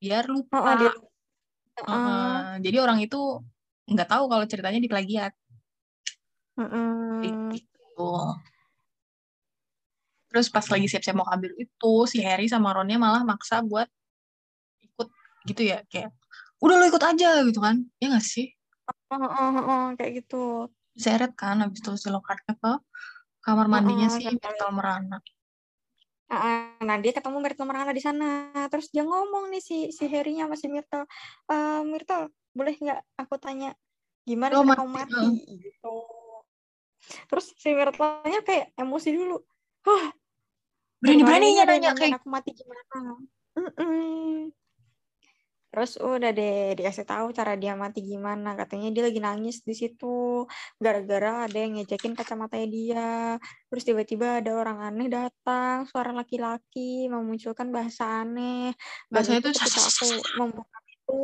biar 0.02 0.28
lupa. 0.28 0.58
oh, 0.58 0.76
dia, 0.76 0.92
Uh, 1.78 1.94
uh, 1.94 2.50
jadi 2.58 2.82
orang 2.82 2.98
itu 2.98 3.38
nggak 3.86 4.10
tahu 4.10 4.26
kalau 4.26 4.42
ceritanya 4.50 4.82
diplagiat. 4.82 5.30
Mm-mm. 6.58 7.54
Gitu. 7.54 8.10
Terus 10.28 10.46
pas 10.48 10.64
lagi 10.68 10.86
siap-siap 10.86 11.16
mau 11.16 11.24
kabur 11.24 11.50
itu 11.56 11.92
si 12.04 12.20
Harry 12.20 12.46
sama 12.46 12.76
Ronnya 12.76 13.00
malah 13.00 13.24
maksa 13.24 13.64
buat 13.64 13.88
ikut 14.84 15.08
gitu 15.48 15.62
ya 15.64 15.80
kayak 15.88 16.12
udah 16.60 16.76
lo 16.76 16.84
ikut 16.84 17.00
aja 17.00 17.40
gitu 17.42 17.58
kan 17.58 17.80
ya 17.98 18.12
nggak 18.12 18.24
sih 18.24 18.52
Oh, 19.12 19.20
oh, 19.20 19.28
oh, 19.28 19.64
oh, 19.68 19.84
kayak 19.96 20.24
gitu. 20.24 20.68
seret 20.96 21.32
kan 21.36 21.60
habis 21.60 21.80
itu 21.80 21.92
si 21.96 22.08
Lockhartnya 22.08 22.56
ke 22.56 22.72
kamar 23.40 23.68
mandinya 23.68 24.08
Oh, 24.08 24.16
si 24.16 24.24
sampai- 24.24 24.36
Myrtle 24.36 24.72
Merana 24.72 25.18
Ah, 26.28 26.76
Nah, 26.84 27.00
dia 27.00 27.16
ketemu 27.16 27.40
Myrtle 27.40 27.64
Merana 27.64 27.88
di 27.88 28.04
sana. 28.04 28.52
Terus 28.68 28.92
dia 28.92 29.00
ngomong 29.00 29.48
nih 29.48 29.64
si 29.64 29.88
si 29.88 30.04
Harry-nya 30.04 30.44
sama 30.44 30.60
si 30.60 30.68
Myrtle. 30.68 31.08
"Eh, 31.48 31.80
Myrtle, 31.84 32.28
boleh 32.52 32.76
nggak 32.76 33.00
aku 33.16 33.40
tanya 33.40 33.72
gimana 34.28 34.52
cara 34.52 34.76
kamu 34.76 34.90
mati, 34.92 35.08
mati? 35.08 35.28
Gitu. 35.56 35.94
Terus 37.32 37.46
si 37.56 37.68
Myrtle-nya 37.72 38.40
kayak 38.44 38.76
emosi 38.76 39.08
dulu. 39.10 39.40
Hah, 39.88 40.12
berani-beraninya 41.00 41.64
nanya 41.64 41.96
kayak 41.96 42.20
aku 42.20 42.28
mati 42.28 42.52
gimana? 42.52 43.16
Mm-mm. 43.56 44.52
terus 45.68 46.00
udah 46.00 46.32
deh 46.32 46.72
dikasih 46.80 47.04
tahu 47.04 47.28
cara 47.36 47.52
dia 47.56 47.76
mati 47.76 48.00
gimana. 48.00 48.56
Katanya 48.56 48.88
dia 48.88 49.04
lagi 49.04 49.20
nangis 49.20 49.60
di 49.64 49.76
situ. 49.76 50.48
Gara-gara 50.80 51.44
ada 51.44 51.56
yang 51.60 51.76
ngejekin 51.76 52.16
kacamatanya 52.16 52.68
dia. 52.72 53.08
Terus 53.68 53.84
tiba-tiba 53.84 54.40
ada 54.40 54.56
orang 54.56 54.80
aneh 54.80 55.12
datang. 55.12 55.84
Suara 55.84 56.10
laki-laki 56.16 57.06
memunculkan 57.12 57.68
bahasa 57.68 58.24
aneh. 58.24 58.72
Dan 59.08 59.12
bahasanya 59.12 59.40
itu 59.44 59.50
ketika 59.54 59.80
aku 59.84 60.04
membuka 60.40 60.78
pintu. 60.88 61.20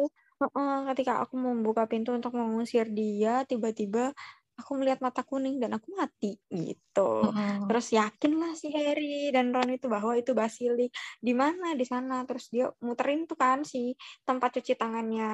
Ketika 0.93 1.13
aku 1.25 1.35
membuka 1.41 1.83
pintu 1.89 2.11
untuk 2.13 2.33
mengusir 2.37 2.85
dia 2.93 3.49
tiba-tiba 3.49 4.13
aku 4.55 4.79
melihat 4.79 5.03
mata 5.03 5.27
kuning 5.27 5.59
dan 5.59 5.75
aku 5.75 5.91
mati 5.99 6.39
gitu. 6.47 7.27
Mm-mm. 7.27 7.67
terus 7.67 7.91
yakinlah 7.91 8.55
si 8.55 8.71
Harry 8.71 9.35
dan 9.35 9.51
Ron 9.51 9.75
itu 9.75 9.91
bahwa 9.91 10.15
itu 10.15 10.31
basilik 10.31 10.91
di 11.19 11.33
mana? 11.35 11.75
Di 11.75 11.83
sana. 11.83 12.23
Terus 12.23 12.47
dia 12.55 12.71
muterin 12.79 13.27
tuh 13.27 13.35
kan 13.35 13.67
si 13.67 13.99
tempat 14.23 14.55
cuci 14.55 14.79
tangannya 14.79 15.31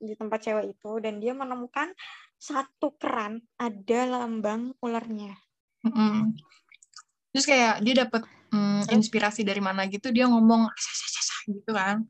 di 0.00 0.16
tempat 0.16 0.40
cewek 0.40 0.72
itu. 0.72 0.92
Dan 1.04 1.20
dia 1.20 1.36
menemukan 1.36 1.92
satu 2.36 2.96
keran 2.96 3.44
ada 3.60 4.00
lambang 4.08 4.72
ularnya. 4.80 5.36
Mm-mm. 5.86 6.34
terus 7.30 7.46
kayak 7.46 7.84
dia 7.84 7.94
dapet 8.02 8.24
mm, 8.48 8.88
inspirasi 8.96 9.44
dari 9.44 9.60
mana 9.60 9.84
gitu 9.86 10.08
dia 10.08 10.24
ngomong 10.24 10.72
gitu 11.60 11.70
kan. 11.76 12.08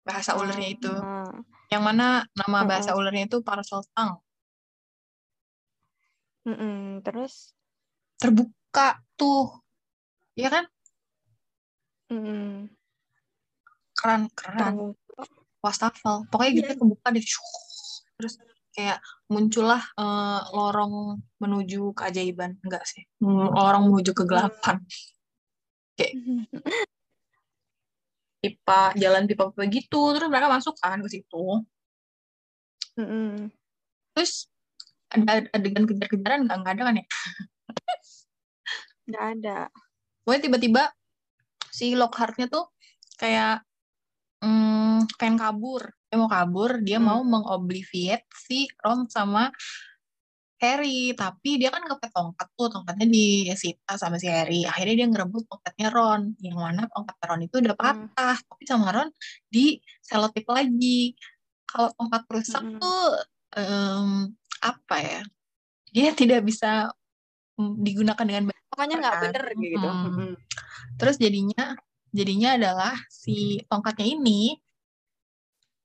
Bahasa 0.00 0.32
ulernya 0.32 0.68
itu. 0.72 0.88
Nah, 0.88 1.44
yang 1.68 1.84
mana 1.84 2.24
nama 2.32 2.64
bahasa 2.64 2.96
ulernya 2.96 3.28
itu 3.28 3.44
parcel 3.44 3.84
tongue 3.92 4.16
mm-mm. 6.48 7.04
terus? 7.04 7.52
Terbuka 8.16 8.96
tuh. 9.20 9.60
Ya 10.32 10.48
kan? 10.48 10.64
Mm-mm. 12.08 12.72
keran 13.98 14.30
terbuka 14.32 15.22
wastafel. 15.60 16.24
Pokoknya 16.32 16.52
gitu 16.56 16.70
Iya. 16.72 16.78
kebuka 16.80 17.06
deh. 17.12 17.24
Terus 18.16 18.34
kayak 18.72 18.98
muncullah 19.28 19.82
eh, 19.98 20.40
lorong 20.54 21.20
menuju 21.42 21.92
keajaiban. 21.92 22.56
Enggak 22.64 22.86
sih. 22.88 23.04
Mm, 23.20 23.52
lorong 23.52 23.92
menuju 23.92 24.14
kegelapan. 24.16 24.80
Pipa 28.38 28.94
jalan 28.94 29.26
pipa 29.26 29.50
pipa 29.50 29.66
gitu. 29.66 30.14
Terus 30.14 30.30
mereka 30.30 30.46
masuk 30.46 30.78
kan 30.78 31.02
ke 31.02 31.10
situ. 31.10 31.66
Mm-mm. 32.98 33.54
terus 34.10 34.50
ada 35.08 35.48
adegan 35.56 35.88
kejar-kejaran 35.88 36.44
nggak 36.44 36.56
nggak 36.60 36.74
ada 36.76 36.82
kan 36.84 36.94
ya? 37.00 37.06
Nggak 39.08 39.24
ada. 39.40 39.58
Pokoknya 40.24 40.42
tiba-tiba 40.44 40.82
si 41.72 41.96
Lockhart-nya 41.96 42.46
tuh 42.52 42.68
kayak 43.16 43.64
mm, 44.44 45.08
pengen 45.16 45.40
kabur. 45.40 45.88
Dia 46.08 46.16
mau 46.20 46.28
kabur 46.28 46.70
dia 46.84 46.98
Hmm. 47.00 47.08
mau 47.08 47.20
mengobliviate 47.24 48.28
si 48.36 48.68
Ron 48.80 49.08
sama 49.08 49.48
Harry. 50.60 51.16
Tapi 51.16 51.56
dia 51.56 51.72
kan 51.72 51.88
kepet 51.88 52.12
tongkat 52.12 52.48
tuh 52.52 52.68
tongkatnya 52.68 53.06
disita 53.08 53.96
sama 53.96 54.20
si 54.20 54.28
Harry. 54.28 54.68
Akhirnya 54.68 55.04
dia 55.04 55.08
ngerebut 55.08 55.48
tongkatnya 55.48 55.88
Ron 55.88 56.36
yang 56.44 56.60
mana 56.60 56.84
tongkat 56.92 57.16
Ron 57.24 57.40
itu 57.48 57.56
udah 57.64 57.72
Hmm. 57.76 58.12
patah. 58.12 58.36
Tapi 58.36 58.64
sama 58.68 58.92
Ron 58.92 59.08
di 59.48 59.80
selotip 60.04 60.44
lagi. 60.52 61.16
Kalau 61.68 61.92
tongkat 61.96 62.24
rusak 62.28 62.64
Mm-mm. 62.64 62.80
tuh 62.80 63.00
em, 63.62 64.10
apa 64.62 64.96
ya? 65.02 65.22
Dia 65.90 66.10
tidak 66.12 66.44
bisa 66.46 66.92
mm, 67.58 67.74
digunakan 67.82 68.24
dengan 68.24 68.44
baik. 68.52 68.62
Pokoknya 68.70 68.96
nggak 69.00 69.14
kan? 69.14 69.22
bener 69.26 69.44
gitu. 69.58 69.88
Mm. 69.88 70.02
Mm-mm. 70.04 70.32
Terus 70.98 71.16
jadinya 71.18 71.64
jadinya 72.08 72.56
adalah 72.56 72.94
si 73.12 73.60
tongkatnya 73.68 74.16
ini 74.16 74.56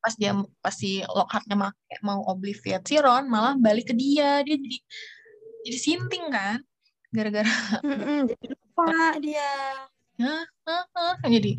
pas 0.03 0.19
dia 0.19 0.35
pas 0.59 0.75
si 0.75 0.99
Lockhart-nya 1.07 1.55
make 1.55 1.99
mau 2.03 2.19
obliviate 2.27 2.83
si 2.91 2.99
Ron 2.99 3.31
malah 3.31 3.55
balik 3.55 3.91
ke 3.91 3.95
dia. 3.95 4.43
Dia 4.43 4.59
jadi 4.59 4.77
jadi 5.63 5.77
sinting 5.79 6.25
kan? 6.27 6.59
Gara-gara 7.13 7.53
jadi 8.27 8.45
lupa 8.51 9.15
dia. 9.23 9.51
Jadi 11.23 11.51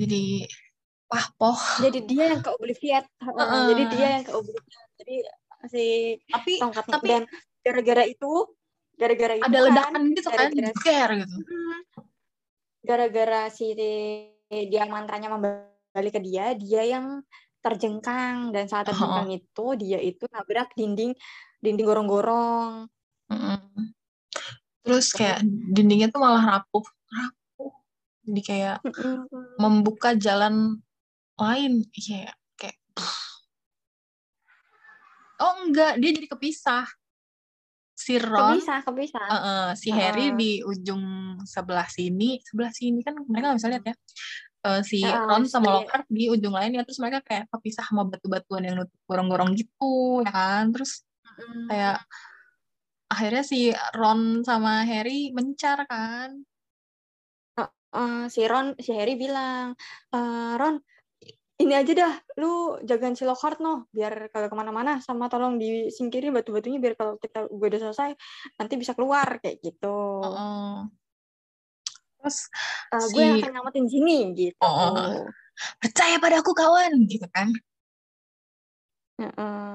jadi 0.00 0.24
pahpoh 1.12 1.60
jadi 1.84 2.00
dia 2.08 2.24
yang 2.32 2.40
ke 2.40 2.50
obliviate. 2.56 3.08
Heeh, 3.20 3.36
Heeh. 3.36 3.64
jadi 3.68 3.82
dia 3.92 4.06
yang 4.16 4.24
ke 4.24 4.32
obliviate. 4.32 4.92
Jadi 5.04 5.16
si 5.70 6.18
tapi 6.26 6.58
tongkatnya 6.58 6.94
tapi 6.98 7.06
dan 7.06 7.22
gara-gara 7.62 8.04
itu 8.06 8.30
gara-gara 8.98 9.34
itu 9.38 9.44
ada 9.46 9.58
kan, 9.58 9.66
ledakan 9.66 10.02
gitu 10.14 10.28
kan 10.30 10.48
gara-gara 10.50 11.14
gitu. 11.22 11.36
Gara-gara 12.82 13.42
si 13.50 13.66
dia 14.50 14.82
mantranya 14.90 15.30
membalik 15.30 16.18
ke 16.18 16.20
dia 16.22 16.54
dia 16.58 16.82
yang 16.86 17.22
terjengkang. 17.62 18.50
Dan 18.50 18.66
saat 18.66 18.90
terjengkang 18.90 19.30
oh. 19.30 19.38
itu 19.38 19.66
dia 19.78 19.98
itu 20.02 20.26
nabrak 20.30 20.74
dinding 20.74 21.14
dinding 21.62 21.86
gorong-gorong. 21.86 22.90
Mm 23.30 23.94
terus 24.82 25.14
kayak 25.14 25.46
dindingnya 25.46 26.10
tuh 26.10 26.18
malah 26.18 26.42
rapuh 26.42 26.82
rapuh. 27.06 27.70
Jadi 28.26 28.42
kayak 28.42 28.82
membuka 29.54 30.18
jalan 30.18 30.82
lain. 31.38 31.86
Kayak 31.94 32.34
kayak 32.58 32.78
oh 35.42 35.52
enggak. 35.66 35.98
Dia 35.98 36.10
jadi 36.14 36.28
kepisah. 36.30 36.86
Si 37.92 38.16
Ron. 38.18 38.58
Kepisah 38.58 38.78
kepisah. 38.86 39.26
Uh, 39.26 39.36
uh, 39.36 39.66
si 39.74 39.90
Harry 39.90 40.30
uh. 40.30 40.36
di 40.38 40.62
ujung 40.62 41.02
sebelah 41.44 41.86
sini. 41.90 42.38
Sebelah 42.40 42.72
sini 42.72 43.02
kan 43.02 43.18
mereka 43.26 43.52
nggak 43.52 43.58
bisa 43.60 43.70
lihat 43.70 43.84
ya. 43.84 43.96
Uh, 44.62 44.80
si 44.86 45.02
uh, 45.02 45.26
Ron 45.26 45.44
sama 45.50 45.82
Lockhart 45.82 46.06
di 46.06 46.30
ujung 46.30 46.54
lainnya. 46.54 46.86
Terus 46.86 47.02
mereka 47.02 47.20
kayak 47.26 47.50
kepisah 47.50 47.84
sama 47.86 48.06
batu-batuan 48.06 48.62
yang 48.62 48.74
nutup 48.78 48.98
gorong-gorong 49.10 49.52
gitu 49.58 50.22
ya 50.22 50.32
kan? 50.32 50.70
Terus 50.70 51.02
mm. 51.26 51.66
kayak 51.68 51.98
akhirnya 53.12 53.44
si 53.44 53.60
Ron 53.92 54.40
sama 54.46 54.86
Harry 54.88 55.34
mencar 55.34 55.84
kan? 55.84 56.42
Uh, 57.58 57.70
uh, 57.92 58.22
si 58.32 58.46
Ron 58.48 58.78
si 58.80 58.96
Harry 58.96 59.20
bilang 59.20 59.76
uh, 60.16 60.54
Ron 60.56 60.80
ini 61.62 61.74
aja 61.78 61.92
dah 61.94 62.14
lu 62.42 62.76
jagain 62.82 63.14
si 63.14 63.22
Lockhart 63.22 63.62
no 63.62 63.86
biar 63.94 64.28
kalau 64.34 64.50
ke 64.50 64.56
mana-mana 64.58 64.98
sama 64.98 65.30
tolong 65.30 65.56
disingkiri 65.62 66.34
batu-batunya 66.34 66.82
biar 66.82 66.98
kalau 66.98 67.14
kita 67.22 67.46
gue 67.46 67.66
udah 67.70 67.80
selesai 67.88 68.10
nanti 68.58 68.74
bisa 68.74 68.92
keluar 68.98 69.38
kayak 69.38 69.62
gitu 69.62 70.26
uh, 70.26 70.82
terus 72.18 72.50
uh, 72.90 73.06
si... 73.06 73.14
gue 73.14 73.22
yang 73.22 73.38
akan 73.38 73.52
ngamatin 73.54 73.86
sini 73.86 74.16
gitu 74.34 74.58
uh, 74.58 75.22
percaya 75.78 76.18
padaku 76.18 76.50
kawan 76.50 76.92
gitu 77.06 77.26
kan 77.30 77.48
uh, 79.22 79.26
uh. 79.38 79.74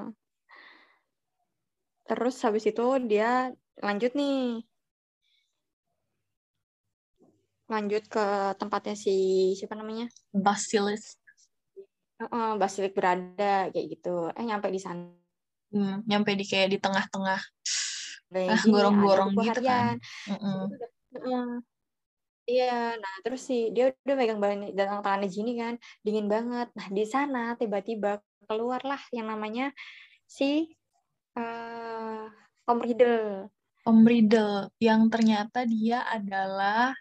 Terus 2.08 2.40
habis 2.40 2.64
itu 2.64 2.86
dia 3.04 3.52
lanjut 3.84 4.16
nih. 4.16 4.64
Lanjut 7.68 8.08
ke 8.08 8.24
tempatnya 8.56 8.96
si 8.96 9.16
siapa 9.60 9.76
namanya? 9.76 10.08
Basilis. 10.32 11.17
Uh, 12.18 12.58
Basilik 12.58 12.90
berada 12.90 13.70
kayak 13.70 13.86
gitu. 13.94 14.30
Eh 14.34 14.44
nyampe 14.44 14.68
di 14.68 14.80
sana. 14.82 15.06
Hmm, 15.70 16.02
nyampe 16.04 16.34
di 16.34 16.44
kayak 16.44 16.74
di 16.74 16.78
tengah-tengah. 16.82 17.40
Ah, 18.34 18.62
gorong-gorong 18.66 19.32
gitu 19.40 19.60
kan. 19.64 19.96
Uh 20.28 20.34
-uh. 20.36 20.62
Uh, 21.16 21.56
Iya, 22.48 22.96
nah 22.96 23.14
terus 23.20 23.44
sih 23.44 23.68
dia 23.76 23.92
udah 23.92 24.16
megang 24.16 24.40
banyak 24.40 24.72
dalam 24.72 25.04
tangannya 25.04 25.28
Jini 25.28 25.60
kan, 25.60 25.76
dingin 26.00 26.32
banget. 26.32 26.72
Nah 26.72 26.88
di 26.88 27.04
sana 27.04 27.52
tiba-tiba 27.60 28.24
keluarlah 28.48 28.96
yang 29.12 29.28
namanya 29.28 29.68
si 30.24 30.72
uh, 31.36 32.24
Tom 32.64 32.80
Riddle. 32.80 33.52
Tom 33.84 34.00
Riddle 34.00 34.72
yang 34.80 35.12
ternyata 35.12 35.68
dia 35.68 36.08
adalah 36.08 36.96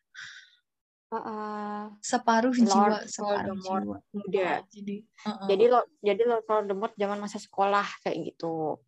uh, 1.14 1.86
separuh 2.04 2.54
Lord 2.54 2.68
jiwa 2.68 2.98
separuh 3.08 3.56
Voldemort 3.60 4.04
jiwa 4.04 4.20
muda. 4.20 4.50
Oh, 4.60 4.68
jadi 4.72 4.96
uh 5.04 5.30
-uh. 5.30 5.48
jadi 5.48 5.64
lo 5.72 5.80
jadi 6.04 6.22
Lord 6.28 6.46
Voldemort 6.48 6.94
zaman 7.00 7.20
masa 7.22 7.38
sekolah 7.40 7.88
kayak 8.04 8.18
gitu. 8.34 8.82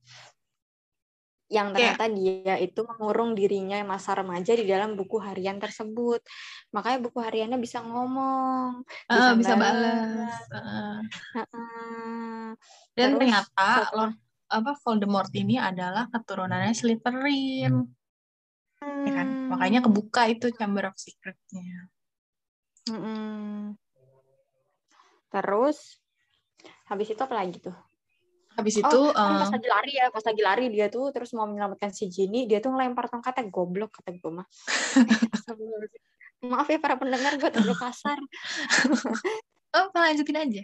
Yang 1.50 1.68
ternyata 1.74 2.06
yeah. 2.14 2.14
dia 2.14 2.56
itu 2.62 2.82
mengurung 2.86 3.34
dirinya 3.34 3.82
masa 3.82 4.14
remaja 4.14 4.54
di 4.54 4.70
dalam 4.70 4.94
buku 4.94 5.18
harian 5.18 5.58
tersebut. 5.58 6.22
Makanya 6.70 7.02
buku 7.02 7.18
hariannya 7.18 7.58
bisa 7.58 7.82
ngomong, 7.82 8.86
uh, 8.86 9.34
bisa, 9.34 9.34
bisa 9.34 9.54
balas. 9.58 10.36
Uh. 10.54 10.62
Uh 10.62 11.40
-uh. 11.42 12.46
Dan 12.94 13.18
Terus, 13.18 13.20
ternyata 13.26 13.68
Lord 13.98 14.16
apa 14.50 14.72
Voldemort 14.82 15.34
ini 15.34 15.58
adalah 15.58 16.06
keturunannya 16.14 16.74
Slytherin. 16.74 17.74
Hmm. 18.80 19.06
Ya 19.10 19.12
kan? 19.18 19.28
Makanya 19.50 19.80
kebuka 19.86 20.30
itu 20.30 20.54
Chamber 20.54 20.90
of 20.90 20.96
Secret-nya. 21.02 21.90
Hmm. 22.90 23.78
Terus 25.30 26.02
habis 26.90 27.08
itu 27.14 27.22
apa 27.22 27.36
lagi 27.38 27.62
tuh? 27.62 27.78
Habis 28.58 28.82
oh, 28.82 28.84
itu 28.84 29.00
uh, 29.14 29.46
pas 29.46 29.52
lagi 29.54 29.70
lari 29.70 29.94
ya, 29.96 30.06
pas 30.12 30.26
lagi 30.26 30.42
lari 30.42 30.66
dia 30.74 30.88
tuh 30.92 31.14
terus 31.16 31.32
mau 31.38 31.48
menyelamatkan 31.48 31.94
si 31.94 32.12
Ginny, 32.12 32.50
dia 32.50 32.60
tuh 32.60 32.74
ngelempar 32.74 33.08
tongkatnya 33.08 33.48
goblok 33.48 34.02
kata 34.02 34.18
gue 34.18 34.32
mah. 34.34 34.48
Maaf 36.50 36.68
ya 36.68 36.80
para 36.82 37.00
pendengar 37.00 37.40
gue 37.40 37.50
terlalu 37.52 37.76
kasar. 37.78 38.20
oh, 39.78 39.88
lanjutin 39.94 40.40
aja 40.40 40.64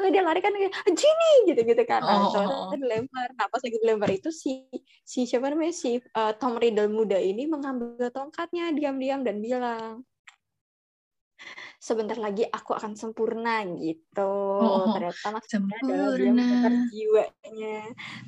oh, 0.00 0.08
dia 0.08 0.22
lari 0.24 0.40
kan 0.40 0.52
Jini 0.88 1.32
gitu 1.52 1.60
gitu 1.64 1.82
kan 1.84 2.00
nah, 2.00 2.24
oh. 2.24 2.32
oh. 2.32 2.70
dilempar 2.72 3.28
nah 3.36 3.46
pas 3.52 3.60
lagi 3.60 3.76
dilempar 3.80 4.10
itu 4.12 4.32
si 4.32 4.64
si 5.04 5.28
siapa 5.28 5.52
namanya 5.52 5.74
si 5.76 6.00
uh, 6.00 6.32
Tom 6.40 6.56
Riddle 6.56 6.88
muda 6.88 7.20
ini 7.20 7.44
mengambil 7.44 8.08
tongkatnya 8.08 8.72
diam-diam 8.72 9.20
dan 9.24 9.44
bilang 9.44 10.04
sebentar 11.80 12.18
lagi 12.20 12.44
aku 12.44 12.76
akan 12.76 12.92
sempurna 12.92 13.64
gitu. 13.80 14.32
Oh, 14.60 14.92
Ternyata 14.92 15.32
maksudnya 15.32 15.76
adalah 15.80 16.16
dia 16.16 16.32
menukar 16.32 16.72
jiwanya, 16.92 17.76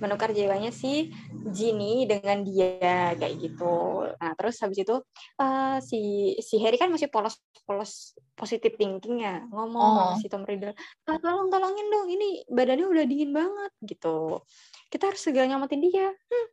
menukar 0.00 0.30
jiwanya 0.32 0.70
si 0.72 1.12
Ginny 1.52 2.08
dengan 2.08 2.42
dia 2.42 3.12
kayak 3.16 3.34
gitu. 3.38 4.08
Nah 4.16 4.32
terus 4.34 4.56
habis 4.64 4.80
itu 4.80 4.96
uh, 5.38 5.76
si 5.84 6.32
si 6.40 6.56
Harry 6.64 6.80
kan 6.80 6.88
masih 6.88 7.12
polos-polos 7.12 8.16
positif 8.32 8.74
thinking 8.80 9.22
ya 9.22 9.44
ngomong 9.52 10.16
oh. 10.16 10.18
si 10.18 10.26
Tom 10.32 10.42
Riddle, 10.48 10.74
ah, 11.06 11.18
tolong 11.20 11.52
tolongin 11.52 11.86
dong 11.92 12.08
ini 12.08 12.42
badannya 12.48 12.88
udah 12.88 13.04
dingin 13.04 13.30
banget 13.36 13.72
gitu. 13.84 14.40
Kita 14.88 15.12
harus 15.12 15.20
segera 15.20 15.44
nyamatin 15.46 15.80
dia. 15.84 16.08
Hmm, 16.08 16.48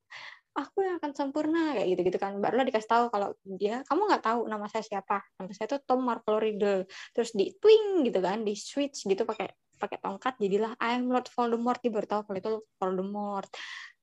aku 0.60 0.84
yang 0.84 0.96
akan 1.00 1.12
sempurna 1.16 1.74
kayak 1.76 1.88
gitu 1.96 2.02
gitu 2.12 2.18
kan. 2.20 2.36
Barulah 2.38 2.66
dikasih 2.68 2.90
tahu 2.90 3.04
kalau 3.14 3.30
dia 3.44 3.82
kamu 3.88 4.02
nggak 4.10 4.24
tahu 4.24 4.40
nama 4.52 4.66
saya 4.68 4.84
siapa. 4.84 5.24
Nama 5.40 5.52
saya 5.56 5.68
itu 5.72 5.78
Tom 5.88 6.04
Marple 6.04 6.40
Riddle. 6.40 6.84
Terus 7.16 7.32
di 7.32 7.56
twing 7.56 8.04
gitu 8.08 8.20
kan 8.20 8.44
di 8.44 8.54
switch 8.54 9.08
gitu 9.08 9.24
pakai 9.24 9.50
pakai 9.80 9.98
tongkat 10.04 10.36
jadilah 10.44 10.76
I 10.84 11.00
am 11.00 11.08
Lord 11.08 11.32
Voldemort. 11.32 11.80
Dia 11.80 11.92
baru 11.96 12.08
tahu 12.08 12.22
kalau 12.28 12.38
itu 12.38 12.52
Voldemort. 12.78 13.52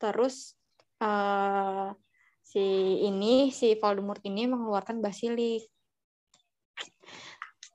Terus 0.00 0.56
uh, 1.04 1.92
si 2.40 2.64
ini 3.04 3.52
si 3.52 3.76
Voldemort 3.76 4.24
ini 4.24 4.48
mengeluarkan 4.48 5.04
basilik. 5.04 5.62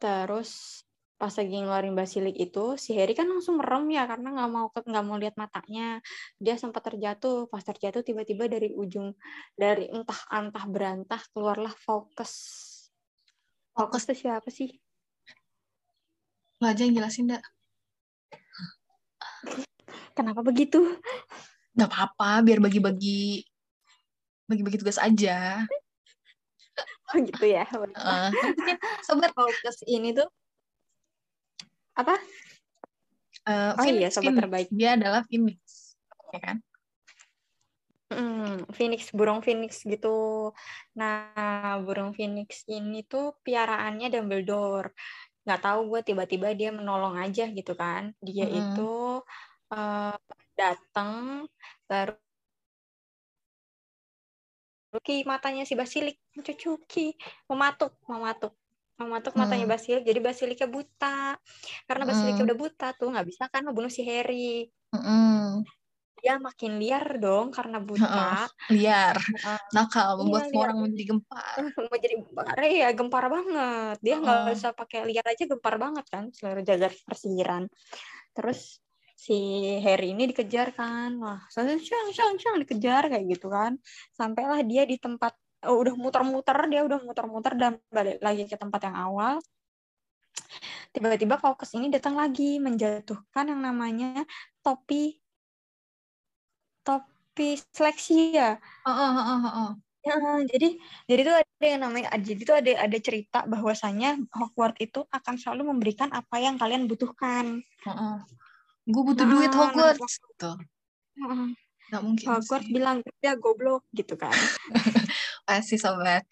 Terus 0.02 0.82
pas 1.22 1.30
lagi 1.38 1.54
ngeluarin 1.54 1.94
basilik 1.94 2.34
itu 2.34 2.74
si 2.82 2.98
Harry 2.98 3.14
kan 3.14 3.30
langsung 3.30 3.62
merem 3.62 3.86
ya 3.94 4.10
karena 4.10 4.34
nggak 4.34 4.50
mau 4.50 4.74
nggak 4.74 5.06
mau 5.06 5.18
lihat 5.22 5.38
matanya. 5.38 6.02
Dia 6.42 6.58
sempat 6.58 6.82
terjatuh. 6.90 7.46
Pas 7.46 7.62
terjatuh 7.62 8.02
tiba-tiba 8.02 8.50
dari 8.50 8.74
ujung 8.74 9.14
dari 9.54 9.86
entah 9.94 10.18
antah 10.34 10.66
berantah 10.66 11.22
keluarlah 11.30 11.78
fokus 11.78 12.34
fokus 13.78 14.10
itu 14.10 14.26
siapa 14.26 14.50
sih? 14.50 14.74
Lo 16.58 16.66
aja 16.66 16.82
yang 16.82 16.98
jelasin 16.98 17.30
dak. 17.30 17.46
Kenapa 20.18 20.42
begitu? 20.42 20.82
Nggak 21.78 21.90
apa-apa 21.94 22.42
biar 22.42 22.58
bagi-bagi 22.66 23.46
bagi-bagi 24.50 24.82
tugas 24.82 24.98
aja. 24.98 25.70
Oh 27.12 27.20
gitu 27.20 27.44
ya 27.44 27.68
uh, 27.68 28.32
sobat 29.04 29.36
fokus 29.36 29.84
ini 29.84 30.16
tuh 30.16 30.24
apa? 31.98 32.16
Uh, 33.48 33.74
oh 33.74 33.84
Phoenix, 33.84 34.00
iya, 34.00 34.10
sobat 34.14 34.32
Phoenix. 34.32 34.42
terbaik. 34.44 34.68
Dia 34.70 34.90
adalah 34.96 35.22
Phoenix, 35.26 35.60
ya 36.30 36.40
kan? 36.40 36.58
Hmm, 38.12 38.68
Phoenix, 38.76 39.08
burung 39.16 39.40
Phoenix 39.40 39.88
gitu. 39.88 40.52
Nah, 41.00 41.80
burung 41.82 42.12
Phoenix 42.12 42.68
ini 42.68 43.08
tuh 43.08 43.40
piaraannya 43.40 44.12
Dumbledore. 44.12 44.92
Nggak 45.48 45.62
tahu 45.64 45.80
gue 45.96 46.02
tiba-tiba 46.04 46.52
dia 46.54 46.70
menolong 46.76 47.16
aja 47.18 47.48
gitu 47.48 47.74
kan. 47.74 48.12
Dia 48.20 48.46
hmm. 48.46 48.58
itu 48.60 49.24
uh, 49.72 50.16
datang 50.54 51.48
baru 51.88 52.20
Cuki 54.92 55.24
matanya 55.24 55.64
si 55.64 55.72
Basilik 55.72 56.20
mencucuki 56.36 57.16
mematuk 57.48 57.96
mematuk 58.12 58.52
mematuk 59.02 59.34
matanya 59.34 59.66
hmm. 59.66 59.76
Basilik 59.76 60.04
jadi 60.06 60.20
Basiliknya 60.22 60.70
buta. 60.70 61.36
Karena 61.90 62.04
Basiliknya 62.06 62.44
hmm. 62.44 62.50
udah 62.50 62.58
buta 62.58 62.88
tuh 62.96 63.08
nggak 63.12 63.28
bisa 63.28 63.44
kan 63.50 63.62
membunuh 63.66 63.92
si 63.92 64.02
Harry. 64.06 64.70
Hmm. 64.92 65.64
dia 66.22 66.38
makin 66.38 66.78
liar 66.78 67.18
dong 67.18 67.50
karena 67.50 67.82
buta. 67.82 68.46
Liar. 68.70 69.18
Uh, 69.42 69.58
nakal 69.74 70.22
membuat 70.22 70.54
iya, 70.54 70.58
orang 70.62 70.78
menjadi 70.86 71.18
gempar 71.18 71.58
menjadi 71.98 72.16
gempar 72.22 72.56
ya 72.62 72.90
gempar 72.94 73.26
banget. 73.26 73.98
Dia 74.06 74.16
nggak 74.22 74.38
uh. 74.38 74.46
bisa 74.54 74.68
pakai 74.70 75.10
liar 75.10 75.26
aja 75.26 75.44
gempar 75.50 75.82
banget 75.82 76.06
kan 76.14 76.30
selalu 76.30 76.62
jaga 76.62 76.94
persiran 77.10 77.66
terus 78.38 78.80
si 79.22 79.38
Harry 79.86 80.18
ini 80.18 80.30
dikejar 80.34 80.74
kan. 80.74 81.18
Wah 81.22 81.42
shang 81.54 81.70
shang 81.78 82.38
shang 82.42 82.58
dikejar 82.62 83.06
kayak 83.06 83.26
gitu 83.30 83.54
kan. 83.54 83.78
Sampailah 84.18 84.66
dia 84.66 84.86
di 84.86 84.98
tempat 84.98 85.38
udah 85.62 85.94
muter-muter 85.94 86.58
dia 86.70 86.82
udah 86.82 87.00
muter-muter 87.02 87.54
dan 87.58 87.78
balik 87.94 88.18
lagi 88.22 88.50
ke 88.50 88.58
tempat 88.58 88.90
yang 88.90 88.98
awal. 88.98 89.34
Tiba-tiba 90.92 91.40
fokus 91.40 91.72
ini 91.78 91.88
datang 91.88 92.18
lagi 92.18 92.60
menjatuhkan 92.60 93.48
yang 93.48 93.62
namanya 93.62 94.26
topi 94.66 95.22
topi 96.82 97.62
seleksi 97.72 98.36
ya. 98.36 98.58
Oh, 98.84 98.92
oh, 98.92 99.12
oh, 99.16 99.28
oh, 99.32 99.48
oh. 99.48 99.72
Ya, 100.02 100.18
jadi 100.50 100.82
jadi 101.06 101.22
tuh 101.22 101.36
ada 101.38 101.66
yang 101.66 101.82
namanya 101.86 102.10
jadi 102.18 102.42
itu 102.42 102.54
ada 102.58 102.72
ada 102.90 102.98
cerita 102.98 103.46
bahwasanya 103.46 104.18
Hogwarts 104.34 104.82
itu 104.82 105.06
akan 105.14 105.38
selalu 105.38 105.70
memberikan 105.70 106.10
apa 106.10 106.42
yang 106.42 106.58
kalian 106.58 106.90
butuhkan. 106.90 107.62
Uh 107.86 107.90
-uh 107.94 108.18
gue 108.90 109.04
butuh 109.06 109.26
nah, 109.26 109.34
duit 109.38 109.52
Hogwarts. 109.54 110.18
tuh 110.42 110.58
nggak 111.92 112.02
mungkin 112.02 112.26
Hogwarts 112.26 112.68
sih. 112.68 112.74
bilang 112.74 112.98
ya 113.22 113.38
goblok 113.38 113.86
gitu 113.94 114.18
kan 114.18 114.34
masih 115.60 115.78
sobat. 115.80 116.24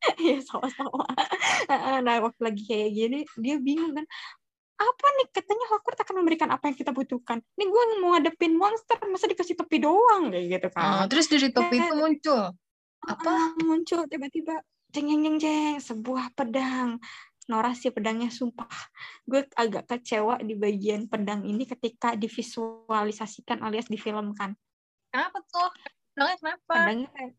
Iya 0.16 0.40
sama-sama. 0.40 1.04
Nah 2.00 2.24
waktu 2.24 2.40
lagi 2.40 2.64
kayak 2.64 2.88
gini 2.96 3.18
dia 3.36 3.60
bingung 3.60 3.92
kan 3.92 4.08
apa 4.80 5.06
nih 5.20 5.28
katanya 5.28 5.66
Hogwarts 5.76 6.00
akan 6.00 6.16
memberikan 6.24 6.48
apa 6.48 6.72
yang 6.72 6.76
kita 6.80 6.88
butuhkan. 6.96 7.44
Ini 7.60 7.64
gue 7.68 7.82
mau 8.00 8.16
ngadepin 8.16 8.56
monster 8.56 8.96
masa 9.12 9.28
dikasih 9.28 9.60
topi 9.60 9.84
doang? 9.84 10.32
Kayak 10.32 10.46
gitu 10.56 10.68
kan. 10.72 11.04
Oh, 11.04 11.04
terus 11.04 11.28
dari 11.28 11.52
topi 11.52 11.76
itu 11.76 11.92
muncul? 11.92 12.56
Apa? 13.04 13.60
muncul 13.60 14.08
tiba-tiba 14.08 14.64
jeng 14.88 15.12
jeng 15.12 15.20
jeng 15.20 15.36
jeng 15.36 15.76
sebuah 15.84 16.32
pedang. 16.32 16.96
Nora 17.52 17.76
si 17.76 17.92
pedangnya 17.92 18.32
sumpah. 18.32 18.72
Gue 19.28 19.44
agak 19.52 19.84
kecewa 19.84 20.40
di 20.40 20.56
bagian 20.56 21.12
pedang 21.12 21.44
ini 21.44 21.68
ketika 21.68 22.16
divisualisasikan 22.16 23.60
alias 23.60 23.90
difilmkan. 23.92 24.56
Kenapa 25.12 25.44
tuh? 25.44 25.70
Pedangnya 26.16 26.36
kenapa? 26.40 26.72
Pedangnya 26.72 27.08
kayak 27.12 27.32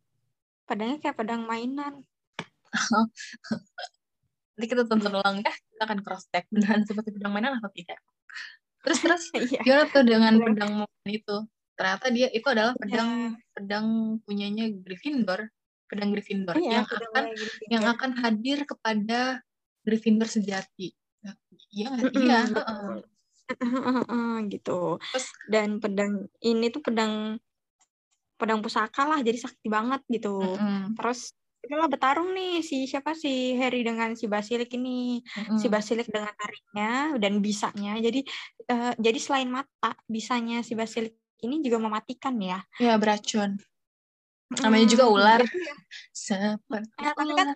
pedangnya 0.72 0.98
kayak 1.04 1.18
pedang 1.20 1.44
mainan 1.44 1.94
nanti 4.56 4.66
kita 4.72 4.88
tonton 4.88 5.20
ulang 5.20 5.44
ya 5.44 5.52
kita 5.52 5.84
akan 5.84 6.00
cross 6.00 6.32
check 6.32 6.48
beneran 6.48 6.88
seperti 6.88 7.12
pedang 7.12 7.36
mainan 7.36 7.60
atau 7.60 7.72
tidak 7.76 8.00
terus 8.88 9.00
terus 9.04 9.24
iya. 9.52 9.60
gimana 9.60 9.84
tuh 9.92 10.04
dengan 10.08 10.34
iya. 10.40 10.44
pedang 10.48 10.72
mainan 10.80 11.12
itu 11.12 11.38
ternyata 11.76 12.06
dia 12.16 12.28
itu 12.32 12.48
adalah 12.48 12.74
pedang 12.80 13.10
ya. 13.12 13.32
pedang 13.52 13.88
punyanya 14.24 14.66
Gryffindor 14.72 15.52
pedang 15.92 16.16
Gryffindor 16.16 16.56
iya, 16.56 16.80
yang 16.80 16.88
akan 16.88 17.26
Gryffindor. 17.36 17.68
yang 17.68 17.84
akan 17.84 18.12
hadir 18.24 18.60
kepada 18.64 19.44
Gryffindor 19.84 20.30
sejati. 20.32 20.96
Iya 21.76 21.88
nggak? 21.92 22.16
Iya. 22.16 22.40
gitu. 24.48 24.96
Terus, 25.02 25.28
dan 25.52 25.84
pedang 25.84 26.32
ini 26.40 26.72
tuh 26.72 26.80
pedang 26.80 27.44
pedang 28.42 28.66
pusaka 28.66 29.06
lah, 29.06 29.22
jadi 29.22 29.38
sakti 29.38 29.70
banget 29.70 30.02
gitu. 30.10 30.42
Mm-hmm. 30.42 30.98
Terus 30.98 31.38
itulah 31.62 31.86
bertarung 31.86 32.34
nih 32.34 32.66
si 32.66 32.90
siapa 32.90 33.14
si 33.14 33.54
Harry 33.62 33.86
dengan 33.86 34.18
si 34.18 34.26
Basilik 34.26 34.66
ini 34.66 35.22
mm-hmm. 35.22 35.62
si 35.62 35.70
Basilik 35.70 36.10
dengan 36.10 36.34
taringnya 36.34 37.22
dan 37.22 37.38
bisanya 37.38 38.02
jadi 38.02 38.26
uh, 38.66 38.98
jadi 38.98 39.20
selain 39.22 39.46
mata 39.46 39.94
bisanya 40.10 40.66
si 40.66 40.74
Basilik 40.74 41.14
ini 41.46 41.62
juga 41.62 41.78
mematikan 41.78 42.34
ya 42.42 42.66
ya 42.82 42.98
beracun 42.98 43.62
namanya 44.58 44.90
juga 44.90 45.06
ular 45.06 45.46
ya. 45.46 45.76
seperti 46.10 46.98
ya, 46.98 47.14
tapi 47.14 47.30
kan 47.38 47.54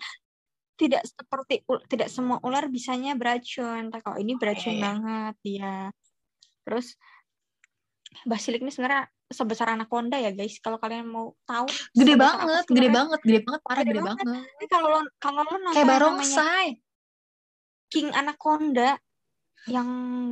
tidak 0.76 1.02
seperti 1.08 1.64
tidak 1.88 2.08
semua 2.12 2.38
ular 2.44 2.68
bisanya 2.68 3.16
beracun. 3.16 3.88
Kalau 3.88 4.16
ini 4.20 4.36
beracun 4.36 4.76
okay. 4.76 4.84
banget 4.84 5.34
dia. 5.40 5.76
Terus 6.62 6.94
basilik 8.28 8.60
ini 8.60 8.72
sebenarnya 8.72 9.08
sebesar 9.30 9.74
anaconda 9.74 10.16
ya 10.18 10.30
guys. 10.30 10.58
Kalau 10.62 10.78
kalian 10.78 11.06
mau 11.08 11.34
tahu. 11.46 11.66
Gede 11.94 12.14
banget, 12.14 12.64
gede 12.70 12.88
banget, 12.90 13.20
gede 13.22 13.40
banget, 13.42 13.60
parah 13.62 13.82
gede, 13.82 13.90
gede 13.92 14.02
banget. 14.02 14.26
banget. 14.26 14.44
Ini 14.46 14.66
kalau 14.70 14.88
lo 14.90 15.00
kalau 15.18 15.40
lo 15.42 15.54
nonton 15.56 15.74
kayak 15.74 15.88
barongsai. 15.88 16.68
King 17.86 18.08
anaconda 18.14 18.90
yang 19.70 19.88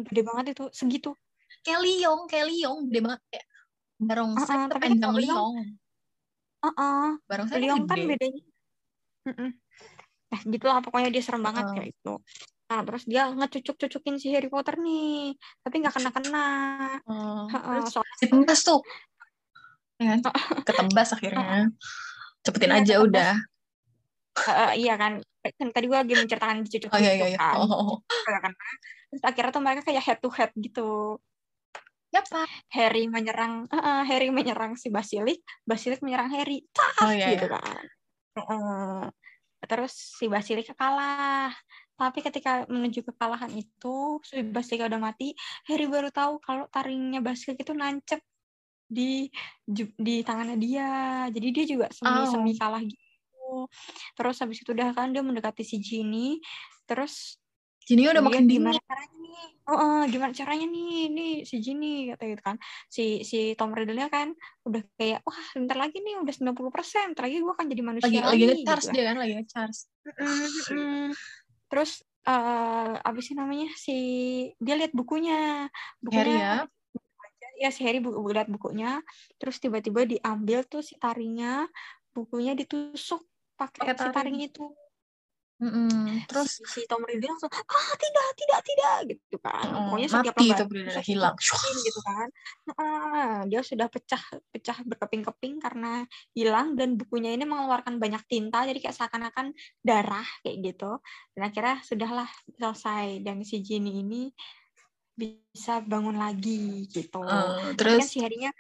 gede 0.06 0.22
banget 0.22 0.44
itu 0.58 0.64
segitu. 0.74 1.10
Kayak 1.62 1.80
liong, 1.86 2.20
kayak 2.26 2.46
liong, 2.50 2.78
gede 2.90 3.00
banget 3.02 3.20
kayak 3.30 3.46
barongsai 3.94 4.56
uh 4.56 4.60
-uh, 4.66 4.70
tapi 4.70 4.82
panjang 4.90 5.14
liong. 5.22 5.54
Uh 6.60 6.68
-uh. 6.68 7.06
Barongsai 7.30 7.58
liong 7.62 7.86
kan 7.86 7.98
bedanya. 7.98 8.42
Uh 9.24 9.30
-uh 9.30 9.50
eh 10.34 10.40
gitulah 10.50 10.82
pokoknya 10.82 11.08
dia 11.14 11.22
serem 11.22 11.42
banget 11.46 11.64
uh. 11.64 11.72
kayak 11.72 11.88
itu 11.94 12.14
nah 12.64 12.80
terus 12.80 13.04
dia 13.04 13.28
ngecucuk-cucukin 13.28 14.16
si 14.16 14.32
Harry 14.32 14.48
Potter 14.48 14.80
nih 14.80 15.36
tapi 15.60 15.74
nggak 15.84 15.94
kena-kena 16.00 16.46
uh, 17.04 17.44
uh, 17.48 17.84
soalnya 17.84 18.56
tuh 18.56 18.80
ya 20.04 20.18
ketembas 20.64 21.14
akhirnya 21.14 21.70
cepetin 22.42 22.72
ya, 22.72 22.80
aja 22.80 22.94
udah 23.04 23.32
uh, 24.48 24.72
iya 24.74 24.96
kan 24.96 25.20
kan 25.44 25.68
tadi 25.76 25.86
gue 25.92 25.98
lagi 26.00 26.16
menceritakan 26.16 26.64
dicucuk 26.64 26.88
oh, 26.88 26.98
iya, 26.98 27.12
iya, 27.20 27.26
iya. 27.36 27.38
kan 27.38 27.54
oh. 27.60 28.00
terus 29.12 29.22
akhirnya 29.22 29.52
tuh 29.52 29.62
mereka 29.62 29.82
kayak 29.84 30.02
head 30.02 30.18
to 30.24 30.32
head 30.32 30.50
gitu 30.56 31.20
Siapa? 32.14 32.46
Harry 32.70 33.10
menyerang 33.10 33.66
uh, 33.74 34.06
Harry 34.06 34.30
menyerang 34.30 34.78
si 34.78 34.86
Basilik, 34.86 35.34
Basilik 35.66 35.98
menyerang 35.98 36.30
Harry. 36.30 36.62
oh, 37.02 37.10
iya, 37.10 37.34
gitu 37.34 37.50
iya. 37.50 37.58
kan. 37.58 37.84
Uh, 38.38 39.04
terus 39.66 40.14
si 40.14 40.30
Basilika 40.30 40.78
kalah 40.78 41.50
tapi 41.94 42.18
ketika 42.26 42.66
menuju 42.66 43.06
kekalahan 43.06 43.50
itu 43.54 44.18
si 44.26 44.42
Basilika 44.42 44.90
udah 44.90 45.00
mati 45.00 45.34
Harry 45.70 45.86
baru 45.86 46.10
tahu 46.10 46.42
kalau 46.42 46.66
taringnya 46.70 47.22
Basilika 47.22 47.62
itu 47.62 47.74
nancep 47.74 48.20
di 48.84 49.30
di 49.96 50.20
tangannya 50.20 50.58
dia 50.60 50.90
jadi 51.32 51.48
dia 51.50 51.64
juga 51.64 51.86
semi 51.90 52.22
semi 52.28 52.52
oh. 52.52 52.56
kalah 52.58 52.82
gitu 52.84 53.70
terus 54.18 54.36
habis 54.42 54.60
itu 54.60 54.70
udah 54.74 54.92
kan 54.92 55.14
dia 55.14 55.22
mendekati 55.22 55.62
si 55.62 55.80
Ginny 55.80 56.42
terus 56.84 57.38
Ginny 57.84 58.08
udah 58.08 58.24
makin 58.24 58.48
dingin. 58.48 58.72
Gimana 58.72 58.80
caranya 58.80 59.16
nih? 59.20 59.46
Oh, 59.68 59.76
uh, 59.76 60.02
gimana 60.08 60.32
caranya 60.32 60.66
nih? 60.72 61.12
Nih 61.12 61.32
si 61.44 61.60
Ginny 61.60 62.08
kata 62.08 62.24
gitu 62.32 62.40
kan. 62.40 62.56
Si 62.88 63.20
si 63.28 63.52
Tom 63.60 63.76
Riddle-nya 63.76 64.08
kan 64.08 64.32
udah 64.64 64.80
kayak 64.96 65.20
wah 65.20 65.40
bentar 65.52 65.76
lagi 65.76 66.00
nih 66.00 66.16
udah 66.16 66.32
90%, 66.32 66.72
persen 66.72 67.12
lagi 67.12 67.44
gue 67.44 67.52
akan 67.52 67.66
jadi 67.68 67.82
manusia 67.84 68.08
lagi. 68.08 68.24
Lagi 68.24 68.44
lagi 68.48 68.64
charge 68.64 68.86
gitu. 68.88 68.94
dia 68.96 69.04
kan, 69.04 69.16
lagi 69.20 69.34
charge. 69.44 69.78
Terus 71.74 72.06
uh, 72.30 72.94
apa 73.02 73.18
sih 73.18 73.34
namanya? 73.34 73.66
Si 73.74 73.96
dia 74.62 74.78
lihat 74.78 74.94
bukunya. 74.94 75.66
Bukunya 75.98 76.22
Harry 76.22 76.34
ya. 76.38 76.54
Ya 77.58 77.70
si 77.74 77.82
Harry 77.82 78.02
bu 78.02 78.14
lihat 78.30 78.50
bukunya, 78.50 78.98
terus 79.38 79.62
tiba-tiba 79.62 80.02
diambil 80.02 80.66
tuh 80.66 80.82
si 80.82 80.98
taringnya, 80.98 81.70
bukunya 82.10 82.54
ditusuk 82.54 83.22
pakai 83.54 83.94
si 83.94 84.08
taring 84.10 84.42
itu 84.42 84.74
Mm-mm. 85.62 86.26
Terus 86.26 86.58
si, 86.66 86.66
si 86.66 86.80
Tom 86.90 87.06
Riddle 87.06 87.30
langsung 87.30 87.46
ah 87.46 87.92
tidak 87.94 88.26
tidak 88.34 88.60
tidak 88.66 88.96
gitu 89.14 89.36
kan. 89.38 89.66
Mm, 89.70 89.86
Pokoknya 89.86 90.08
setiap 90.10 90.34
mati 90.34 90.46
itu 90.50 90.64
Riddle 90.66 91.02
hilang 91.06 91.34
gitu 91.78 92.00
kan. 92.10 92.28
Nah, 92.74 93.36
dia 93.46 93.60
sudah 93.62 93.86
pecah 93.86 94.22
pecah 94.50 94.78
berkeping-keping 94.82 95.62
karena 95.62 96.02
hilang 96.34 96.74
dan 96.74 96.98
bukunya 96.98 97.30
ini 97.38 97.46
mengeluarkan 97.46 98.02
banyak 98.02 98.22
tinta 98.26 98.66
jadi 98.66 98.82
kayak 98.82 98.96
seakan-akan 98.98 99.54
darah 99.78 100.26
kayak 100.42 100.74
gitu. 100.74 100.98
Dan 101.38 101.40
akhirnya 101.46 101.76
sudahlah 101.86 102.30
selesai 102.58 103.22
dan 103.22 103.46
si 103.46 103.62
Ginny 103.62 104.02
ini 104.02 104.22
bisa 105.14 105.78
bangun 105.86 106.18
lagi 106.18 106.90
gitu. 106.90 107.22
Uh, 107.22 107.70
terus 107.78 108.02
kan 108.02 108.08
si 108.10 108.18
harinya 108.18 108.50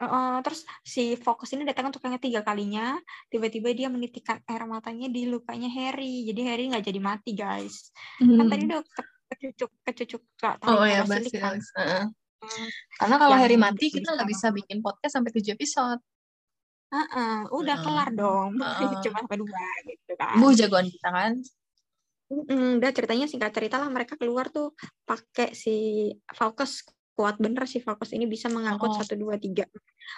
Uh, 0.00 0.40
terus 0.40 0.64
si 0.80 1.12
fokus 1.20 1.52
ini 1.52 1.68
datang 1.68 1.92
untuk 1.92 2.00
yang 2.00 2.16
ketiga 2.16 2.40
kalinya. 2.40 2.96
Tiba-tiba 3.28 3.68
dia 3.76 3.92
menitikkan 3.92 4.40
air 4.48 4.64
matanya 4.64 5.12
di 5.12 5.28
lukanya 5.28 5.68
Harry. 5.68 6.24
Jadi 6.24 6.40
Harry 6.48 6.64
nggak 6.72 6.84
jadi 6.88 7.00
mati 7.00 7.36
guys. 7.36 7.92
Hmm. 8.16 8.40
kan 8.40 8.46
tadi 8.48 8.64
udah 8.64 8.80
ke 8.80 9.02
kecucuk 9.30 9.70
kecucuk 9.86 10.22
oh 10.66 10.82
ya 10.82 11.06
pasti 11.06 11.38
kan. 11.38 11.54
uh. 11.78 12.02
hmm. 12.42 12.68
karena 12.98 13.14
kalau 13.14 13.36
Harry 13.38 13.54
mati 13.54 13.86
kita 13.94 14.10
nggak 14.10 14.26
bisa 14.26 14.50
bikin 14.50 14.82
podcast 14.82 15.20
sampai 15.20 15.30
tujuh 15.36 15.52
episode. 15.54 16.00
Uh 16.90 16.98
-uh, 16.98 17.38
udah 17.54 17.76
uh, 17.78 17.82
kelar 17.84 18.10
dong. 18.10 18.58
Uh, 18.64 18.98
cuma 19.04 19.22
sampai 19.22 19.38
dua 19.38 19.62
gitu 19.86 20.12
kan. 20.16 20.34
Bu 20.40 20.50
jagoan 20.56 20.88
kita 20.88 21.08
kan? 21.12 21.32
Mm, 22.30 22.78
udah 22.78 22.90
ceritanya 22.94 23.26
singkat 23.26 23.50
cerita 23.50 23.74
lah 23.74 23.90
mereka 23.90 24.14
keluar 24.14 24.54
tuh 24.54 24.70
pakai 25.02 25.50
si 25.50 26.06
fokus 26.30 26.86
kuat 27.20 27.36
bener 27.36 27.68
sih 27.68 27.84
fokus 27.84 28.16
ini 28.16 28.24
bisa 28.24 28.48
mengangkut 28.48 28.96
oh. 28.96 28.96
satu 28.96 29.12
dua 29.12 29.36
tiga 29.36 29.68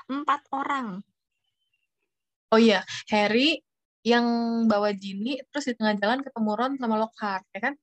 empat 0.06 0.46
orang 0.54 1.02
oh 2.54 2.60
iya 2.62 2.86
Harry 3.10 3.58
yang 4.06 4.22
bawa 4.70 4.94
Ginny 4.94 5.42
terus 5.50 5.66
di 5.66 5.74
tengah 5.74 5.98
jalan 5.98 6.22
ketemu 6.22 6.50
Ron 6.54 6.72
sama 6.78 6.94
Lockhart 6.94 7.42
ya 7.50 7.58
kan 7.58 7.74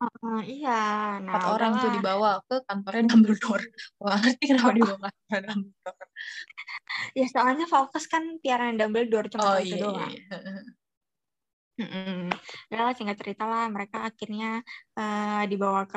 Uh, 0.00 0.40
iya, 0.48 1.20
nah, 1.20 1.28
empat 1.28 1.44
orang 1.60 1.72
tuh 1.76 1.92
dibawa 1.92 2.40
ke 2.48 2.64
kantornya 2.64 3.04
Dumbledore. 3.12 3.68
Wah, 4.00 4.16
ngerti 4.16 4.44
kenapa 4.48 4.72
dibawa 4.80 5.08
ke 5.12 5.36
Dumbledore? 5.44 6.08
ya 7.12 7.26
soalnya 7.28 7.68
fokus 7.68 8.08
kan 8.08 8.40
piaran 8.40 8.80
Dumbledore 8.80 9.28
cuma 9.28 9.44
oh, 9.44 9.60
itu 9.60 9.76
iya, 9.76 9.84
doang. 9.84 10.08
Iya. 10.08 10.38
Mm-mm. 11.80 12.28
Ya 12.68 12.92
singkat 12.92 13.16
cerita 13.16 13.48
lah 13.48 13.64
mereka 13.72 14.04
akhirnya 14.04 14.60
uh, 15.00 15.42
dibawa 15.48 15.88
ke 15.88 15.96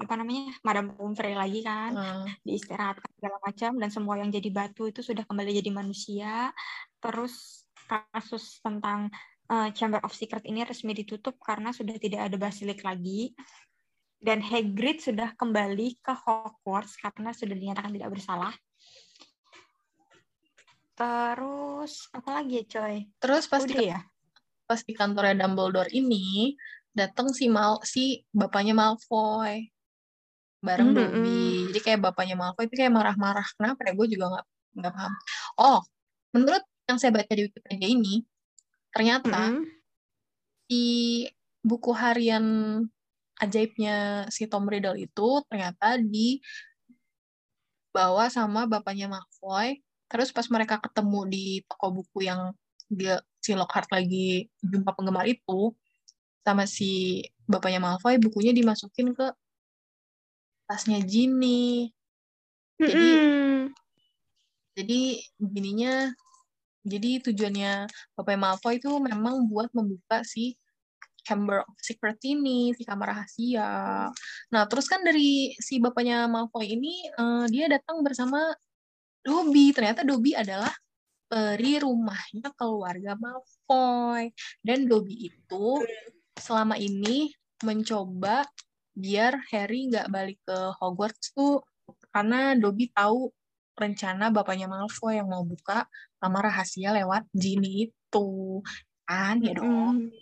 apa 0.00 0.14
namanya 0.16 0.56
Madam 0.64 0.96
Pomfrey 0.96 1.36
lagi 1.36 1.60
kan, 1.60 1.92
uh. 1.92 2.24
diistirahatkan 2.40 3.12
segala 3.20 3.36
macam 3.44 3.70
dan 3.76 3.90
semua 3.92 4.16
yang 4.16 4.32
jadi 4.32 4.48
batu 4.48 4.88
itu 4.88 5.04
sudah 5.04 5.28
kembali 5.28 5.52
jadi 5.60 5.68
manusia. 5.68 6.48
Terus 6.96 7.68
kasus 7.84 8.64
tentang 8.64 9.12
uh, 9.52 9.68
Chamber 9.76 10.00
of 10.00 10.16
Secret 10.16 10.48
ini 10.48 10.64
resmi 10.64 10.96
ditutup 10.96 11.36
karena 11.44 11.76
sudah 11.76 12.00
tidak 12.00 12.32
ada 12.32 12.36
basilik 12.40 12.80
lagi 12.80 13.36
dan 14.22 14.40
Hagrid 14.40 15.02
sudah 15.02 15.34
kembali 15.36 16.00
ke 16.00 16.14
Hogwarts 16.14 16.96
karena 16.96 17.34
sudah 17.36 17.52
dinyatakan 17.52 17.92
tidak 17.92 18.16
bersalah. 18.16 18.54
Terus 20.94 22.06
apa 22.14 22.30
lagi 22.40 22.62
ya, 22.62 22.64
coy? 22.70 22.96
Terus 23.18 23.44
pasti 23.50 23.90
ya? 23.90 24.00
Pas 24.72 24.80
di 24.80 24.96
kantornya 24.96 25.44
Dumbledore 25.44 25.92
ini 25.92 26.56
datang 26.96 27.28
si 27.36 27.52
Mal 27.52 27.76
si 27.84 28.24
bapaknya 28.32 28.72
Malfoy 28.72 29.68
bareng 30.64 30.94
mm 30.94 30.96
-hmm. 30.96 31.12
Dobby. 31.12 31.44
Jadi 31.68 31.80
kayak 31.84 32.00
bapaknya 32.08 32.36
Malfoy 32.40 32.64
itu 32.70 32.80
kayak 32.80 32.94
marah-marah. 32.96 33.44
Kenapa 33.60 33.84
ya? 33.84 33.92
Gue 33.92 34.08
juga 34.08 34.24
nggak 34.32 34.46
nggak 34.80 34.92
paham. 34.96 35.12
Oh, 35.60 35.80
menurut 36.32 36.64
yang 36.88 36.96
saya 36.96 37.12
baca 37.12 37.28
di 37.28 37.42
Wikipedia 37.50 37.88
ini, 37.92 38.14
ternyata 38.94 39.52
mm 39.52 39.52
-hmm. 39.60 39.64
di 40.70 40.86
buku 41.60 41.92
harian 41.92 42.46
ajaibnya 43.42 44.26
si 44.30 44.48
Tom 44.48 44.64
Riddle 44.70 44.96
itu 44.96 45.28
ternyata 45.50 45.98
di 45.98 46.40
bawa 47.92 48.32
sama 48.32 48.64
bapaknya 48.64 49.12
Malfoy. 49.12 49.82
Terus 50.08 50.32
pas 50.32 50.48
mereka 50.48 50.80
ketemu 50.80 51.20
di 51.28 51.44
toko 51.68 52.00
buku 52.00 52.24
yang 52.24 52.54
dia 52.92 53.18
si 53.40 53.56
Lockhart 53.56 53.88
lagi 53.90 54.46
jumpa 54.62 54.92
penggemar 54.94 55.26
itu 55.26 55.72
sama 56.44 56.68
si 56.68 57.22
bapaknya 57.48 57.82
Malfoy 57.82 58.20
bukunya 58.20 58.52
dimasukin 58.54 59.16
ke 59.16 59.26
tasnya 60.68 61.02
Ginny 61.02 61.90
jadi 62.78 62.92
mm 62.92 63.24
-hmm. 63.24 63.58
jadi 64.78 65.00
begininya 65.40 65.94
jadi 66.82 67.10
tujuannya 67.22 67.72
bapaknya 68.18 68.40
Malfoy 68.42 68.82
itu 68.82 68.90
memang 68.98 69.46
buat 69.46 69.70
membuka 69.70 70.26
si 70.26 70.58
Chamber 71.22 71.62
of 71.62 71.78
Secret 71.78 72.18
ini, 72.26 72.74
si 72.74 72.82
kamar 72.82 73.14
rahasia. 73.14 74.10
Nah, 74.50 74.62
terus 74.66 74.90
kan 74.90 75.06
dari 75.06 75.54
si 75.62 75.78
bapaknya 75.78 76.26
Malfoy 76.26 76.74
ini, 76.74 77.06
uh, 77.14 77.46
dia 77.46 77.70
datang 77.70 78.02
bersama 78.02 78.50
Dobby. 79.22 79.70
Ternyata 79.70 80.02
Dobby 80.02 80.34
adalah 80.34 80.74
peri 81.32 81.80
rumahnya 81.80 82.52
keluarga 82.52 83.16
Malfoy. 83.16 84.28
Dan 84.60 84.84
Dobby 84.84 85.32
itu 85.32 85.80
selama 86.36 86.76
ini 86.76 87.32
mencoba 87.64 88.44
biar 88.92 89.40
Harry 89.48 89.88
nggak 89.88 90.12
balik 90.12 90.36
ke 90.44 90.58
Hogwarts 90.76 91.32
tuh 91.32 91.64
karena 92.12 92.52
Dobby 92.52 92.92
tahu 92.92 93.32
rencana 93.72 94.28
bapaknya 94.28 94.68
Malfoy 94.68 95.16
yang 95.16 95.32
mau 95.32 95.40
buka 95.40 95.88
kamar 96.20 96.52
rahasia 96.52 96.92
lewat 96.92 97.24
Ginny 97.32 97.88
itu 97.88 98.28
kan 99.08 99.40
ya 99.40 99.56
dong. 99.56 100.12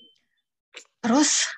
Terus 1.03 1.51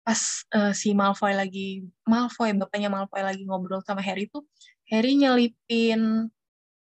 pas 0.00 0.16
uh, 0.56 0.72
si 0.72 0.96
Malfoy 0.96 1.36
lagi 1.36 1.84
Malfoy 2.08 2.56
bapaknya 2.56 2.88
Malfoy 2.88 3.20
lagi 3.20 3.44
ngobrol 3.44 3.84
sama 3.84 4.00
Harry 4.00 4.32
tuh 4.32 4.48
Harry 4.88 5.20
nyelipin 5.20 6.32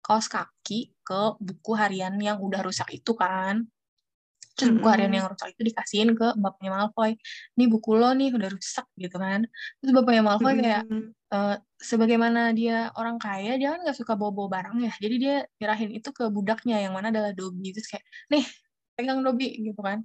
kaos 0.04 0.28
kaki 0.28 0.92
ke 1.08 1.40
buku 1.40 1.72
harian 1.72 2.12
yang 2.20 2.36
udah 2.36 2.60
rusak 2.60 2.92
itu 2.92 3.16
kan. 3.16 3.64
Terus 4.52 4.74
buku 4.74 4.88
harian 4.90 5.14
yang 5.14 5.26
rusak 5.30 5.56
itu 5.56 5.72
dikasihin 5.72 6.12
ke 6.12 6.36
bapaknya 6.36 6.70
Malfoy. 6.76 7.16
Ini 7.56 7.64
buku 7.70 7.96
lo 7.96 8.12
nih 8.12 8.34
udah 8.36 8.50
rusak 8.52 8.84
gitu 9.00 9.16
kan. 9.16 9.48
Terus 9.80 9.92
bapaknya 9.96 10.22
Malfoy 10.26 10.52
kayak 10.60 10.84
e, 11.32 11.38
sebagaimana 11.80 12.52
dia 12.52 12.92
orang 12.98 13.16
kaya, 13.16 13.56
dia 13.56 13.72
kan 13.72 13.86
gak 13.86 13.96
suka 13.96 14.18
bawa-bawa 14.18 14.60
barang 14.60 14.76
ya. 14.84 14.92
Jadi 15.00 15.14
dia 15.16 15.36
nyerahin 15.62 15.96
itu 15.96 16.10
ke 16.12 16.28
budaknya 16.28 16.82
yang 16.84 16.92
mana 16.92 17.08
adalah 17.08 17.32
Dobby. 17.32 17.72
Terus 17.72 17.88
kayak, 17.88 18.04
nih 18.28 18.44
pegang 18.98 19.22
Dobby 19.24 19.48
gitu 19.62 19.80
kan. 19.80 20.04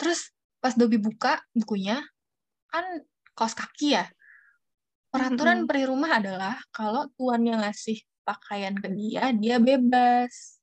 Terus 0.00 0.32
pas 0.58 0.74
Dobby 0.74 0.96
buka 0.96 1.44
bukunya, 1.54 2.00
kan 2.72 3.04
kaos 3.36 3.54
kaki 3.54 3.94
ya. 3.94 4.08
Peraturan 5.12 5.62
mm 5.62 5.62
-hmm. 5.62 5.68
peri 5.68 5.84
rumah 5.84 6.16
adalah 6.16 6.56
kalau 6.72 7.12
tuannya 7.20 7.60
ngasih 7.60 8.00
pakaian 8.22 8.74
ke 8.78 8.88
dia, 8.90 9.30
dia 9.34 9.56
bebas. 9.58 10.62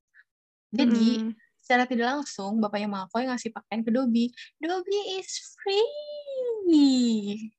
Jadi, 0.70 1.20
hmm. 1.20 1.32
secara 1.58 1.84
tidak 1.86 2.06
langsung, 2.18 2.62
bapaknya 2.62 2.88
Malfoy 2.88 3.26
ngasih 3.26 3.50
pakaian 3.50 3.82
ke 3.82 3.90
Dobby. 3.90 4.30
Dobby 4.62 5.00
is 5.18 5.30
free. 5.58 7.50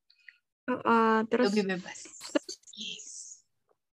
Uh, 0.67 1.27
terus 1.27 1.51
Dobby 1.51 1.75
bebas. 1.75 2.07
Yes. 2.75 3.43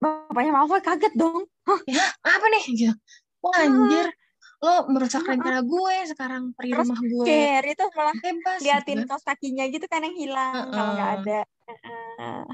Bapaknya 0.02 0.52
Malfoy 0.52 0.82
kaget 0.82 1.14
dong. 1.14 1.46
Hah? 1.64 1.80
Ya, 1.86 2.04
apa 2.26 2.46
nih? 2.50 2.64
Gitu. 2.74 2.94
Wah, 3.40 3.54
anjir. 3.64 4.08
Lo 4.64 4.88
merusak 4.88 5.28
rencana 5.28 5.60
gue 5.60 5.96
sekarang 6.08 6.56
peri 6.56 6.72
rumah 6.72 6.96
gue. 6.96 7.26
Terus 7.28 7.76
itu 7.76 7.84
malah 7.92 8.16
bebas. 8.16 8.58
Liatin 8.64 8.98
gitu. 9.04 9.08
kaos 9.12 9.24
kakinya 9.24 9.64
gitu 9.68 9.86
kan 9.86 10.00
yang 10.02 10.16
hilang. 10.16 10.54
Uh 10.56 10.60
-uh. 10.64 10.72
Kalau 10.72 10.90
nggak 10.96 11.12
ada. 11.20 11.40
Uh. 12.16 12.46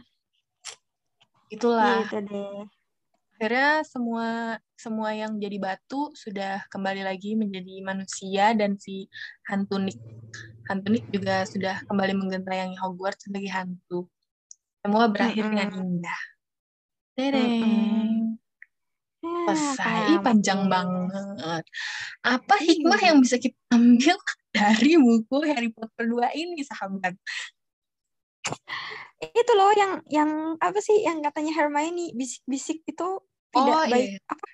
Itulah. 1.50 2.02
Gitu 2.04 2.18
deh 2.26 2.79
akhirnya 3.40 3.80
semua 3.88 4.60
semua 4.76 5.16
yang 5.16 5.40
jadi 5.40 5.56
batu 5.56 6.12
sudah 6.12 6.60
kembali 6.68 7.00
lagi 7.00 7.32
menjadi 7.40 7.80
manusia 7.80 8.52
dan 8.52 8.76
si 8.76 9.08
hantu 9.48 9.80
Nick 9.80 9.96
hantu 10.68 10.92
Nick 10.92 11.08
juga 11.08 11.48
sudah 11.48 11.80
kembali 11.88 12.20
menggentayangi 12.20 12.76
Hogwarts 12.76 13.24
sebagai 13.24 13.48
hantu. 13.48 14.04
Semua 14.84 15.08
berakhir 15.08 15.40
mm 15.40 15.48
-hmm. 15.48 15.56
dengan 15.56 15.70
indah. 15.72 16.20
Tereng. 17.16 17.64
Mm 17.64 17.80
-hmm. 19.24 19.48
Selesai, 19.48 20.20
panjang 20.20 20.68
banget. 20.68 21.64
Apa 22.20 22.60
hikmah 22.60 23.00
yang 23.00 23.24
bisa 23.24 23.40
kita 23.40 23.56
ambil 23.72 24.20
dari 24.56 25.00
buku 25.00 25.36
Harry 25.48 25.72
Potter 25.72 26.04
2 26.12 26.28
ini, 26.36 26.60
sahabat? 26.60 27.16
Itu 29.20 29.52
loh 29.56 29.72
yang 29.76 29.92
yang 30.08 30.30
apa 30.60 30.80
sih 30.80 31.04
yang 31.04 31.20
katanya 31.20 31.52
Hermione 31.52 32.16
bisik-bisik 32.16 32.84
itu 32.88 33.08
tidak 33.50 33.76
oh, 33.76 33.86
baik. 33.86 34.10
Iya. 34.16 34.20
Apa? 34.26 34.46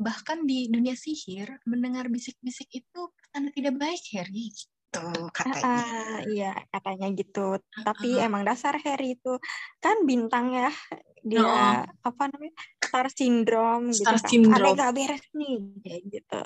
Bahkan 0.00 0.38
di 0.48 0.58
dunia 0.72 0.96
sihir, 0.96 1.60
mendengar 1.68 2.08
bisik-bisik 2.08 2.70
itu 2.72 3.00
tanda 3.30 3.52
tidak 3.52 3.76
baik, 3.76 4.02
Harry. 4.16 4.48
Gitu 4.50 5.04
katanya. 5.30 5.62
Uh, 5.62 6.18
iya, 6.32 6.52
katanya 6.72 7.06
gitu. 7.14 7.60
Uh, 7.60 7.84
Tapi 7.86 8.18
emang 8.18 8.42
dasar 8.42 8.74
Harry 8.82 9.14
itu 9.14 9.38
kan 9.78 10.02
bintang 10.02 10.50
ya. 10.56 10.72
Dia 11.20 11.44
uh, 11.44 11.82
apa 11.84 12.22
namanya? 12.32 12.56
Star 12.80 13.06
syndrome 13.12 13.94
Star 13.94 14.18
gitu 14.18 14.50
syndrome. 14.50 14.74
kan. 14.74 14.74
Ada 14.74 14.80
gak 14.82 14.92
beres 14.98 15.24
nih 15.36 15.54
kayak 15.84 16.02
gitu. 16.10 16.40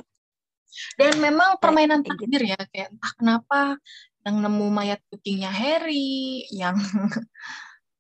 Dan 0.99 1.13
memang 1.23 1.57
permainan 1.63 2.03
kayak 2.03 2.19
takdir 2.19 2.43
gitu. 2.43 2.53
ya, 2.53 2.61
kayak 2.69 2.89
entah 2.91 3.13
kenapa 3.15 3.61
yang 4.25 4.37
nemu 4.41 4.67
mayat 4.73 5.01
kucingnya 5.13 5.53
Harry, 5.53 6.49
yang 6.51 6.77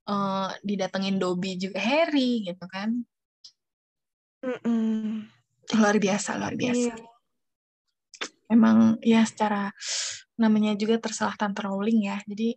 uh, 0.09 0.51
didatengin 0.67 1.21
Dobby 1.21 1.57
juga 1.61 1.79
Harry 1.79 2.43
gitu 2.43 2.65
kan. 2.67 3.05
Mm-mm. 4.45 5.25
Luar 5.81 5.97
biasa, 5.97 6.37
luar 6.37 6.53
biasa. 6.53 6.93
Iya. 6.93 6.97
Emang 8.53 9.01
ya 9.01 9.25
secara 9.25 9.73
namanya 10.37 10.77
juga 10.77 11.01
tersalah 11.01 11.33
Tante 11.41 11.65
Rowling 11.65 12.05
ya. 12.05 12.21
Jadi 12.29 12.53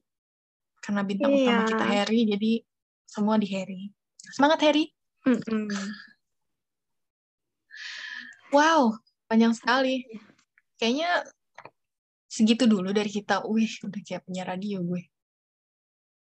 karena 0.84 1.02
bintang 1.08 1.32
iya. 1.32 1.48
utama 1.48 1.64
kita 1.72 1.86
Harry, 1.88 2.22
jadi 2.28 2.52
semua 3.08 3.40
di 3.40 3.48
Harry. 3.56 3.88
Semangat 4.20 4.60
Harry. 4.68 4.92
Mm-mm. 5.24 5.72
Wow, 8.52 9.00
panjang 9.28 9.56
sekali. 9.56 10.04
Kayaknya 10.80 11.24
segitu 12.28 12.68
dulu 12.68 12.92
dari 12.92 13.08
kita. 13.08 13.44
Wih, 13.48 13.72
udah 13.88 14.02
kayak 14.04 14.28
punya 14.28 14.44
radio 14.44 14.84
gue. 14.84 15.08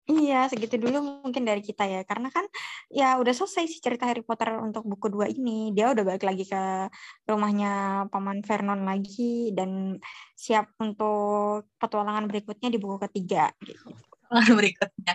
Iya, 0.05 0.53
segitu 0.53 0.77
dulu 0.77 1.25
mungkin 1.25 1.49
dari 1.49 1.65
kita 1.65 1.89
ya. 1.89 2.05
Karena 2.05 2.29
kan 2.29 2.45
ya 2.93 3.17
udah 3.17 3.33
selesai 3.33 3.65
sih 3.73 3.81
cerita 3.81 4.05
Harry 4.05 4.21
Potter 4.21 4.53
untuk 4.61 4.85
buku 4.85 5.09
dua 5.09 5.33
ini. 5.33 5.73
Dia 5.73 5.97
udah 5.97 6.05
balik 6.05 6.25
lagi 6.29 6.45
ke 6.45 6.93
rumahnya 7.25 8.05
Paman 8.13 8.45
Vernon 8.45 8.85
lagi 8.85 9.57
dan 9.57 9.97
siap 10.37 10.77
untuk 10.77 11.73
petualangan 11.81 12.29
berikutnya 12.29 12.69
di 12.69 12.77
buku 12.77 13.01
ketiga. 13.09 13.49
Gitu. 13.65 13.89
Petualangan 13.89 14.53
berikutnya. 14.61 15.15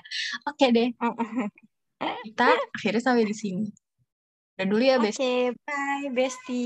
Oke 0.49 0.65
deh. 0.73 0.89
kita 2.25 2.49
akhirnya 2.73 3.01
sampai 3.05 3.29
di 3.29 3.35
sini. 3.37 3.69
Udah 4.57 4.65
dulu 4.65 4.83
ya, 4.83 4.97
Besti. 4.97 5.21
Oke, 5.21 5.33
bye 5.69 6.07
Besti. 6.09 6.65